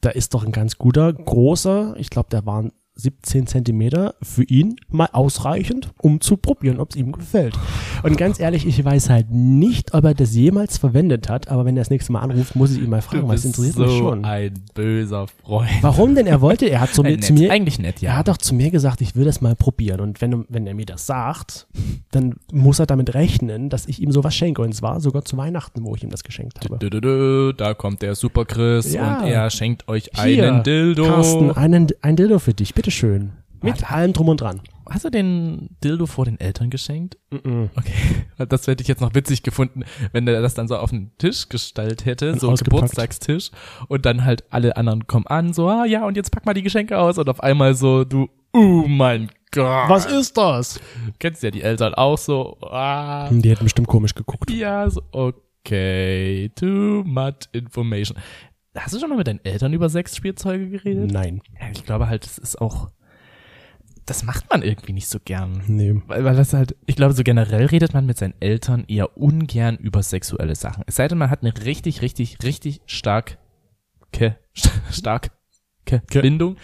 Da 0.00 0.10
ist 0.10 0.34
doch 0.34 0.44
ein 0.44 0.52
ganz 0.52 0.76
guter, 0.76 1.12
großer, 1.12 1.94
ich 1.98 2.10
glaube, 2.10 2.28
der 2.30 2.44
waren 2.46 2.72
17 2.96 3.46
Zentimeter 3.46 4.14
für 4.22 4.42
ihn 4.44 4.76
mal 4.88 5.08
ausreichend, 5.12 5.90
um 6.00 6.20
zu 6.20 6.36
probieren, 6.36 6.80
ob 6.80 6.90
es 6.90 6.96
ihm 6.96 7.12
gefällt. 7.12 7.54
Und 8.02 8.16
ganz 8.16 8.40
ehrlich, 8.40 8.66
ich 8.66 8.82
weiß 8.84 9.10
halt 9.10 9.30
nicht, 9.30 9.92
ob 9.94 10.04
er 10.04 10.14
das 10.14 10.34
jemals 10.34 10.78
verwendet 10.78 11.28
hat, 11.28 11.48
aber 11.48 11.64
wenn 11.64 11.76
er 11.76 11.82
das 11.82 11.90
nächste 11.90 12.12
Mal 12.12 12.20
anruft, 12.20 12.56
muss 12.56 12.72
ich 12.72 12.78
ihn 12.82 12.88
mal 12.90 13.02
fragen, 13.02 13.28
was 13.28 13.44
interessiert 13.44 13.74
so 13.76 13.82
mich 13.84 13.98
schon. 13.98 14.24
ein 14.24 14.54
böser 14.74 15.26
Freund. 15.28 15.70
Warum 15.82 16.14
denn? 16.14 16.26
Er 16.26 16.40
wollte, 16.40 16.66
er 16.66 16.80
hat 16.80 16.94
zu, 16.94 17.02
mir, 17.04 17.10
Äh, 17.10 17.20
zu 17.20 17.32
nett. 17.34 17.42
mir, 17.42 17.52
Eigentlich 17.52 17.78
nett, 17.78 18.00
ja. 18.00 18.12
er 18.12 18.16
hat 18.18 18.28
doch 18.28 18.38
zu 18.38 18.54
mir 18.54 18.70
gesagt, 18.70 19.00
ich 19.02 19.14
will 19.14 19.24
das 19.24 19.40
mal 19.40 19.54
probieren. 19.54 20.00
Und 20.00 20.20
wenn, 20.20 20.44
wenn 20.48 20.66
er 20.66 20.74
mir 20.74 20.86
das 20.86 21.06
sagt, 21.06 21.66
dann 22.10 22.36
muss 22.52 22.78
er 22.78 22.86
damit 22.86 23.14
rechnen, 23.14 23.68
dass 23.68 23.86
ich 23.86 24.00
ihm 24.00 24.10
sowas 24.12 24.34
schenke. 24.34 24.62
Und 24.62 24.74
zwar 24.74 25.00
sogar 25.00 25.24
zu 25.24 25.36
Weihnachten, 25.36 25.84
wo 25.84 25.94
ich 25.94 26.02
ihm 26.02 26.10
das 26.10 26.24
geschenkt 26.24 26.64
habe. 26.64 26.78
Dö, 26.78 26.88
dö, 26.90 27.00
dö, 27.00 27.52
da 27.52 27.74
kommt 27.74 28.00
der 28.02 28.14
Super 28.14 28.44
Chris 28.46 28.92
Ja. 28.94 29.18
und 29.20 29.26
er 29.28 29.50
schenkt 29.50 29.86
euch 29.88 30.10
Hier, 30.24 30.50
einen 30.52 30.62
Dildo. 30.62 31.04
Carsten, 31.04 31.50
einen, 31.50 31.88
ein 32.00 32.16
Dildo 32.16 32.38
für 32.38 32.54
dich, 32.54 32.74
bitteschön. 32.86 33.32
Mit 33.62 33.82
Warte. 33.82 33.90
allem 33.94 34.12
drum 34.12 34.28
und 34.28 34.40
dran. 34.40 34.60
Hast 34.88 35.04
du 35.04 35.10
den 35.10 35.70
Dildo 35.82 36.06
vor 36.06 36.24
den 36.26 36.38
Eltern 36.38 36.70
geschenkt? 36.70 37.16
Mhm. 37.30 37.70
Okay, 37.74 38.24
das 38.48 38.66
hätte 38.68 38.82
ich 38.82 38.88
jetzt 38.88 39.00
noch 39.00 39.14
witzig 39.14 39.42
gefunden, 39.42 39.82
wenn 40.12 40.26
der 40.26 40.40
das 40.40 40.54
dann 40.54 40.68
so 40.68 40.76
auf 40.76 40.90
den 40.90 41.10
Tisch 41.18 41.48
gestellt 41.48 42.04
hätte, 42.04 42.32
Und 42.32 42.40
so 42.40 42.46
einen 42.46 42.52
ausgepackt. 42.54 42.76
Geburtstagstisch 42.82 43.50
und 43.88 44.06
dann 44.06 44.24
halt 44.24 44.44
alle 44.50 44.76
anderen 44.76 45.06
kommen 45.08 45.26
an, 45.26 45.52
so, 45.52 45.68
ah 45.68 45.84
ja, 45.84 46.06
und 46.06 46.16
jetzt 46.16 46.30
pack 46.30 46.46
mal 46.46 46.54
die 46.54 46.62
Geschenke 46.62 46.98
aus 46.98 47.18
und 47.18 47.28
auf 47.28 47.40
einmal 47.42 47.74
so, 47.74 48.04
du, 48.04 48.28
oh 48.52 48.84
mein 48.86 49.30
Gott. 49.50 49.88
Was 49.88 50.06
ist 50.06 50.36
das? 50.36 50.78
Kennst 51.18 51.42
ja 51.42 51.50
die 51.50 51.62
Eltern 51.62 51.94
auch 51.94 52.18
so, 52.18 52.58
ah, 52.60 53.28
Die 53.32 53.50
hätten 53.50 53.64
bestimmt 53.64 53.88
komisch 53.88 54.14
geguckt. 54.14 54.48
ja, 54.52 54.88
so, 54.88 55.00
okay, 55.10 56.50
too 56.54 57.02
much 57.04 57.48
information. 57.52 58.16
Hast 58.76 58.94
du 58.94 59.00
schon 59.00 59.08
mal 59.08 59.16
mit 59.16 59.26
deinen 59.26 59.44
Eltern 59.44 59.72
über 59.72 59.88
Sexspielzeuge 59.88 60.68
geredet? 60.68 61.10
Nein. 61.10 61.40
Ja, 61.60 61.68
ich 61.72 61.84
glaube 61.84 62.08
halt, 62.08 62.24
das 62.24 62.38
ist 62.38 62.60
auch, 62.60 62.90
das 64.04 64.22
macht 64.22 64.50
man 64.50 64.62
irgendwie 64.62 64.92
nicht 64.92 65.08
so 65.08 65.18
gern. 65.24 65.62
Nee. 65.66 66.00
Weil, 66.06 66.24
weil 66.24 66.36
das 66.36 66.52
halt, 66.52 66.76
ich 66.86 66.96
glaube, 66.96 67.14
so 67.14 67.22
generell 67.22 67.66
redet 67.66 67.94
man 67.94 68.06
mit 68.06 68.18
seinen 68.18 68.34
Eltern 68.40 68.84
eher 68.86 69.16
ungern 69.16 69.76
über 69.76 70.02
sexuelle 70.02 70.54
Sachen. 70.54 70.84
Es 70.86 70.96
sei 70.96 71.08
denn, 71.08 71.18
man 71.18 71.30
hat 71.30 71.42
eine 71.42 71.52
richtig, 71.64 72.02
richtig, 72.02 72.38
richtig 72.44 72.80
stark, 72.86 73.38
ke, 74.12 74.36
stark, 74.90 75.30
ke, 75.86 76.00
Ke. 76.00 76.20
Bindung. 76.20 76.56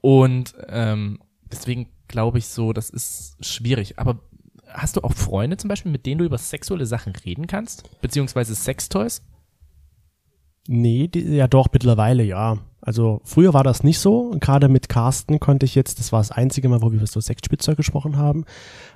Und 0.00 0.54
ähm, 0.68 1.18
deswegen 1.52 1.88
glaube 2.08 2.38
ich 2.38 2.48
so, 2.48 2.72
das 2.72 2.90
ist 2.90 3.44
schwierig. 3.44 3.98
Aber 3.98 4.20
hast 4.68 4.96
du 4.96 5.02
auch 5.02 5.12
Freunde 5.12 5.56
zum 5.56 5.68
Beispiel, 5.68 5.92
mit 5.92 6.06
denen 6.06 6.18
du 6.18 6.24
über 6.24 6.38
sexuelle 6.38 6.86
Sachen 6.86 7.14
reden 7.14 7.46
kannst? 7.46 8.00
Beziehungsweise 8.00 8.54
Sextoys? 8.54 9.22
Nee, 10.70 11.08
die, 11.08 11.20
ja 11.34 11.48
doch, 11.48 11.68
mittlerweile 11.72 12.22
ja. 12.22 12.58
Also 12.80 13.20
früher 13.24 13.54
war 13.54 13.64
das 13.64 13.82
nicht 13.82 13.98
so. 13.98 14.36
Gerade 14.38 14.68
mit 14.68 14.88
Carsten 14.88 15.40
konnte 15.40 15.66
ich 15.66 15.74
jetzt, 15.74 15.98
das 15.98 16.12
war 16.12 16.20
das 16.20 16.30
einzige 16.30 16.68
Mal, 16.68 16.80
wo 16.80 16.90
wir 16.92 16.98
über 16.98 17.06
so 17.06 17.20
Sexspielzeug 17.20 17.76
gesprochen 17.76 18.16
haben. 18.16 18.44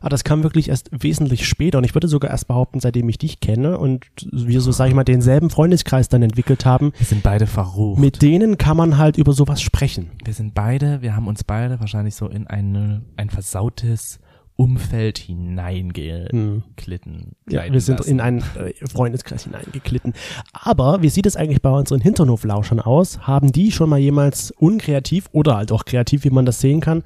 Aber 0.00 0.10
das 0.10 0.22
kam 0.22 0.42
wirklich 0.44 0.68
erst 0.68 0.88
wesentlich 0.92 1.48
später. 1.48 1.78
Und 1.78 1.84
ich 1.84 1.94
würde 1.94 2.08
sogar 2.08 2.30
erst 2.30 2.46
behaupten, 2.46 2.78
seitdem 2.78 3.08
ich 3.08 3.18
dich 3.18 3.40
kenne 3.40 3.78
und 3.78 4.06
wir 4.30 4.60
so, 4.60 4.70
sag 4.70 4.88
ich 4.88 4.94
mal, 4.94 5.02
denselben 5.04 5.50
Freundeskreis 5.50 6.08
dann 6.08 6.22
entwickelt 6.22 6.64
haben, 6.64 6.92
Wir 6.96 7.06
sind 7.06 7.22
beide 7.22 7.46
verrucht. 7.46 7.98
mit 8.00 8.22
denen 8.22 8.56
kann 8.56 8.76
man 8.76 8.98
halt 8.98 9.16
über 9.18 9.32
sowas 9.32 9.60
sprechen. 9.60 10.10
wir 10.24 10.32
sind 10.34 10.54
beide, 10.54 11.02
wir 11.02 11.16
haben 11.16 11.26
uns 11.26 11.42
beide 11.42 11.80
wahrscheinlich 11.80 12.14
so 12.14 12.28
in 12.28 12.46
eine, 12.46 13.02
ein 13.16 13.30
versautes 13.30 14.20
Umfeld 14.56 15.18
hineingeklitten. 15.18 17.32
Ja, 17.48 17.72
wir 17.72 17.80
sind 17.80 17.98
lassen. 17.98 18.10
in 18.10 18.20
einen 18.20 18.38
äh, 18.38 18.74
Freundeskreis 18.86 19.44
hineingeklitten. 19.44 20.14
Aber 20.52 21.02
wie 21.02 21.08
sieht 21.08 21.26
es 21.26 21.36
eigentlich 21.36 21.62
bei 21.62 21.70
unseren 21.70 22.00
Hinternhoflauschern 22.00 22.80
aus? 22.80 23.26
Haben 23.26 23.52
die 23.52 23.72
schon 23.72 23.88
mal 23.88 23.98
jemals 23.98 24.50
unkreativ 24.52 25.28
oder 25.32 25.56
halt 25.56 25.72
auch 25.72 25.84
kreativ, 25.84 26.24
wie 26.24 26.30
man 26.30 26.46
das 26.46 26.60
sehen 26.60 26.80
kann, 26.80 27.02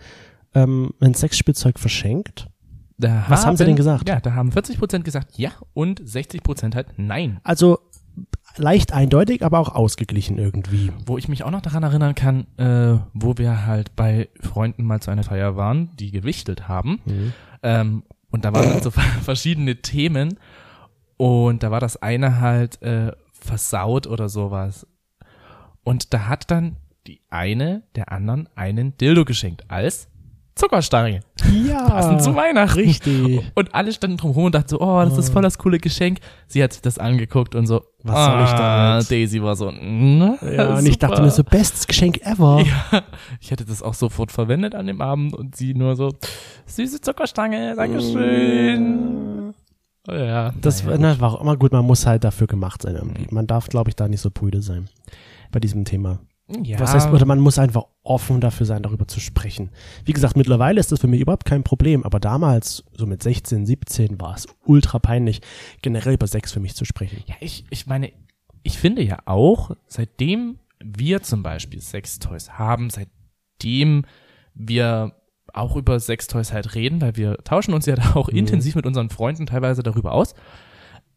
ähm, 0.55 0.93
ein 1.01 1.15
Sexspielzeug 1.15 1.79
verschenkt? 1.79 2.49
Da 2.99 3.27
Was 3.29 3.45
haben 3.45 3.57
sie 3.57 3.67
denn 3.67 3.77
gesagt? 3.77 4.09
Ja, 4.09 4.21
da 4.21 4.33
haben 4.33 4.53
40 4.53 4.79
Prozent 4.79 5.05
gesagt 5.05 5.37
ja 5.37 5.51
und 5.75 6.01
60 6.03 6.43
Prozent 6.43 6.75
halt 6.75 6.95
nein. 6.97 7.41
Also 7.45 7.79
leicht 8.59 8.92
eindeutig, 8.92 9.45
aber 9.45 9.59
auch 9.59 9.75
ausgeglichen 9.75 10.38
irgendwie. 10.38 10.92
Wo 11.05 11.19
ich 11.19 11.29
mich 11.29 11.45
auch 11.45 11.51
noch 11.51 11.62
daran 11.62 11.83
erinnern 11.83 12.14
kann, 12.14 12.47
äh, 12.57 12.99
wo 13.14 13.38
wir 13.38 13.66
halt 13.66 13.97
bei 13.97 14.29
Freunden 14.40 14.85
mal 14.85 15.01
zu 15.01 15.11
einer 15.11 15.25
Feier 15.25 15.57
waren, 15.57 15.90
die 15.97 16.11
gewichtelt 16.11 16.69
haben. 16.69 17.01
Ähm, 17.62 18.03
und 18.31 18.45
da 18.45 18.53
waren 18.53 18.71
halt 18.73 18.83
so 18.83 18.90
verschiedene 19.23 19.77
Themen. 19.77 20.38
Und 21.16 21.62
da 21.62 21.71
war 21.71 21.81
das 21.81 22.03
eine 22.03 22.40
halt 22.40 22.83
äh, 22.83 23.12
versaut 23.33 24.07
oder 24.07 24.29
sowas. 24.29 24.87
Und 25.83 26.12
da 26.12 26.29
hat 26.29 26.51
dann 26.51 26.77
die 27.07 27.21
eine 27.31 27.85
der 27.95 28.12
anderen 28.12 28.49
einen 28.57 28.97
Dildo 28.99 29.25
geschenkt 29.25 29.71
als 29.71 30.09
Zuckerstange. 30.57 31.21
Ja, 31.69 31.87
Passend 31.87 32.23
zu 32.23 32.35
Weihnachten. 32.35 32.81
richtig. 32.81 33.42
Und 33.55 33.75
alle 33.75 33.92
standen 33.92 34.16
drumherum 34.16 34.47
und 34.47 34.55
dachten 34.55 34.71
so, 34.71 34.81
oh, 34.81 35.05
das 35.05 35.19
ist 35.19 35.29
voll 35.29 35.42
das 35.42 35.59
coole 35.59 35.79
Geschenk. 35.79 36.19
Sie 36.47 36.62
hat 36.62 36.73
sich 36.73 36.81
das 36.81 36.99
angeguckt 36.99 37.55
und 37.55 37.66
so, 37.66 37.83
Was 38.03 38.25
soll 38.25 38.42
ich 38.42 38.51
ah, 38.51 38.95
damit? 38.95 39.11
Daisy 39.11 39.42
war 39.42 39.55
so, 39.55 39.71
na, 39.71 40.38
Ja, 40.42 40.77
und 40.79 40.87
ich 40.87 40.99
dachte 40.99 41.21
mir 41.21 41.31
so, 41.31 41.45
bestes 41.45 41.87
Geschenk 41.87 42.23
ever. 42.23 42.61
ja, 42.92 43.03
ich 43.38 43.51
hätte 43.51 43.66
das 43.66 43.83
auch 43.83 43.92
sofort 43.92 44.33
verwendet 44.33 44.75
an 44.75 44.87
dem 44.87 45.03
Abend 45.03 45.35
und 45.35 45.55
sie 45.57 45.75
nur 45.75 45.95
so, 45.95 46.14
süße 46.64 47.03
Zuckerstange, 47.03 47.75
Dankeschön. 47.77 49.53
Ja, 50.09 50.53
Das 50.61 50.85
naja, 50.85 50.97
na, 50.99 51.21
war 51.21 51.35
auch 51.35 51.40
immer 51.42 51.57
gut, 51.57 51.73
man 51.73 51.85
muss 51.85 52.07
halt 52.07 52.25
dafür 52.25 52.47
gemacht 52.47 52.81
sein 52.83 52.95
irgendwie. 52.95 53.27
Man 53.31 53.47
darf, 53.47 53.69
glaube 53.69 53.90
ich, 53.90 53.97
da 53.97 54.09
nicht 54.09 54.21
so 54.21 54.31
prüde 54.31 54.62
sein 54.62 54.88
bei 55.53 55.61
diesem 55.61 55.85
Thema. 55.85 56.21
Ja, 56.63 56.79
Was 56.79 56.95
heißt, 56.95 57.11
oder 57.11 57.25
man 57.27 57.41
muss 57.41 57.59
einfach 57.59 57.85
offen 58.03 58.41
dafür 58.41 58.67
sein, 58.67 58.83
darüber 58.83 59.09
zu 59.09 59.19
sprechen. 59.21 59.71
Wie 60.05 60.13
gesagt, 60.13 60.37
mittlerweile 60.37 60.79
ist 60.79 60.93
das 60.93 61.01
für 61.01 61.09
mich 61.09 61.21
überhaupt 61.21 61.45
kein 61.45 61.65
Problem, 61.65 62.05
aber 62.05 62.21
damals, 62.21 62.85
so 62.97 63.05
mit 63.07 63.23
16, 63.23 63.67
17, 63.67 64.21
war 64.21 64.35
es 64.37 64.47
ultra 64.65 64.99
peinlich, 64.99 65.41
generell 65.83 66.15
über 66.15 66.27
Sex 66.27 66.53
für 66.53 66.61
mich 66.61 66.75
zu 66.77 66.85
sprechen. 66.85 67.23
ja, 67.27 67.35
ich, 67.41 67.65
ich 67.71 67.87
meine, 67.87 68.13
ich 68.63 68.79
finde 68.79 69.03
ja 69.03 69.19
auch, 69.27 69.73
seitdem 69.89 70.59
wir 70.79 71.23
zum 71.23 71.43
Beispiel 71.43 71.81
Sextoys 71.81 72.51
haben, 72.53 72.91
seitdem 72.91 74.05
wir 74.55 75.13
auch 75.53 75.77
über 75.77 75.99
Sextoys 76.01 76.53
halt 76.53 76.75
reden, 76.75 77.01
weil 77.01 77.17
wir 77.17 77.39
tauschen 77.39 77.73
uns 77.75 77.87
ja 77.87 77.97
da 77.97 78.15
auch 78.15 78.29
Mhm. 78.31 78.37
intensiv 78.39 78.75
mit 78.75 78.87
unseren 78.87 79.09
Freunden 79.11 79.47
teilweise 79.47 79.83
darüber 79.83 80.13
aus, 80.13 80.35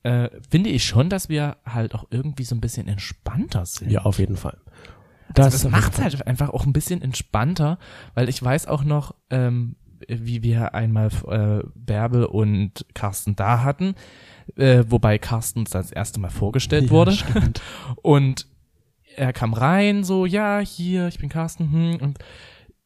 äh, 0.04 0.30
finde 0.50 0.70
ich 0.70 0.86
schon, 0.86 1.10
dass 1.10 1.28
wir 1.30 1.58
halt 1.66 1.94
auch 1.94 2.06
irgendwie 2.10 2.44
so 2.46 2.56
ein 2.56 2.62
bisschen 2.62 2.88
entspannter 2.88 3.66
sind. 3.66 3.92
Ja, 3.92 4.04
auf 4.04 4.18
jeden 4.20 4.38
Fall. 4.38 4.58
Das, 5.34 5.54
das 5.54 5.56
auf 5.66 5.72
jeden 5.72 5.72
macht 5.72 5.96
Fall. 5.96 6.06
halt 6.06 6.28
einfach 6.28 6.50
auch 6.50 6.66
ein 6.66 6.74
bisschen 6.74 7.02
entspannter, 7.02 7.78
weil 8.16 8.30
ich 8.30 8.42
weiß 8.42 8.68
auch 8.68 8.84
noch, 8.84 9.16
ähm, 9.30 9.76
wie 10.08 10.44
wir 10.44 10.74
einmal 10.74 11.10
äh, 11.28 11.64
Bärbel 11.76 12.24
und 12.26 12.86
Carsten 12.94 13.36
da 13.36 13.64
hatten, 13.64 13.96
äh, 14.56 14.86
wobei 14.88 15.18
Carsten 15.18 15.60
uns 15.60 15.72
das 15.72 15.92
erste 15.92 16.20
Mal 16.20 16.30
vorgestellt 16.30 16.86
Ja, 16.86 16.90
wurde. 16.92 17.12
stimmt. 17.12 17.62
Und 18.02 18.48
er 19.16 19.34
kam 19.34 19.54
rein, 19.54 20.04
so, 20.06 20.26
ja, 20.26 20.60
hier, 20.60 21.08
ich 21.10 21.20
bin 21.20 21.28
Carsten, 21.30 21.72
hm, 21.72 21.98
und 22.02 22.20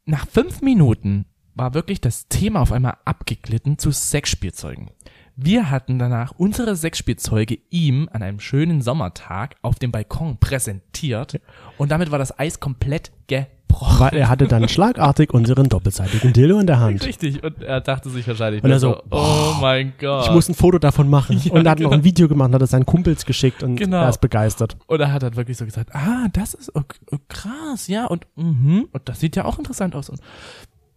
nach 0.05 0.27
fünf 0.27 0.61
Minuten 0.61 1.25
war 1.53 1.75
wirklich 1.75 2.01
das 2.01 2.27
Thema 2.27 2.61
auf 2.61 2.71
einmal 2.71 2.97
abgeglitten 3.05 3.77
zu 3.77 3.91
Sexspielzeugen. 3.91 4.89
Wir 5.35 5.71
hatten 5.71 5.97
danach 5.97 6.33
unsere 6.37 6.75
Sexspielzeuge 6.75 7.57
ihm 7.71 8.07
an 8.13 8.21
einem 8.21 8.39
schönen 8.39 8.81
Sommertag 8.83 9.55
auf 9.63 9.79
dem 9.79 9.91
Balkon 9.91 10.37
präsentiert 10.37 11.39
und 11.77 11.91
damit 11.91 12.11
war 12.11 12.19
das 12.19 12.37
Eis 12.37 12.59
komplett 12.59 13.11
gebrochen. 13.25 13.99
Weil 13.99 14.15
er 14.15 14.29
hatte 14.29 14.47
dann 14.47 14.69
schlagartig 14.69 15.33
unseren 15.33 15.69
doppelseitigen 15.69 16.33
Dildo 16.33 16.59
in 16.59 16.67
der 16.67 16.79
Hand. 16.79 17.03
Richtig, 17.03 17.43
und 17.43 17.63
er 17.63 17.81
dachte 17.81 18.11
sich 18.11 18.27
wahrscheinlich 18.27 18.63
Und 18.63 18.69
er 18.69 18.79
so, 18.79 19.01
oh 19.09 19.55
mein 19.59 19.93
Gott. 19.99 20.27
Ich 20.27 20.31
muss 20.31 20.47
ein 20.49 20.53
Foto 20.53 20.77
davon 20.77 21.09
machen. 21.09 21.39
Ja, 21.43 21.53
und 21.53 21.65
er 21.65 21.71
hat 21.71 21.79
noch 21.79 21.89
genau. 21.89 21.99
ein 21.99 22.03
Video 22.03 22.27
gemacht, 22.27 22.53
hat 22.53 22.61
es 22.61 22.69
seinen 22.69 22.85
Kumpels 22.85 23.25
geschickt 23.25 23.63
und 23.63 23.77
Genau. 23.77 24.03
er 24.03 24.09
ist 24.09 24.21
begeistert. 24.21 24.77
Und 24.85 24.99
er 25.01 25.11
hat 25.11 25.23
dann 25.23 25.35
wirklich 25.35 25.57
so 25.57 25.65
gesagt, 25.65 25.95
ah, 25.95 26.27
das 26.31 26.53
ist 26.53 26.75
ok- 26.75 26.99
oh, 27.11 27.17
krass, 27.27 27.87
ja, 27.87 28.05
und, 28.05 28.27
mhm, 28.35 28.87
und 28.91 29.09
das 29.09 29.19
sieht 29.19 29.35
ja 29.35 29.45
auch 29.45 29.57
interessant 29.57 29.95
aus. 29.95 30.09
Und, 30.11 30.19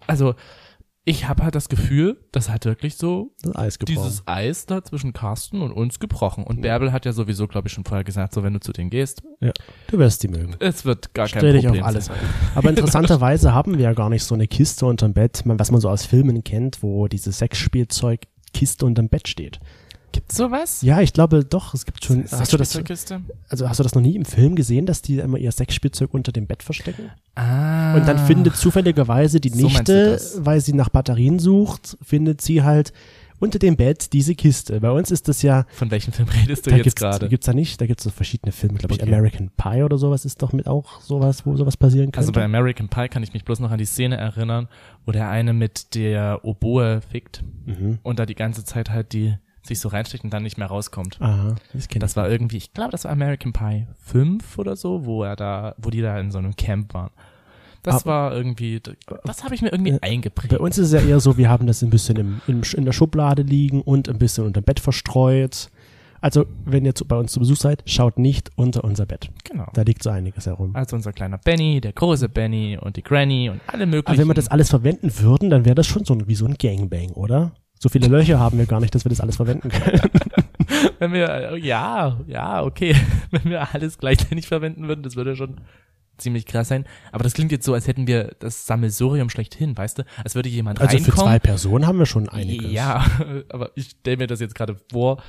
also, 0.07 0.35
ich 1.09 1.29
habe 1.29 1.45
halt 1.45 1.55
das 1.55 1.69
Gefühl, 1.69 2.19
das 2.33 2.51
hat 2.51 2.64
wirklich 2.64 2.97
so 2.97 3.31
Das 3.40 3.55
Eis 3.55 3.79
gebrochen. 3.79 4.03
dieses 4.05 4.23
Eis 4.27 4.66
da 4.66 4.83
zwischen 4.83 5.12
Carsten 5.12 5.62
und 5.62 5.71
uns 5.71 6.01
gebrochen. 6.01 6.42
Und 6.42 6.62
Bärbel 6.62 6.90
hat 6.92 7.07
ja 7.07 7.12
sowieso, 7.12 7.47
glaube 7.47 7.69
ich, 7.69 7.75
schon 7.75 7.85
vorher 7.85 8.03
gesagt, 8.03 8.35
so 8.35 8.42
wenn 8.42 8.53
du 8.55 8.59
zu 8.61 8.73
denen 8.73 8.90
gehst, 8.90 9.23
ja, 9.40 9.53
du 9.87 9.99
wirst 9.99 10.25
die 10.25 10.29
mögen. 10.29 10.57
es 10.59 10.85
wird 10.85 11.14
gar 11.14 11.29
kein 11.29 11.38
Stell 11.38 11.53
dich 11.53 11.64
Problem 11.64 11.83
auf 11.83 11.87
alles 11.88 12.07
sein. 12.07 12.16
ein. 12.16 12.57
Aber 12.57 12.69
interessanterweise 12.71 13.55
haben 13.55 13.79
wir 13.79 13.85
ja 13.85 13.92
gar 13.92 14.11
nicht 14.11 14.25
so 14.25 14.35
eine 14.35 14.49
Kiste 14.49 14.85
unterm 14.85 15.12
Bett, 15.12 15.42
was 15.45 15.71
man 15.71 15.81
so 15.81 15.88
aus 15.88 16.05
Filmen 16.05 16.42
kennt, 16.42 16.83
wo 16.83 17.07
diese 17.07 17.31
Sexspielzeugkiste 17.31 18.85
unterm 18.85 19.09
Bett 19.09 19.29
steht. 19.29 19.61
Gibt's 20.13 20.37
sowas? 20.37 20.83
Ja, 20.83 21.00
ich 21.00 21.13
glaube 21.13 21.44
doch, 21.44 21.75
es 21.75 21.85
gibt 21.85 22.04
schon. 22.04 22.25
Hast 22.31 22.52
du 22.52 22.57
das, 22.57 22.77
also 23.48 23.69
hast 23.69 23.79
du 23.79 23.83
das 23.83 23.94
noch 23.94 24.02
nie 24.02 24.17
im 24.17 24.25
Film 24.25 24.54
gesehen, 24.54 24.87
dass 24.87 25.02
die 25.02 25.19
immer 25.19 25.38
ihr 25.38 25.52
Sexspielzeug 25.52 26.15
unter 26.15 26.33
dem 26.33 26.46
Bett 26.46 26.63
verstecken? 26.63 27.11
Ah. 27.35 27.94
Und 27.96 28.09
dann 28.09 28.19
findet 28.27 28.57
zufälligerweise 28.57 29.40
die 29.40 29.50
So 29.50 29.67
Nichte, 29.67 30.21
weil 30.38 30.61
sie 30.61 30.73
nach 30.73 30.88
Batterien 30.88 31.38
sucht, 31.38 31.98
findet 32.02 32.40
sie 32.40 32.63
halt 32.63 32.92
unter 33.38 33.59
dem 33.59 33.77
Bett 33.77 34.13
diese 34.13 34.35
Kiste. 34.35 34.81
Bei 34.81 34.90
uns 34.90 35.11
ist 35.11 35.29
das 35.29 35.42
ja, 35.42 35.67
Von 35.69 35.90
welchem 35.90 36.13
Film 36.13 36.29
redest 36.29 36.67
du 36.67 36.71
da 36.71 36.77
jetzt 36.77 36.96
gerade? 36.96 37.29
gibt's 37.29 37.46
da 37.46 37.52
nicht, 37.52 37.81
da 37.81 37.87
gibt's 37.87 38.04
so 38.04 38.11
verschiedene 38.11 38.52
Filme, 38.52 38.79
glaube 38.79 38.94
ich, 38.94 39.02
Okay. 39.02 39.13
American 39.13 39.50
Pie 39.57 39.83
oder 39.83 39.98
sowas 39.98 40.25
ist 40.25 40.40
doch 40.42 40.52
mit 40.52 40.67
auch 40.67 41.00
sowas, 41.02 41.44
wo 41.44 41.57
sowas 41.57 41.77
passieren 41.77 42.07
könnte. 42.07 42.19
Also 42.21 42.33
bei 42.33 42.42
American 42.42 42.88
Pie 42.88 43.09
kann 43.09 43.23
ich 43.23 43.35
mich 43.35 43.44
bloß 43.44 43.61
noch 43.61 43.71
an 43.71 43.79
die 43.79 43.85
Szene 43.85 44.17
erinnern, 44.17 44.69
wo 45.04 45.13
der 45.13 45.29
eine 45.29 45.52
mit 45.52 45.94
der 45.94 46.44
Oboe 46.44 47.02
fickt 47.02 47.44
mhm. 47.67 47.98
und 48.02 48.19
da 48.19 48.25
die 48.25 48.35
ganze 48.35 48.65
Zeit 48.65 48.90
halt 48.90 49.13
die 49.13 49.37
sich 49.67 49.81
so 49.81 49.88
reinsteckt 49.88 50.25
und 50.25 50.31
dann 50.33 50.42
nicht 50.42 50.58
mehr 50.58 50.67
rauskommt. 50.69 51.19
Aha, 51.21 51.56
das 51.73 51.88
kenn 51.88 52.00
Das 52.00 52.17
war 52.17 52.29
irgendwie, 52.31 52.56
ich 52.58 52.73
glaube, 52.73 52.90
das 52.92 53.04
war 53.04 53.10
American 53.12 53.52
Pie 53.52 53.87
5 54.04 54.58
oder 54.58 54.77
so, 54.77 55.04
wo 55.04 55.23
er 55.25 55.37
da, 55.37 55.75
wo 55.79 55.90
die 55.90 56.00
da 56.02 56.19
in 56.19 56.31
so 56.31 56.38
einem 56.38 56.56
Camp 56.56 56.94
waren. 56.94 57.10
Das 57.83 58.02
Aber- 58.02 58.06
war 58.06 58.35
irgendwie, 58.35 58.81
das 59.25 59.44
habe 59.44 59.54
ich 59.54 59.62
mir 59.62 59.71
irgendwie 59.71 59.92
Äh, 59.92 60.00
eingeprägt. 60.00 60.50
Bei 60.52 60.58
uns 60.58 60.77
ist 60.79 60.92
es 60.92 60.92
ja 61.00 61.08
eher 61.08 61.21
so, 61.21 61.37
wir 61.37 61.48
haben 61.48 61.67
das 61.69 61.83
ein 61.83 61.90
bisschen 61.90 62.17
im, 62.17 62.40
im, 62.48 62.62
in 62.77 62.85
der 62.85 62.92
Schublade 62.92 63.42
liegen 63.42 63.81
und 63.83 64.08
ein 64.08 64.19
bisschen 64.19 64.44
unter 64.44 64.60
dem 64.60 64.64
Bett 64.64 64.81
verstreut. 64.81 65.71
Also, 66.21 66.46
wenn 66.64 66.85
ihr 66.85 66.94
zu, 66.94 67.04
bei 67.04 67.14
uns 67.17 67.31
zu 67.31 67.38
Besuch 67.38 67.58
seid, 67.58 67.83
schaut 67.87 68.19
nicht 68.19 68.50
unter 68.56 68.83
unser 68.83 69.06
Bett. 69.06 69.31
genau. 69.44 69.67
Da 69.75 69.83
liegt 69.83 70.02
so 70.02 70.10
einiges 70.10 70.46
herum. 70.46 70.75
Also 70.75 70.96
unser 70.96 71.12
kleiner 71.12 71.38
Benny, 71.38 71.81
der 71.81 71.92
große 71.92 72.29
Benny 72.29 72.77
und 72.81 72.96
die 72.96 73.02
Granny 73.02 73.50
und 73.50 73.60
alle 73.69 73.87
möglichen. 73.87 74.08
Aber 74.08 74.19
wenn 74.19 74.27
wir 74.29 74.35
das 74.35 74.48
alles 74.48 74.71
verwenden 74.71 75.10
würden, 75.21 75.50
dann 75.50 75.64
wäre 75.64 75.75
das 75.77 75.87
schon 75.87 76.04
so 76.04 76.14
ein, 76.14 76.27
wie 76.27 76.35
so 76.35 76.46
ein 76.46 76.54
Gangbang, 76.54 77.10
oder? 77.12 77.52
So 77.79 77.88
viele 77.88 78.08
Löcher 78.08 78.40
haben 78.40 78.58
wir 78.58 78.66
gar 78.66 78.81
nicht, 78.81 78.94
dass 78.94 79.04
wir 79.04 79.10
das 79.10 79.20
alles 79.20 79.37
verwenden 79.37 79.68
können. 79.68 80.00
wenn 80.98 81.12
wir, 81.12 81.29
äh, 81.29 81.58
ja, 81.58 82.18
ja, 82.27 82.62
okay, 82.62 82.96
wenn 83.31 83.44
wir 83.44 83.74
alles 83.74 83.98
gleichzeitig 83.98 84.46
verwenden 84.46 84.88
würden, 84.88 85.02
das 85.02 85.16
würde 85.16 85.37
schon 85.37 85.60
ziemlich 86.18 86.46
krass 86.46 86.68
sein. 86.68 86.87
Aber 87.12 87.22
das 87.24 87.35
klingt 87.35 87.52
jetzt 87.52 87.66
so, 87.66 87.74
als 87.74 87.87
hätten 87.87 88.06
wir 88.06 88.35
das 88.38 88.66
Sammelsurium 88.66 89.29
schlechthin, 89.29 89.77
weißt 89.77 89.98
du? 89.98 90.04
Als 90.24 90.35
würde 90.35 90.48
jemand 90.48 90.81
Also 90.81 90.96
für 90.96 91.04
reinkommen. 91.04 91.27
zwei 91.27 91.38
Personen 91.38 91.87
haben 91.87 91.98
wir 91.98 92.06
schon 92.06 92.29
einiges. 92.29 92.72
Ja, 92.72 93.04
aber 93.50 93.70
ich 93.74 93.90
stelle 93.90 94.16
mir 94.16 94.27
das 94.27 94.40
jetzt 94.40 94.54
gerade 94.54 94.77
vor, 94.90 95.22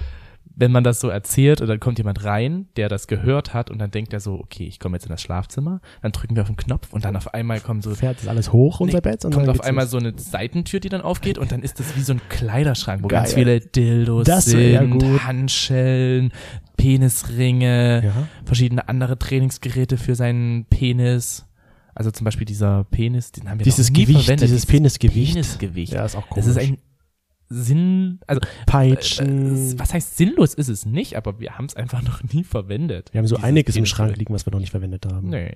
wenn 0.60 0.72
man 0.72 0.84
das 0.84 1.00
so 1.00 1.10
erzählt 1.10 1.62
und 1.62 1.68
dann 1.68 1.80
kommt 1.80 2.00
jemand 2.00 2.24
rein, 2.24 2.66
der 2.78 2.90
das 2.90 3.06
gehört 3.08 3.54
hat 3.54 3.70
und 3.70 3.78
dann 3.78 3.92
denkt 3.92 4.12
er 4.12 4.20
so, 4.20 4.34
okay, 4.40 4.64
ich 4.66 4.80
komme 4.80 4.96
jetzt 4.98 5.04
in 5.06 5.12
das 5.12 5.22
Schlafzimmer, 5.22 5.82
dann 6.02 6.12
drücken 6.12 6.36
wir 6.36 6.42
auf 6.42 6.48
den 6.50 6.58
Knopf 6.58 6.92
und 6.94 7.06
dann 7.06 7.16
auf 7.16 7.34
einmal 7.36 7.60
kommen 7.60 7.82
so 7.84 7.94
Fährt 7.94 8.18
das 8.20 8.28
alles 8.28 8.52
hoch, 8.52 8.80
unser 8.80 8.98
Nee, 8.98 9.02
Bett? 9.02 9.24
Und 9.24 9.36
kommt 9.36 9.48
dann 9.48 9.56
auf 9.56 9.62
einmal 9.64 9.84
los. 9.86 9.92
so 9.92 9.98
eine 9.98 10.14
Seitentür, 10.18 10.80
die 10.80 10.90
dann 10.90 11.02
aufgeht 11.02 11.38
und 11.38 11.52
dann 11.52 11.62
ist 11.62 11.80
das 11.80 11.96
wie 11.96 12.02
so 12.02 12.14
ein 12.14 12.22
Kleiderschrank, 12.30 13.04
wo 13.04 13.08
Geil. 13.08 13.20
ganz 13.22 13.34
viele 13.36 13.60
Dildos 13.60 14.26
Das 14.26 14.52
ja 14.52 14.80
sind, 14.80 15.00
gut. 15.00 15.24
Handschellen, 15.28 16.32
Penisringe, 16.76 18.02
Ja. 18.06 18.28
verschiedene 18.46 18.88
andere 18.90 19.18
Trainingsgeräte 19.20 19.98
für 19.98 20.16
seinen 20.16 20.66
Penis. 20.66 21.46
Also 21.94 22.12
zum 22.12 22.26
Beispiel 22.26 22.46
dieser 22.46 22.84
Penis, 22.86 23.32
den 23.32 23.50
haben 23.50 23.60
wir 23.60 23.64
Dieses 23.64 23.90
nie 23.92 24.02
Gewicht, 24.06 24.26
verwendet. 24.26 24.50
dieses 24.50 24.66
Penisgewicht. 24.66 25.34
Penisgewicht. 25.34 25.94
Ja, 25.94 26.06
ist 26.06 26.16
auch 26.16 26.28
Das 26.36 26.46
komisch. 26.46 26.48
ist 26.50 26.58
ein 26.58 26.78
Sinn, 27.50 28.20
also 28.28 28.42
Peitschen. 28.66 29.72
äh, 29.76 29.80
was 29.80 29.94
heißt 29.94 30.18
sinnlos 30.18 30.54
ist 30.54 30.68
es 30.68 30.86
nicht, 30.86 31.16
aber 31.16 31.40
wir 31.40 31.58
haben 31.58 31.66
es 31.66 31.76
einfach 31.76 32.02
noch 32.04 32.22
nie 32.24 32.44
verwendet. 32.44 33.10
wir 33.14 33.20
haben 33.20 33.28
so 33.28 33.38
einiges 33.38 33.76
im 33.76 33.82
Penisgewicht. 33.84 33.90
Schrank 33.96 34.18
liegen, 34.18 34.34
was 34.34 34.46
wir 34.46 34.52
noch 34.52 34.60
nicht 34.60 34.72
verwendet 34.72 35.06
haben. 35.06 35.30
Nee. 35.30 35.56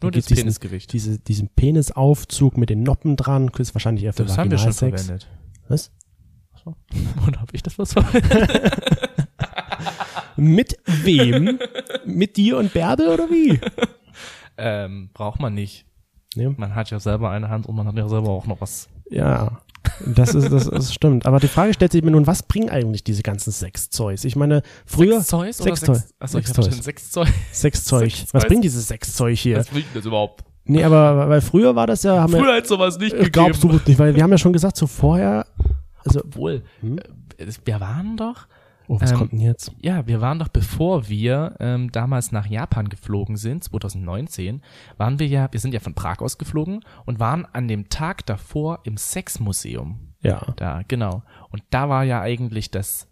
Da 0.00 0.06
Nur 0.06 0.10
gibt's 0.12 0.28
das 0.28 0.58
diesen-. 0.58 0.86
Diese, 0.88 1.18
diesen 1.20 1.48
Penisaufzug 1.48 2.56
mit 2.58 2.70
den 2.70 2.82
Noppen 2.82 3.16
dran, 3.16 3.48
ist 3.58 3.74
wahrscheinlich 3.74 4.04
eher 4.04 4.12
für 4.12 4.24
Das 4.24 4.36
haben 4.36 4.50
wir 4.50 4.58
schon 4.58 4.68
Vaginalsex. 4.74 5.02
verwendet. 5.06 5.28
Was? 5.68 5.90
So. 6.64 6.74
Oder 7.26 7.40
habe 7.40 7.52
ich 7.54 7.62
das 7.62 7.78
was 7.78 7.92
verwendet? 7.92 8.72
Mit 10.36 10.76
wem? 10.86 11.58
mit 12.06 12.36
dir 12.36 12.56
und 12.58 12.72
Bärbel 12.72 13.08
oder 13.08 13.28
wie? 13.30 13.60
ähm, 14.56 15.10
braucht 15.12 15.40
man 15.40 15.54
nicht. 15.54 15.84
Ja. 16.34 16.50
Man 16.56 16.74
hat 16.74 16.90
ja 16.90 16.98
selber 16.98 17.30
eine 17.30 17.48
Hand 17.50 17.66
und 17.66 17.76
man 17.76 17.86
hat 17.86 17.96
ja 17.96 18.08
selber 18.08 18.30
auch 18.30 18.46
noch 18.46 18.60
was. 18.60 18.88
Ja, 19.10 19.60
das 20.04 20.34
ist, 20.34 20.50
das, 20.52 20.68
das 20.68 20.92
stimmt. 20.94 21.26
Aber 21.26 21.38
die 21.40 21.48
Frage 21.48 21.72
stellt 21.74 21.92
sich 21.92 22.02
mir 22.02 22.10
nun, 22.10 22.26
was 22.26 22.42
bringen 22.42 22.70
eigentlich 22.70 23.04
diese 23.04 23.22
ganzen 23.22 23.52
Sexzeugs? 23.52 24.24
Ich 24.24 24.36
meine, 24.36 24.62
früher 24.86 25.20
Sexzeug 25.20 25.40
oder 25.40 25.52
Sextoy. 25.76 25.94
Sex? 25.96 26.14
Achso, 26.18 26.38
Sextoys. 26.38 26.56
habe 26.66 26.72
schon 26.74 26.82
Sexzeug. 26.82 27.28
Sexzeug. 27.52 28.10
Sexzeug. 28.10 28.26
Was 28.32 28.44
bringt 28.46 28.64
dieses 28.64 28.88
Sexzeug 28.88 29.36
hier? 29.38 29.58
Was 29.58 29.68
bringt 29.68 29.86
das 29.94 30.04
überhaupt? 30.04 30.44
Nee, 30.64 30.84
aber 30.84 31.28
weil 31.28 31.40
früher 31.40 31.74
war 31.74 31.86
das 31.86 32.02
ja, 32.04 32.20
haben 32.20 32.32
Früher 32.32 32.54
hat 32.56 32.66
sowas 32.66 32.96
nicht 32.98 33.12
gegeben. 33.12 33.32
glaubst 33.32 33.62
du 33.64 33.68
nicht, 33.68 33.98
weil 33.98 34.14
wir 34.14 34.22
haben 34.22 34.30
ja 34.30 34.38
schon 34.38 34.52
gesagt, 34.52 34.76
so 34.76 34.86
vorher, 34.86 35.44
also, 36.04 36.20
Obwohl, 36.20 36.62
Hm? 36.80 36.98
äh, 36.98 37.46
wir 37.64 37.80
waren 37.80 38.16
doch, 38.16 38.46
oh, 38.92 39.00
was 39.00 39.10
Ähm, 39.12 39.18
kommt 39.18 39.32
denn 39.32 39.40
jetzt? 39.40 39.72
ja, 39.80 40.06
wir 40.06 40.20
waren 40.20 40.38
doch, 40.38 40.48
bevor 40.48 41.08
wir 41.08 41.54
ähm, 41.60 41.90
damals 41.92 42.32
nach 42.32 42.46
Japan 42.46 42.88
geflogen 42.88 43.36
sind, 43.36 43.64
2019, 43.64 44.62
waren 44.96 45.18
wir 45.18 45.26
ja, 45.26 45.48
wir 45.50 45.60
sind 45.60 45.74
ja 45.74 45.80
von 45.80 45.94
Prag 45.94 46.20
aus 46.20 46.38
geflogen 46.38 46.80
und 47.06 47.18
waren 47.20 47.46
an 47.52 47.68
dem 47.68 47.88
Tag 47.88 48.26
davor 48.26 48.80
im 48.84 48.96
Sexmuseum. 48.96 49.98
Ja. 50.22 50.52
Da, 50.56 50.82
genau. 50.86 51.22
Und 51.50 51.62
da 51.70 51.88
war 51.88 52.04
ja 52.04 52.20
eigentlich 52.20 52.70
das 52.70 53.08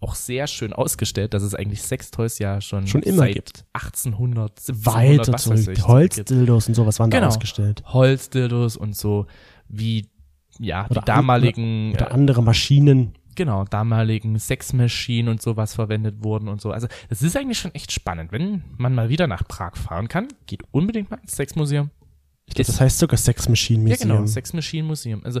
auch 0.00 0.14
sehr 0.14 0.46
schön 0.46 0.72
ausgestellt, 0.74 1.32
dass 1.34 1.42
es 1.42 1.54
eigentlich 1.54 1.82
Sextoys 1.82 2.38
ja 2.38 2.60
schon, 2.60 2.86
Schon 2.86 3.02
immer 3.02 3.18
seit 3.18 3.34
gibt. 3.34 3.64
1800, 3.72 4.58
1700, 4.58 4.86
Weiter 5.18 5.32
was 5.32 5.48
weiß 5.48 5.64
zurück. 5.64 5.78
ich, 5.78 5.86
Holzdildos 5.86 6.68
und 6.68 6.74
sowas 6.74 6.98
waren 7.00 7.10
da 7.10 7.18
Genau. 7.18 7.28
ausgestellt. 7.28 7.82
Holzdildos 7.86 8.76
und 8.76 8.94
so 8.96 9.26
wie 9.68 10.08
ja, 10.58 10.86
Oder 10.90 11.00
die 11.00 11.04
damaligen 11.06 11.92
Oder 11.94 12.08
äh, 12.10 12.14
andere 12.14 12.42
Maschinen. 12.42 13.14
Genau, 13.36 13.64
damaligen 13.64 14.38
Sexmaschinen 14.38 15.30
und 15.30 15.42
sowas 15.42 15.74
verwendet 15.74 16.22
wurden 16.22 16.48
und 16.48 16.60
so. 16.60 16.70
Also, 16.72 16.86
das 17.08 17.22
ist 17.22 17.36
eigentlich 17.36 17.58
schon 17.58 17.74
echt 17.74 17.92
spannend. 17.92 18.32
Wenn 18.32 18.62
man 18.76 18.94
mal 18.94 19.08
wieder 19.08 19.26
nach 19.26 19.46
Prag 19.46 19.76
fahren 19.76 20.08
kann, 20.08 20.28
geht 20.46 20.62
unbedingt 20.70 21.10
mal 21.10 21.18
ins 21.20 21.36
Sexmuseum. 21.36 21.90
Ich 22.46 22.54
glaub, 22.54 22.66
das 22.66 22.80
heißt 22.80 22.98
sogar 22.98 23.16
Sex 23.16 23.48
Machine 23.48 23.82
Ja, 23.82 23.88
Museum. 23.96 24.08
genau, 24.16 24.26
Sex 24.26 24.52
Machine 24.52 24.86
Museum. 24.86 25.22
Also, 25.24 25.40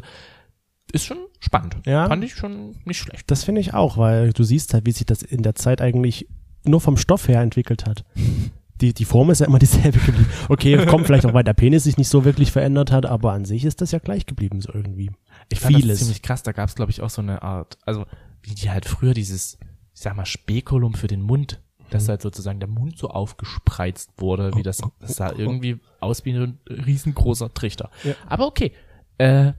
ist 0.92 1.04
schon 1.06 1.18
spannend. 1.40 1.76
Ja. 1.86 2.06
Fand 2.06 2.22
ich 2.24 2.34
schon 2.34 2.76
nicht 2.84 2.98
schlecht. 2.98 3.30
Das 3.30 3.44
finde 3.44 3.60
ich 3.60 3.74
auch, 3.74 3.96
weil 3.98 4.32
du 4.32 4.44
siehst 4.44 4.74
halt, 4.74 4.86
wie 4.86 4.92
sich 4.92 5.06
das 5.06 5.22
in 5.22 5.42
der 5.42 5.54
Zeit 5.54 5.80
eigentlich 5.80 6.28
nur 6.64 6.80
vom 6.80 6.96
Stoff 6.96 7.28
her 7.28 7.40
entwickelt 7.40 7.86
hat. 7.86 8.04
Die, 8.80 8.92
die 8.92 9.04
Form 9.04 9.30
ist 9.30 9.40
ja 9.40 9.46
immer 9.46 9.58
dieselbe 9.58 9.98
geblieben. 9.98 10.28
Okay, 10.48 10.84
kommt 10.86 11.06
vielleicht 11.06 11.26
auch, 11.26 11.34
weil 11.34 11.44
der 11.44 11.52
Penis 11.52 11.84
sich 11.84 11.96
nicht 11.96 12.08
so 12.08 12.24
wirklich 12.24 12.52
verändert 12.52 12.90
hat, 12.92 13.06
aber 13.06 13.32
an 13.32 13.44
sich 13.44 13.64
ist 13.64 13.80
das 13.80 13.92
ja 13.92 13.98
gleich 13.98 14.26
geblieben, 14.26 14.60
so 14.60 14.72
irgendwie. 14.72 15.10
Ich 15.48 15.60
fand 15.60 15.74
das 15.74 15.82
Vieles. 15.82 15.98
ziemlich 16.00 16.22
krass. 16.22 16.42
Da 16.42 16.52
gab 16.52 16.68
es, 16.68 16.74
glaube 16.74 16.90
ich, 16.90 17.00
auch 17.00 17.10
so 17.10 17.22
eine 17.22 17.42
Art, 17.42 17.78
also 17.84 18.06
wie 18.42 18.54
die 18.54 18.70
halt 18.70 18.86
früher 18.86 19.14
dieses, 19.14 19.58
ich 19.94 20.00
sag 20.00 20.16
mal, 20.16 20.26
Spekulum 20.26 20.94
für 20.94 21.06
den 21.06 21.22
Mund, 21.22 21.60
dass 21.90 22.08
halt 22.08 22.22
sozusagen 22.22 22.60
der 22.60 22.68
Mund 22.68 22.98
so 22.98 23.08
aufgespreizt 23.08 24.10
wurde, 24.18 24.52
wie 24.56 24.62
das, 24.62 24.82
das 25.00 25.16
sah 25.16 25.32
irgendwie 25.32 25.78
aus 26.00 26.24
wie 26.24 26.32
ein 26.32 26.58
riesengroßer 26.68 27.52
Trichter. 27.54 27.90
Ja. 28.02 28.14
Aber 28.26 28.46
okay. 28.46 28.72
Äh, 29.18 29.52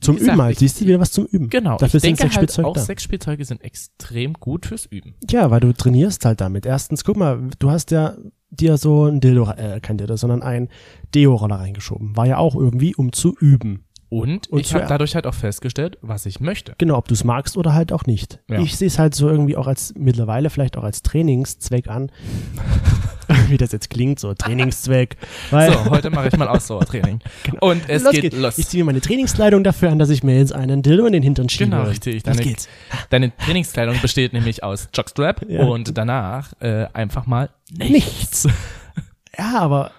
Zum 0.00 0.16
gesagt, 0.16 0.34
Üben 0.34 0.42
halt. 0.42 0.58
Siehst 0.58 0.80
du 0.80 0.86
wieder 0.86 1.00
was 1.00 1.12
zum 1.12 1.26
Üben. 1.26 1.50
genau. 1.50 1.76
Dafür 1.76 1.98
ich 1.98 2.02
denke 2.02 2.22
sind 2.22 2.36
halt 2.36 2.64
auch 2.64 2.74
da. 2.74 2.80
Sexspielzeuge 2.80 3.44
sind 3.44 3.62
extrem 3.62 4.34
gut 4.34 4.66
fürs 4.66 4.86
Üben. 4.86 5.14
Ja, 5.28 5.50
weil 5.50 5.60
du 5.60 5.72
trainierst 5.72 6.24
halt 6.24 6.40
damit. 6.40 6.66
Erstens, 6.66 7.04
guck 7.04 7.16
mal, 7.16 7.50
du 7.58 7.70
hast 7.70 7.90
ja 7.90 8.16
dir 8.50 8.78
so 8.78 9.06
ein 9.06 9.20
Dildo, 9.20 9.50
äh, 9.50 9.80
kein 9.80 9.98
Dildo, 9.98 10.16
sondern 10.16 10.42
ein 10.42 10.68
Deo-Roller 11.14 11.56
reingeschoben. 11.56 12.16
War 12.16 12.26
ja 12.26 12.38
auch 12.38 12.54
irgendwie, 12.54 12.94
um 12.94 13.12
zu 13.12 13.34
üben. 13.36 13.83
Und, 14.20 14.48
Und 14.48 14.60
ich 14.60 14.74
habe 14.74 14.86
dadurch 14.88 15.14
halt 15.16 15.26
auch 15.26 15.34
festgestellt, 15.34 15.98
was 16.00 16.24
ich 16.26 16.38
möchte. 16.38 16.74
Genau, 16.78 16.96
ob 16.96 17.08
du 17.08 17.14
es 17.14 17.24
magst 17.24 17.56
oder 17.56 17.74
halt 17.74 17.92
auch 17.92 18.04
nicht. 18.04 18.38
Ja. 18.48 18.60
Ich 18.60 18.76
sehe 18.76 18.86
es 18.86 18.98
halt 18.98 19.14
so 19.14 19.28
irgendwie 19.28 19.56
auch 19.56 19.66
als 19.66 19.92
mittlerweile 19.96 20.50
vielleicht 20.50 20.76
auch 20.76 20.84
als 20.84 21.02
Trainingszweck 21.02 21.88
an. 21.88 22.10
Wie 23.48 23.56
das 23.56 23.72
jetzt 23.72 23.90
klingt, 23.90 24.20
so 24.20 24.32
Trainingszweck. 24.34 25.16
Weil, 25.50 25.72
So, 25.72 25.90
heute 25.90 26.10
mache 26.10 26.28
ich 26.28 26.36
mal 26.36 26.46
Ausdauertraining. 26.48 27.20
Und 27.60 27.82
es 27.88 28.02
Los 28.04 28.12
geht 28.12 28.20
geht's. 28.22 28.36
los. 28.36 28.58
Ich 28.58 28.68
ziehe 28.68 28.82
mir 28.84 28.86
meine 28.86 29.00
Trainingskleidung 29.00 29.64
dafür 29.64 29.90
an, 29.90 29.98
dass 29.98 30.10
ich 30.10 30.22
mir 30.22 30.36
jetzt 30.38 30.52
einen 30.52 30.82
Dildo 30.82 31.06
in 31.06 31.12
den 31.14 31.22
Hintern 31.22 31.48
schiebe. 31.48 31.70
Genau, 31.70 31.82
richtig. 31.84 32.14
Los 32.16 32.22
Deine, 32.36 32.42
geht's. 32.42 32.68
deine 33.10 33.36
Trainingskleidung 33.36 34.00
besteht 34.00 34.32
nämlich 34.34 34.62
aus 34.62 34.88
Jockstrap 34.94 35.48
Ja. 35.48 35.64
und 35.64 35.96
danach 35.96 36.52
äh, 36.60 36.86
einfach 36.92 37.26
mal 37.26 37.48
Nichts. 37.76 38.46
Ja, 39.38 39.58
aber 39.58 39.90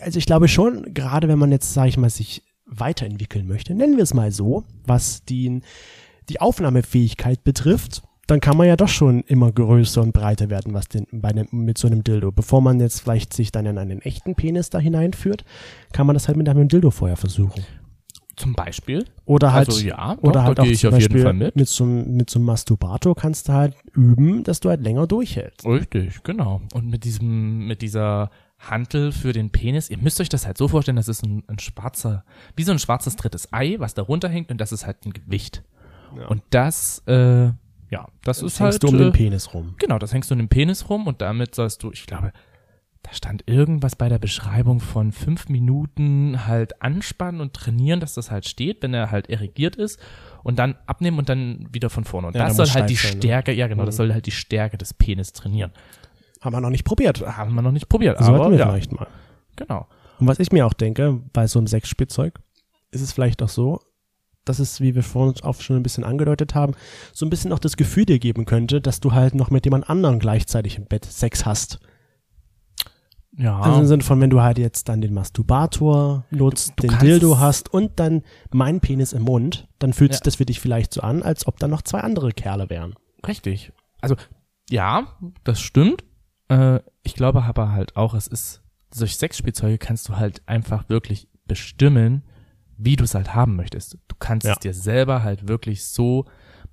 also 0.00 0.18
ich 0.18 0.26
glaube 0.26 0.46
schon, 0.46 0.94
gerade 0.94 1.26
wenn 1.26 1.38
man 1.38 1.50
jetzt, 1.50 1.74
sage 1.74 1.88
ich 1.88 1.96
mal, 1.96 2.10
sich 2.10 2.42
weiterentwickeln 2.70 3.46
möchte, 3.46 3.74
nennen 3.74 3.96
wir 3.96 4.02
es 4.02 4.14
mal 4.14 4.30
so, 4.32 4.64
was 4.86 5.24
die, 5.24 5.60
die 6.28 6.40
Aufnahmefähigkeit 6.40 7.42
betrifft, 7.44 8.02
dann 8.26 8.40
kann 8.40 8.58
man 8.58 8.66
ja 8.66 8.76
doch 8.76 8.88
schon 8.88 9.22
immer 9.22 9.50
größer 9.50 10.02
und 10.02 10.12
breiter 10.12 10.50
werden, 10.50 10.74
was 10.74 10.86
den, 10.88 11.06
bei 11.10 11.30
einem, 11.30 11.48
mit 11.50 11.78
so 11.78 11.86
einem 11.88 12.04
Dildo. 12.04 12.30
Bevor 12.30 12.60
man 12.60 12.78
jetzt 12.78 13.00
vielleicht 13.00 13.32
sich 13.32 13.50
dann 13.52 13.64
in 13.64 13.78
einen 13.78 14.02
echten 14.02 14.34
Penis 14.34 14.68
da 14.68 14.78
hineinführt, 14.78 15.44
kann 15.92 16.06
man 16.06 16.12
das 16.12 16.28
halt 16.28 16.36
mit 16.36 16.46
einem 16.48 16.68
Dildo 16.68 16.90
vorher 16.90 17.16
versuchen. 17.16 17.64
Zum 18.36 18.52
Beispiel. 18.52 19.04
Oder 19.24 19.52
halt, 19.54 19.68
Also 19.68 19.84
ja, 19.84 20.14
doch, 20.16 20.22
oder 20.22 20.44
halt 20.44 20.60
auch 20.60 20.66
ich 20.66 20.78
zum 20.80 20.90
Beispiel 20.90 21.32
mit. 21.32 21.56
mit 21.56 21.68
so, 21.68 21.84
einem- 21.84 22.16
mit 22.18 22.28
so 22.30 22.38
einem 22.38 22.46
Masturbator 22.46 23.16
kannst 23.16 23.48
du 23.48 23.54
halt 23.54 23.74
üben, 23.94 24.44
dass 24.44 24.60
du 24.60 24.68
halt 24.68 24.82
länger 24.82 25.06
durchhältst. 25.06 25.66
Richtig, 25.66 26.22
genau. 26.22 26.60
Und 26.74 26.86
mit 26.88 27.04
diesem, 27.04 27.66
mit 27.66 27.80
dieser 27.82 28.30
Hantel 28.58 29.12
für 29.12 29.32
den 29.32 29.50
Penis, 29.50 29.88
ihr 29.88 29.98
müsst 29.98 30.20
euch 30.20 30.28
das 30.28 30.46
halt 30.46 30.58
so 30.58 30.68
vorstellen, 30.68 30.96
das 30.96 31.08
ist 31.08 31.22
ein, 31.24 31.44
ein 31.46 31.58
schwarzer, 31.58 32.24
wie 32.56 32.64
so 32.64 32.72
ein 32.72 32.78
schwarzes 32.78 33.16
drittes 33.16 33.52
Ei, 33.52 33.76
was 33.78 33.94
da 33.94 34.02
runterhängt 34.02 34.50
und 34.50 34.60
das 34.60 34.72
ist 34.72 34.84
halt 34.86 35.04
ein 35.06 35.12
Gewicht. 35.12 35.62
Und 36.28 36.42
das, 36.50 37.02
äh, 37.06 37.46
ja, 37.90 38.08
das 38.24 38.42
ist 38.42 38.58
Hängst 38.60 38.60
halt. 38.60 38.82
du 38.82 38.88
um 38.88 38.98
den 38.98 39.08
äh, 39.08 39.12
Penis 39.12 39.54
rum. 39.54 39.74
Genau, 39.78 39.98
das 39.98 40.12
hängst 40.12 40.30
du 40.30 40.34
in 40.34 40.38
den 40.40 40.48
Penis 40.48 40.88
rum 40.90 41.06
und 41.06 41.20
damit 41.20 41.54
sollst 41.54 41.82
du, 41.82 41.92
ich 41.92 42.06
glaube, 42.06 42.32
da 43.02 43.12
stand 43.12 43.44
irgendwas 43.46 43.94
bei 43.94 44.08
der 44.08 44.18
Beschreibung 44.18 44.80
von 44.80 45.12
fünf 45.12 45.48
Minuten 45.48 46.46
halt 46.46 46.82
anspannen 46.82 47.40
und 47.40 47.54
trainieren, 47.54 48.00
dass 48.00 48.14
das 48.14 48.30
halt 48.30 48.46
steht, 48.48 48.82
wenn 48.82 48.92
er 48.92 49.10
halt 49.12 49.30
erregiert 49.30 49.76
ist 49.76 50.00
und 50.42 50.58
dann 50.58 50.74
abnehmen 50.86 51.18
und 51.18 51.28
dann 51.28 51.68
wieder 51.72 51.90
von 51.90 52.04
vorne. 52.04 52.26
Und 52.28 52.36
Ja, 52.36 52.46
das 52.48 52.56
soll 52.56 52.66
halt 52.68 52.90
die 52.90 52.94
ne? 52.94 52.98
Stärke, 52.98 53.52
ja 53.52 53.68
genau, 53.68 53.84
das 53.84 53.94
Mhm. 53.94 53.98
soll 53.98 54.12
halt 54.14 54.26
die 54.26 54.30
Stärke 54.32 54.76
des 54.78 54.92
Penis 54.94 55.32
trainieren. 55.32 55.70
Haben 56.48 56.56
wir 56.56 56.60
noch 56.62 56.70
nicht 56.70 56.84
probiert. 56.84 57.20
Haben 57.26 57.54
wir 57.54 57.62
noch 57.62 57.72
nicht 57.72 57.88
probiert, 57.88 58.18
Sollten 58.18 58.34
aber 58.40 58.50
wir 58.50 58.58
ja, 58.58 58.68
vielleicht 58.70 58.92
mal. 58.92 59.06
genau. 59.56 59.86
Und 60.18 60.26
was 60.26 60.38
ich 60.38 60.50
mir 60.50 60.66
auch 60.66 60.72
denke, 60.72 61.20
bei 61.32 61.46
so 61.46 61.58
einem 61.58 61.66
Sexspielzeug, 61.68 62.40
ist 62.90 63.02
es 63.02 63.12
vielleicht 63.12 63.42
auch 63.42 63.48
so, 63.50 63.80
dass 64.44 64.58
es, 64.60 64.80
wie 64.80 64.94
wir 64.94 65.02
vorhin 65.02 65.34
auch 65.44 65.60
schon 65.60 65.76
ein 65.76 65.82
bisschen 65.82 66.04
angedeutet 66.04 66.54
haben, 66.54 66.72
so 67.12 67.26
ein 67.26 67.30
bisschen 67.30 67.52
auch 67.52 67.58
das 67.58 67.76
Gefühl 67.76 68.06
dir 68.06 68.18
geben 68.18 68.46
könnte, 68.46 68.80
dass 68.80 68.98
du 69.00 69.12
halt 69.12 69.34
noch 69.34 69.50
mit 69.50 69.66
jemand 69.66 69.90
anderem 69.90 70.18
gleichzeitig 70.18 70.76
im 70.78 70.86
Bett 70.86 71.04
Sex 71.04 71.44
hast. 71.44 71.80
Ja. 73.36 73.60
Also 73.60 73.80
im 73.80 73.86
Sinne 73.86 74.02
von, 74.02 74.20
wenn 74.20 74.30
du 74.30 74.40
halt 74.40 74.58
jetzt 74.58 74.88
dann 74.88 75.00
den 75.00 75.14
Masturbator 75.14 76.24
nutzt, 76.30 76.72
Du 76.76 76.82
den 76.82 76.90
kannst- 76.90 77.04
Dildo 77.04 77.38
hast 77.38 77.72
und 77.72 78.00
dann 78.00 78.22
meinen 78.52 78.80
Penis 78.80 79.12
im 79.12 79.22
Mund, 79.22 79.68
dann 79.78 79.92
fühlt 79.92 80.12
sich 80.12 80.20
Ja. 80.20 80.24
das 80.24 80.36
für 80.36 80.46
dich 80.46 80.60
vielleicht 80.60 80.92
so 80.94 81.02
an, 81.02 81.22
als 81.22 81.46
ob 81.46 81.58
da 81.58 81.68
noch 81.68 81.82
zwei 81.82 82.00
andere 82.00 82.32
Kerle 82.32 82.68
wären. 82.70 82.94
Richtig. 83.26 83.72
Also, 84.00 84.16
ja, 84.70 85.06
das 85.44 85.60
stimmt. 85.60 86.04
Äh, 86.48 86.80
ich 87.02 87.14
glaube 87.14 87.42
aber 87.42 87.72
halt 87.72 87.96
auch, 87.96 88.14
es 88.14 88.26
ist, 88.26 88.62
durch 88.96 89.16
Sexspielzeuge 89.16 89.78
kannst 89.78 90.08
du 90.08 90.16
halt 90.16 90.42
einfach 90.46 90.88
wirklich 90.88 91.28
bestimmen, 91.46 92.22
wie 92.76 92.96
du 92.96 93.04
es 93.04 93.14
halt 93.14 93.34
haben 93.34 93.56
möchtest. 93.56 93.98
Du 94.08 94.14
kannst 94.18 94.46
Ja. 94.46 94.52
es 94.52 94.58
dir 94.60 94.72
selber 94.74 95.22
halt 95.22 95.48
wirklich 95.48 95.84
so 95.84 96.24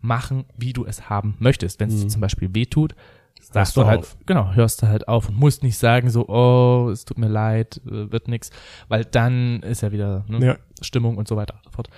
machen, 0.01 0.45
wie 0.57 0.71
du 0.73 0.85
es 0.85 1.09
haben 1.09 1.35
möchtest. 1.39 1.79
Wenn 1.79 1.89
es 1.89 1.99
dir 2.01 2.07
zum 2.07 2.21
Beispiel 2.21 2.53
weh 2.53 2.65
tut, 2.65 2.95
sagst 3.41 3.75
Mhm. 3.75 3.81
du 3.81 3.83
du 3.83 3.89
halt, 3.89 3.99
auf. 4.01 4.17
genau, 4.25 4.53
hörst 4.53 4.81
du 4.81 4.87
halt 4.87 5.07
auf 5.07 5.29
und 5.29 5.37
musst 5.37 5.63
nicht 5.63 5.77
sagen 5.77 6.09
so, 6.09 6.27
oh, 6.27 6.89
es 6.91 7.05
tut 7.05 7.17
mir 7.17 7.27
leid, 7.27 7.81
äh, 7.87 8.11
wird 8.11 8.27
nix, 8.27 8.49
weil 8.87 9.03
dann 9.03 9.61
ist 9.63 9.81
ja 9.81 9.91
wieder 9.91 10.25
ne, 10.27 10.45
Ja. 10.45 10.57
Stimmung 10.81 11.17
und 11.17 11.27
so 11.27 11.35
weiter 11.35 11.55
und 11.55 11.63
so 11.65 11.69
fort. 11.71 11.89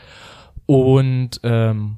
Und 0.66 1.40
ähm, 1.44 1.98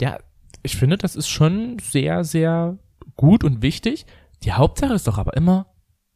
ja, 0.00 0.18
ich 0.62 0.76
finde, 0.76 0.98
das 0.98 1.16
ist 1.16 1.28
schon 1.28 1.78
sehr, 1.80 2.24
sehr 2.24 2.76
gut 3.16 3.44
und 3.44 3.62
wichtig. 3.62 4.06
Die 4.42 4.52
Hauptsache 4.52 4.94
ist 4.94 5.06
doch 5.06 5.18
aber 5.18 5.36
immer, 5.36 5.66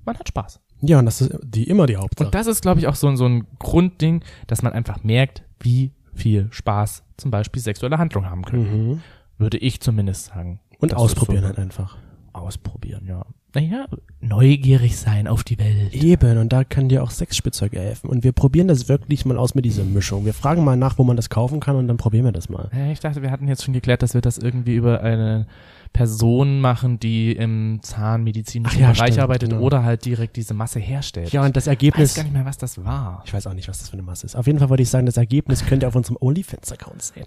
man 0.04 0.18
hat 0.18 0.28
Spaß. 0.28 0.60
Ja, 0.82 0.98
und 0.98 1.06
das 1.06 1.20
ist 1.20 1.36
die 1.42 1.64
immer 1.64 1.86
die 1.86 1.96
Hauptsache. 1.96 2.26
Und 2.28 2.34
das 2.34 2.46
ist, 2.46 2.62
glaube 2.62 2.80
ich, 2.80 2.86
auch 2.86 2.94
so, 2.94 3.06
ein- 3.08 3.16
so 3.16 3.26
ein 3.26 3.46
Grundding, 3.58 4.22
dass 4.46 4.62
man 4.62 4.72
einfach 4.72 5.02
merkt, 5.02 5.42
wie 5.60 5.92
viel 6.14 6.48
Spaß 6.50 7.02
zum 7.16 7.30
Beispiel 7.30 7.60
sexuelle 7.62 7.98
Handlungen 7.98 8.28
haben 8.30 8.42
können. 8.44 8.88
mhm. 8.90 9.00
Würde 9.38 9.58
ich 9.58 9.80
zumindest 9.80 10.26
sagen. 10.26 10.60
Und 10.78 10.94
ausprobieren 10.94 11.42
ist 11.42 11.48
halt 11.48 11.58
einfach. 11.58 11.96
Ausprobieren, 12.32 13.04
ja. 13.06 13.24
Naja, 13.54 13.86
neugierig 14.20 14.96
sein 14.96 15.28
auf 15.28 15.44
die 15.44 15.58
Welt. 15.58 15.94
Eben, 15.94 16.38
und 16.38 16.52
da 16.52 16.64
kann 16.64 16.88
dir 16.88 17.02
auch 17.02 17.10
Sexspielzeuge 17.10 17.78
helfen. 17.78 18.10
Und 18.10 18.24
wir 18.24 18.32
probieren 18.32 18.66
das 18.68 18.88
wirklich 18.88 19.24
mal 19.24 19.38
aus 19.38 19.54
mit 19.54 19.64
dieser 19.64 19.84
Mischung. 19.84 20.24
Wir 20.24 20.34
fragen 20.34 20.64
mal 20.64 20.76
nach, 20.76 20.98
wo 20.98 21.04
man 21.04 21.16
das 21.16 21.30
kaufen 21.30 21.60
kann 21.60 21.76
und 21.76 21.86
dann 21.88 21.96
probieren 21.96 22.24
wir 22.24 22.32
das 22.32 22.48
mal. 22.48 22.68
Ja, 22.74 22.90
Ich 22.90 23.00
dachte, 23.00 23.22
wir 23.22 23.30
hatten 23.30 23.46
jetzt 23.48 23.64
schon 23.64 23.74
geklärt, 23.74 24.02
dass 24.02 24.14
wir 24.14 24.20
das 24.20 24.38
irgendwie 24.38 24.74
über 24.74 25.00
eine 25.02 25.46
Person 25.94 26.60
machen, 26.60 26.98
die 26.98 27.30
im 27.32 27.78
zahnmedizinischen 27.80 28.80
ja, 28.80 28.90
Bereich 28.90 29.12
stimmt, 29.12 29.20
arbeitet 29.22 29.50
genau. 29.50 29.62
oder 29.62 29.84
halt 29.84 30.04
direkt 30.04 30.34
diese 30.36 30.52
Masse 30.52 30.80
herstellt. 30.80 31.30
Ja, 31.32 31.44
und 31.44 31.56
das 31.56 31.64
ich 31.64 31.68
weiß 31.68 31.72
Ergebnis. 31.72 32.14
gar 32.16 32.24
nicht 32.24 32.32
mehr, 32.32 32.44
was 32.44 32.58
das 32.58 32.84
war. 32.84 33.22
Ich 33.24 33.32
weiß 33.32 33.46
auch 33.46 33.54
nicht, 33.54 33.68
was 33.68 33.78
das 33.78 33.88
für 33.90 33.92
eine 33.94 34.02
Masse 34.02 34.26
ist. 34.26 34.34
Auf 34.34 34.46
jeden 34.48 34.58
Fall 34.58 34.68
wollte 34.68 34.82
ich 34.82 34.90
sagen, 34.90 35.06
das 35.06 35.16
Ergebnis 35.16 35.64
könnt 35.64 35.84
ihr 35.84 35.88
auf 35.88 35.94
unserem 35.94 36.18
OnlyFans-Account 36.20 37.00
sehen. 37.00 37.26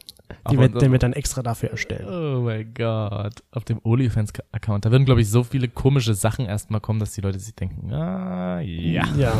Die 0.52 0.58
wird, 0.58 0.74
unserem- 0.74 0.80
den 0.80 0.92
wir 0.92 1.00
dann 1.00 1.14
extra 1.14 1.42
dafür 1.42 1.72
erstellen. 1.72 2.08
Oh 2.10 2.42
mein 2.42 2.74
Gott. 2.74 3.36
Auf 3.52 3.64
dem 3.64 3.80
OnlyFans-Account. 3.84 4.84
Da 4.86 4.92
würden, 4.92 5.06
glaube 5.06 5.22
ich, 5.22 5.30
so 5.30 5.44
viele 5.44 5.70
komische 5.70 6.14
Sachen 6.14 6.46
erstmal 6.46 6.82
kommen, 6.82 7.00
dass 7.00 7.14
die 7.14 7.22
Leute 7.22 7.40
sich 7.40 7.56
denken, 7.56 7.94
ah, 7.94 8.60
ja. 8.60 9.06
Ja. 9.18 9.34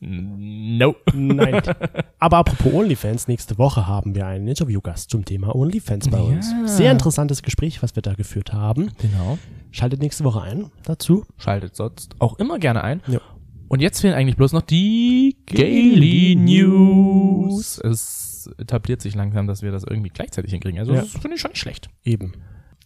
No. 0.00 0.94
Nein. 1.12 1.60
Aber 2.20 2.36
apropos 2.38 2.72
OnlyFans, 2.72 3.26
nächste 3.26 3.58
Woche 3.58 3.88
haben 3.88 4.14
wir 4.14 4.26
einen 4.26 4.46
Interviewgast 4.46 5.10
zum 5.10 5.24
Thema 5.24 5.54
OnlyFans 5.54 6.08
bei 6.08 6.18
Ja. 6.18 6.22
uns. 6.22 6.54
Sehr 6.66 6.92
interessantes 6.92 7.42
Gespräch, 7.42 7.82
was 7.82 7.96
wir 7.96 8.02
da 8.02 8.14
geführt 8.14 8.52
haben. 8.52 8.67
Genau. 8.74 9.38
Schaltet 9.70 10.00
nächste 10.00 10.24
Woche 10.24 10.40
ein 10.42 10.70
dazu. 10.84 11.24
Schaltet 11.36 11.76
sonst 11.76 12.14
auch 12.18 12.38
immer 12.38 12.58
gerne 12.58 12.82
ein. 12.84 13.02
Ja. 13.06 13.20
Und 13.68 13.80
jetzt 13.80 14.00
fehlen 14.00 14.14
eigentlich 14.14 14.36
bloß 14.36 14.52
noch 14.54 14.62
die 14.62 15.36
Gaily 15.46 16.36
News. 16.36 17.78
Es 17.84 18.50
etabliert 18.58 19.02
sich 19.02 19.14
langsam, 19.14 19.46
dass 19.46 19.62
wir 19.62 19.70
das 19.72 19.84
irgendwie 19.84 20.08
gleichzeitig 20.10 20.52
hinkriegen. 20.52 20.78
Also 20.78 20.94
Ja. 20.94 21.00
das 21.02 21.10
finde 21.10 21.34
ich 21.34 21.40
schon 21.40 21.50
nicht 21.50 21.60
schlecht. 21.60 21.88
Eben. 22.04 22.32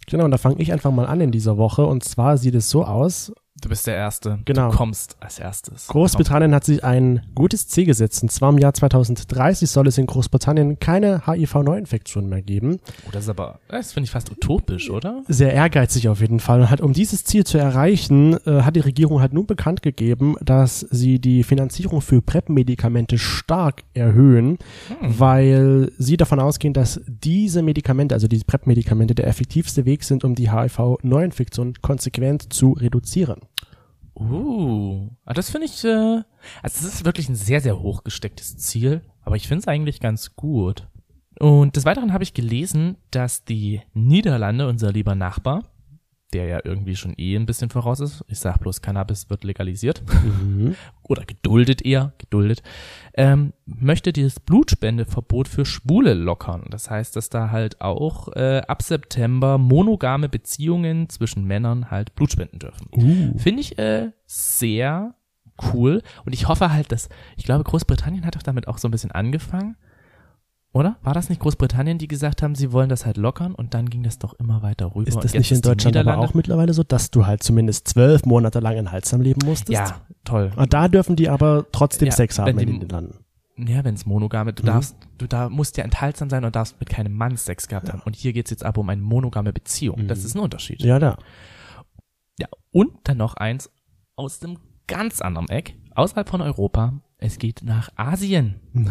Genau, 0.09 0.25
und 0.25 0.33
da 0.33 0.39
fange 0.39 0.61
ich 0.61 0.73
einfach 0.73 0.91
mal 0.91 1.07
an 1.07 1.21
in 1.21 1.31
dieser 1.31 1.57
Woche. 1.57 1.87
Und 1.87 2.03
zwar 2.03 2.37
sieht 2.37 2.55
es 2.57 2.69
so 2.69 2.85
aus, 2.85 3.33
Du 3.63 3.69
bist 3.69 3.87
der 3.87 3.95
Erste. 3.95 4.41
Genau. 4.45 4.73
Du 4.73 4.77
kommst 4.77 5.17
als 5.21 5.39
erstes. 5.39 5.87
Großbritannien 5.87 6.53
hat 6.53 6.65
sich 6.65 6.83
ein 6.83 7.23
gutes 7.37 7.69
Ziel 7.69 7.87
gesetzt. 7.87 8.21
Und 8.25 8.31
zwar 8.31 8.51
im 8.51 8.59
Jahr 8.59 8.75
2030 8.75 9.71
soll 9.71 9.87
es 9.87 9.99
in 9.99 10.07
Großbritannien 10.07 10.81
keine 10.81 11.27
HIV-Neuinfektionen 11.27 12.29
mehr 12.29 12.43
geben. 12.43 12.81
Oh, 13.07 13.11
das 13.13 13.25
ist 13.25 13.31
aber, 13.31 13.61
das 13.69 13.93
finde 13.93 14.07
ich 14.07 14.11
fast 14.11 14.33
utopisch, 14.33 14.91
oder? 14.91 15.23
Sehr 15.29 15.53
ehrgeizig 15.53 16.09
auf 16.09 16.21
jeden 16.21 16.41
Fall. 16.41 16.61
Und 16.63 16.71
halt, 16.71 16.81
um 16.81 16.93
dieses 16.93 17.23
Ziel 17.23 17.45
zu 17.45 17.57
erreichen, 17.57 18.37
äh, 18.47 18.63
hat 18.63 18.75
die 18.75 18.81
Regierung 18.81 19.21
halt 19.21 19.33
nun 19.33 19.47
bekannt 19.47 19.83
gegeben, 19.83 20.35
dass 20.43 20.81
sie 20.81 21.21
die 21.21 21.45
Finanzierung 21.45 22.01
für 22.01 22.21
PrEP-Medikamente 22.21 23.17
stark 23.17 23.85
erhöhen, 23.95 24.59
weil 25.01 25.93
sie 25.99 26.17
davon 26.17 26.41
ausgehen, 26.41 26.75
dass 26.75 27.01
diese 27.07 27.63
Medikamente, 27.63 28.17
also 28.17 28.27
diese 28.27 28.45
PrEP-Medikamente, 28.45 29.15
der 29.15 29.29
effektivste 29.29 29.85
Weg 29.85 30.03
sind, 30.03 30.25
um 30.25 30.35
die 30.35 30.51
HIV-Neuinfektion 30.51 31.75
konsequent 31.81 32.53
zu 32.53 32.73
reduzieren. 32.73 33.37
Uh, 34.31 35.11
das 35.25 35.51
finde 35.51 35.67
ich, 35.67 35.85
äh, 35.85 35.89
also 35.89 36.25
das 36.63 36.83
ist 36.83 37.05
wirklich 37.05 37.29
ein 37.29 37.35
sehr, 37.35 37.61
sehr 37.61 37.81
hoch 37.81 38.05
gestecktes 38.05 38.57
Ziel, 38.57 39.03
aber 39.23 39.37
ich 39.37 39.49
finde 39.49 39.61
es 39.63 39.69
eigentlich 39.69 40.01
ganz 40.01 40.35
gut. 40.37 40.89
Und 41.39 41.77
des 41.77 41.85
Weiteren 41.85 42.13
habe 42.13 42.25
ich 42.25 42.35
gelesen, 42.35 42.97
dass 43.11 43.45
die 43.45 43.81
Niederlande, 43.95 44.69
unser 44.69 44.93
lieber 44.93 45.15
Nachbar, 45.15 45.65
der 46.33 46.47
ja 46.47 46.61
irgendwie 46.65 46.97
schon 46.97 47.15
eh 47.19 47.37
ein 47.37 47.47
bisschen 47.47 47.71
voraus 47.71 48.01
ist, 48.01 48.25
ich 48.29 48.39
sag 48.39 48.59
bloß, 48.59 48.83
Cannabis 48.83 49.31
wird 49.31 49.45
legalisiert, 49.45 50.03
oder 51.03 51.25
geduldet 51.25 51.85
eher, 51.85 52.13
geduldet, 52.19 52.63
ähm, 53.15 53.53
möchte 53.67 54.13
dieses 54.13 54.41
Blutspendeverbot 54.41 55.49
für 55.49 55.65
Schwule 55.65 56.15
lockern. 56.15 56.65
Das 56.71 56.91
heißt, 56.91 57.17
dass 57.17 57.29
da 57.29 57.51
halt 57.51 57.81
auch 57.81 58.29
äh, 58.35 58.63
ab 58.67 58.83
September 58.83 59.59
monogame 59.59 60.29
Beziehungen 60.29 61.09
zwischen 61.09 61.45
Männern 61.45 61.91
halt 61.91 62.15
Blut 62.15 62.33
spenden 62.33 62.59
dürfen. 62.59 62.89
Uh. 62.93 63.39
Finde 63.39 63.61
ich 63.61 63.79
äh, 63.79 64.11
sehr 64.27 65.15
cool. 65.73 66.03
Und 66.25 66.33
ich 66.33 66.49
hoffe 66.49 66.73
halt, 66.73 66.93
dass, 66.93 67.09
ich 67.37 67.45
glaube, 67.45 67.65
Großbritannien 67.65 68.25
hat 68.25 68.37
doch 68.37 68.43
damit 68.43 68.69
auch 68.69 68.79
so 68.79 68.89
ein 68.89 68.91
bisschen 68.91 69.13
angefangen. 69.13 69.77
Oder? 70.75 70.97
War 71.03 71.13
das 71.13 71.29
nicht 71.29 71.41
Großbritannien, 71.43 71.99
die 71.99 72.09
gesagt 72.09 72.43
haben, 72.43 72.55
sie 72.55 72.73
wollen 72.73 72.89
das 72.89 73.05
halt 73.05 73.19
lockern 73.19 73.55
und 73.55 73.75
dann 73.75 73.91
ging 73.91 74.03
das 74.03 74.19
doch 74.19 74.33
immer 74.35 74.63
weiter 74.63 74.95
rüber. 74.95 75.07
Ist 75.09 75.23
das 75.23 75.35
nicht 75.35 75.53
in 75.53 75.61
Deutschland 75.61 75.97
aber 75.99 76.17
auch 76.19 76.33
mittlerweile 76.33 76.73
so, 76.73 76.83
dass 76.83 77.11
du 77.11 77.27
halt 77.27 77.43
zumindest 77.43 77.89
zwölf 77.89 78.25
Monate 78.25 78.61
lang 78.61 78.77
in 78.79 78.91
Halsam 78.91 79.21
leben 79.21 79.45
musstest? 79.45 79.71
Ja, 79.79 80.01
toll. 80.25 80.51
Und 80.57 80.73
da 80.73 80.89
dürfen 80.89 81.15
die 81.17 81.29
aber 81.29 81.67
trotzdem 81.73 82.07
Ja, 82.07 82.13
Sex 82.15 82.39
haben 82.39 82.59
in 82.59 82.67
den 82.67 82.79
Niederlanden. 82.79 83.19
Ja, 83.59 83.85
wenn 83.85 83.95
es 83.95 84.07
monogame, 84.07 84.55
du 84.55 84.63
Mhm. 84.63 84.67
darfst, 84.69 84.97
du 85.19 85.27
da 85.27 85.51
musst 85.51 85.77
ja 85.77 85.85
enthaltsam 85.85 86.31
sein 86.31 86.43
und 86.43 86.57
darfst 86.57 86.81
mit 86.81 86.89
keinem 86.89 87.13
Mann 87.13 87.37
Sex 87.37 87.69
gehabt 87.69 87.93
haben. 87.93 88.01
Und 88.07 88.17
hier 88.17 88.33
geht's 88.33 88.51
jetzt 88.51 88.65
aber 88.65 88.81
um 88.81 88.89
eine 88.89 89.03
monogame 89.03 89.53
Beziehung. 89.53 90.09
Das 90.09 90.21
Mhm. 90.21 90.25
ist 90.25 90.35
ein 90.37 90.41
Unterschied. 90.41 90.81
Ja, 90.83 90.99
da. 90.99 91.19
Ja, 92.39 92.49
und 92.71 92.93
dann 93.05 93.19
noch 93.19 93.35
eins 93.35 93.71
aus 94.17 94.39
dem 94.39 94.59
ganz 94.87 95.21
anderen 95.21 95.51
Eck, 95.51 95.75
außerhalb 95.95 96.31
von 96.31 96.41
Europa. 96.41 96.95
Es 97.19 97.39
geht 97.39 97.61
nach 97.63 97.91
Asien. 97.97 98.55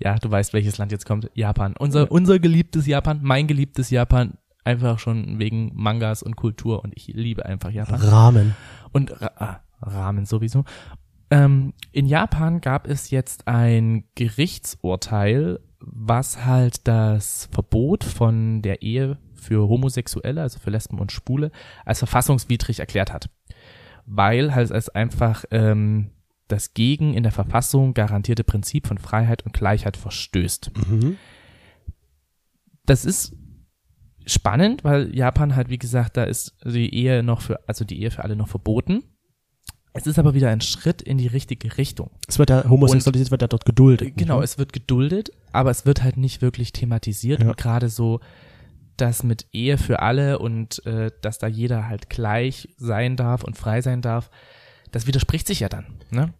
ja, 0.00 0.16
du 0.16 0.30
weißt, 0.30 0.52
welches 0.52 0.78
Land 0.78 0.92
jetzt 0.92 1.06
kommt. 1.06 1.30
Japan. 1.34 1.74
Unser, 1.78 2.10
unser 2.10 2.38
geliebtes 2.38 2.86
Japan, 2.86 3.20
mein 3.22 3.46
geliebtes 3.46 3.90
Japan. 3.90 4.38
Einfach 4.62 4.98
schon 4.98 5.38
wegen 5.38 5.72
Mangas 5.74 6.22
und 6.22 6.36
Kultur 6.36 6.84
und 6.84 6.92
ich 6.94 7.08
liebe 7.08 7.46
einfach 7.46 7.70
Japan. 7.70 8.00
Rahmen. 8.00 8.54
Und 8.92 9.10
Ra 9.20 9.30
ah, 9.36 9.60
Ramen 9.80 10.26
sowieso. 10.26 10.64
Ähm, 11.30 11.72
in 11.92 12.06
Japan 12.06 12.60
gab 12.60 12.86
es 12.86 13.10
jetzt 13.10 13.48
ein 13.48 14.04
Gerichtsurteil, 14.16 15.60
was 15.80 16.44
halt 16.44 16.86
das 16.86 17.48
Verbot 17.52 18.04
von 18.04 18.60
der 18.60 18.82
Ehe 18.82 19.16
für 19.34 19.68
Homosexuelle, 19.68 20.42
also 20.42 20.58
für 20.58 20.70
Lesben 20.70 20.98
und 20.98 21.12
Schwule, 21.12 21.50
als 21.86 21.98
verfassungswidrig 21.98 22.80
erklärt 22.80 23.12
hat. 23.12 23.30
Weil 24.04 24.54
halt 24.54 24.70
es 24.70 24.88
einfach 24.90 25.44
ähm, 25.50 26.10
das 26.52 26.74
gegen 26.74 27.14
in 27.14 27.22
der 27.22 27.32
Verfassung 27.32 27.94
garantierte 27.94 28.44
Prinzip 28.44 28.86
von 28.86 28.98
Freiheit 28.98 29.44
und 29.44 29.52
Gleichheit 29.52 29.96
verstößt. 29.96 30.70
Mhm. 30.88 31.16
Das 32.86 33.04
ist 33.04 33.34
spannend, 34.26 34.84
weil 34.84 35.14
Japan 35.14 35.56
halt, 35.56 35.68
wie 35.68 35.78
gesagt, 35.78 36.16
da 36.16 36.24
ist 36.24 36.56
die 36.64 36.94
Ehe 36.94 37.22
noch 37.22 37.40
für, 37.40 37.68
also 37.68 37.84
die 37.84 38.00
Ehe 38.00 38.10
für 38.10 38.24
alle 38.24 38.36
noch 38.36 38.48
verboten. 38.48 39.02
Es 39.92 40.06
ist 40.06 40.18
aber 40.18 40.34
wieder 40.34 40.50
ein 40.50 40.60
Schritt 40.60 41.02
in 41.02 41.18
die 41.18 41.26
richtige 41.26 41.76
Richtung. 41.76 42.10
Es 42.28 42.38
wird 42.38 42.50
ja, 42.50 42.68
Homosexualität 42.68 43.30
wird 43.30 43.42
ja 43.42 43.48
dort 43.48 43.64
geduldet. 43.64 44.16
Genau, 44.16 44.40
es 44.40 44.56
wird 44.56 44.72
geduldet, 44.72 45.30
aber 45.52 45.70
es 45.70 45.84
wird 45.84 46.04
halt 46.04 46.16
nicht 46.16 46.42
wirklich 46.42 46.72
thematisiert. 46.72 47.40
Ja. 47.40 47.48
Und 47.48 47.56
gerade 47.56 47.88
so 47.88 48.20
das 48.96 49.22
mit 49.24 49.46
Ehe 49.52 49.78
für 49.78 50.00
alle 50.00 50.38
und 50.38 50.84
äh, 50.86 51.10
dass 51.22 51.38
da 51.38 51.46
jeder 51.46 51.88
halt 51.88 52.08
gleich 52.10 52.68
sein 52.76 53.16
darf 53.16 53.42
und 53.42 53.56
frei 53.56 53.80
sein 53.80 54.02
darf, 54.02 54.30
das 54.92 55.06
widerspricht 55.06 55.46
sich 55.46 55.60
ja 55.60 55.68
dann, 55.68 55.86
ne? 56.10 56.34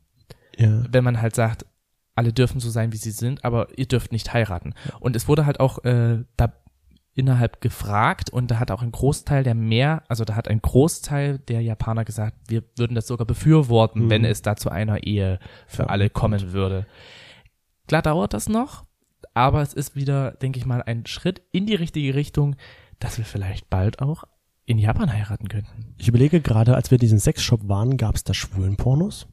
Ja. 0.61 0.83
wenn 0.91 1.05
man 1.05 1.21
halt 1.21 1.35
sagt, 1.35 1.67
alle 2.15 2.33
dürfen 2.33 2.61
so 2.61 2.69
sein, 2.71 2.93
wie 2.93 2.97
sie 2.99 3.13
sind, 3.13 3.45
aber 3.45 3.69
ihr 3.79 3.87
dürft 3.87 4.13
nicht 4.13 4.33
heiraten. 4.33 4.75
Und 5.01 5.17
es 5.17 5.27
wurde 5.29 5.47
halt 5.47 5.59
auch 5.61 5.83
äh, 5.85 6.25
da 6.37 6.53
innerhalb 7.15 7.61
gefragt 7.61 8.31
und 8.31 8.51
da 8.51 8.59
hat 8.59 8.71
auch 8.71 8.83
ein 8.83 8.93
Großteil 8.93 9.43
der 9.43 9.55
mehr, 9.55 10.03
also 10.09 10.25
da 10.25 10.37
hat 10.37 10.49
ein 10.49 10.61
Großteil 10.63 11.39
der 11.39 11.61
Japaner 11.61 12.05
gesagt, 12.05 12.37
wir 12.49 12.63
würden 12.77 12.95
das 12.95 13.07
sogar 13.09 13.27
befürworten, 13.27 14.05
Mhm. 14.05 14.11
wenn 14.11 14.25
es 14.25 14.43
da 14.43 14.55
zu 14.57 14.71
einer 14.71 15.03
Ehe 15.05 15.39
für 15.67 15.83
Ja, 15.85 15.89
alle 15.89 16.09
kommen 16.11 16.53
würde. 16.53 16.87
Klar 17.89 18.03
dauert 18.03 18.33
das 18.35 18.49
noch, 18.49 18.85
aber 19.35 19.63
es 19.63 19.73
ist 19.75 19.97
wieder, 19.97 20.33
denke 20.33 20.59
ich 20.59 20.67
mal, 20.67 20.83
ein 20.83 21.07
Schritt 21.07 21.43
in 21.53 21.67
die 21.67 21.75
richtige 21.75 22.15
Richtung, 22.15 22.57
dass 23.01 23.19
wir 23.19 23.25
vielleicht 23.25 23.69
bald 23.71 24.01
auch 24.01 24.25
in 24.67 24.79
Japan 24.79 25.13
heiraten 25.13 25.49
könnten. 25.49 25.95
Ich 25.99 26.07
überlege 26.09 26.41
gerade, 26.41 26.77
als 26.77 26.91
wir 26.93 26.99
diesen 26.99 27.19
Sexshop 27.19 27.69
waren, 27.69 27.97
gab 27.97 28.15
es 28.15 28.25
da 28.25 28.35
schwulen 28.35 28.77
Pornos? 28.77 29.27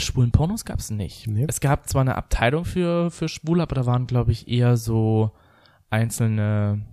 Schwulen 0.00 0.30
Pornos 0.30 0.64
gab 0.64 0.78
es 0.78 0.90
nicht. 0.90 1.26
Nee. 1.26 1.46
Es 1.48 1.60
gab 1.60 1.88
zwar 1.88 2.02
eine 2.02 2.16
Abteilung 2.16 2.64
für, 2.64 3.10
für 3.10 3.28
Schwule, 3.28 3.62
aber 3.62 3.74
da 3.74 3.86
waren, 3.86 4.06
glaube 4.06 4.32
ich, 4.32 4.48
eher 4.48 4.76
so 4.76 5.32
einzelne, 5.90 6.86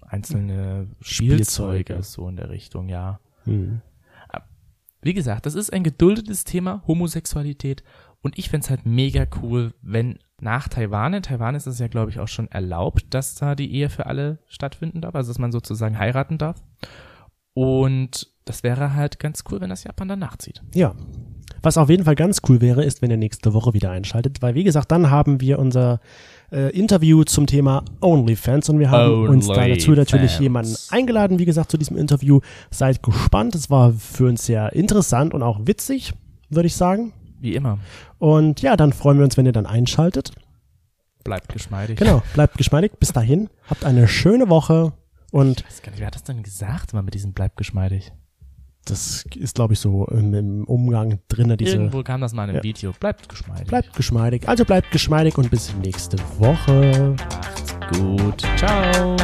einzelne 0.00 0.88
Spielzeuge, 1.00 1.94
Spielzeuge. 1.94 2.02
so 2.02 2.28
in 2.28 2.36
der 2.36 2.50
Richtung, 2.50 2.88
ja. 2.88 3.20
Hm. 3.44 3.80
Wie 5.06 5.14
gesagt, 5.14 5.46
das 5.46 5.54
ist 5.54 5.72
ein 5.72 5.84
geduldetes 5.84 6.42
Thema, 6.42 6.82
Homosexualität. 6.88 7.84
Und 8.22 8.38
ich 8.38 8.48
fänd's 8.48 8.70
halt 8.70 8.86
mega 8.86 9.24
cool, 9.40 9.72
wenn 9.80 10.18
nach 10.40 10.68
Taiwan, 10.68 11.14
in 11.14 11.22
Taiwan 11.22 11.54
ist 11.54 11.66
es 11.66 11.78
ja, 11.78 11.86
glaube 11.86 12.10
ich, 12.10 12.18
auch 12.18 12.26
schon 12.26 12.50
erlaubt, 12.50 13.06
dass 13.10 13.36
da 13.36 13.54
die 13.54 13.72
Ehe 13.72 13.88
für 13.88 14.06
alle 14.06 14.40
stattfinden 14.48 15.00
darf, 15.00 15.14
also 15.14 15.30
dass 15.30 15.38
man 15.38 15.52
sozusagen 15.52 15.96
heiraten 15.96 16.38
darf. 16.38 16.60
Und 17.54 18.32
das 18.44 18.64
wäre 18.64 18.94
halt 18.94 19.20
ganz 19.20 19.44
cool, 19.48 19.60
wenn 19.60 19.70
das 19.70 19.84
Japan 19.84 20.08
dann 20.08 20.18
nachzieht. 20.18 20.62
Ja. 20.74 20.94
Was 21.66 21.78
auf 21.78 21.90
jeden 21.90 22.04
Fall 22.04 22.14
ganz 22.14 22.42
cool 22.48 22.60
wäre, 22.60 22.84
ist, 22.84 23.02
wenn 23.02 23.10
ihr 23.10 23.16
nächste 23.16 23.52
Woche 23.52 23.74
wieder 23.74 23.90
einschaltet, 23.90 24.40
weil 24.40 24.54
wie 24.54 24.62
gesagt, 24.62 24.92
dann 24.92 25.10
haben 25.10 25.40
wir 25.40 25.58
unser 25.58 25.98
äh, 26.52 26.70
Interview 26.70 27.24
zum 27.24 27.48
Thema 27.48 27.84
OnlyFans 28.00 28.68
und 28.68 28.78
wir 28.78 28.88
haben 28.88 29.26
uns 29.26 29.48
da 29.48 29.66
dazu 29.66 29.90
natürlich 29.90 30.38
jemanden 30.38 30.76
eingeladen, 30.90 31.40
wie 31.40 31.44
gesagt, 31.44 31.72
zu 31.72 31.76
diesem 31.76 31.96
Interview. 31.96 32.38
Seid 32.70 33.02
gespannt, 33.02 33.56
es 33.56 33.68
war 33.68 33.92
für 33.94 34.28
uns 34.28 34.46
sehr 34.46 34.74
interessant 34.74 35.34
und 35.34 35.42
auch 35.42 35.58
witzig, 35.64 36.12
würde 36.50 36.68
ich 36.68 36.76
sagen. 36.76 37.12
Wie 37.40 37.56
immer. 37.56 37.80
Und 38.18 38.62
ja, 38.62 38.76
dann 38.76 38.92
freuen 38.92 39.18
wir 39.18 39.24
uns, 39.24 39.36
wenn 39.36 39.46
ihr 39.46 39.50
dann 39.50 39.66
einschaltet. 39.66 40.30
Bleibt 41.24 41.52
geschmeidig. 41.52 41.98
Genau, 41.98 42.22
bleibt 42.34 42.58
geschmeidig. 42.58 42.92
Bis 43.00 43.12
dahin, 43.12 43.50
habt 43.68 43.84
eine 43.84 44.06
schöne 44.06 44.48
Woche 44.48 44.92
und 45.32 45.62
Ich 45.62 45.66
weiß 45.66 45.82
gar 45.82 45.90
nicht, 45.90 45.98
wer 45.98 46.06
hat 46.06 46.14
das 46.14 46.22
denn 46.22 46.44
gesagt, 46.44 46.94
mal 46.94 47.02
mit 47.02 47.14
diesem 47.14 47.32
bleibt 47.32 47.56
geschmeidig? 47.56 48.12
Das 48.86 49.24
ist, 49.34 49.54
glaube 49.54 49.74
ich, 49.74 49.80
so 49.80 50.06
im, 50.06 50.64
Umgang 50.64 51.18
drinne 51.28 51.56
diese. 51.56 51.76
Irgendwo 51.76 52.02
kam 52.02 52.20
das 52.20 52.32
mal 52.32 52.44
in 52.44 52.50
einem 52.50 52.56
Ja. 52.58 52.62
Video. 52.62 52.92
Bleibt 52.98 53.28
geschmeidig. 53.28 53.66
Bleibt 53.66 53.94
geschmeidig. 53.94 54.48
Also 54.48 54.64
bleibt 54.64 54.90
geschmeidig 54.90 55.36
und 55.38 55.50
bis 55.50 55.74
nächste 55.82 56.16
Woche. 56.38 57.14
Macht's 57.18 57.74
gut. 57.98 58.42
Ciao. 58.56 59.16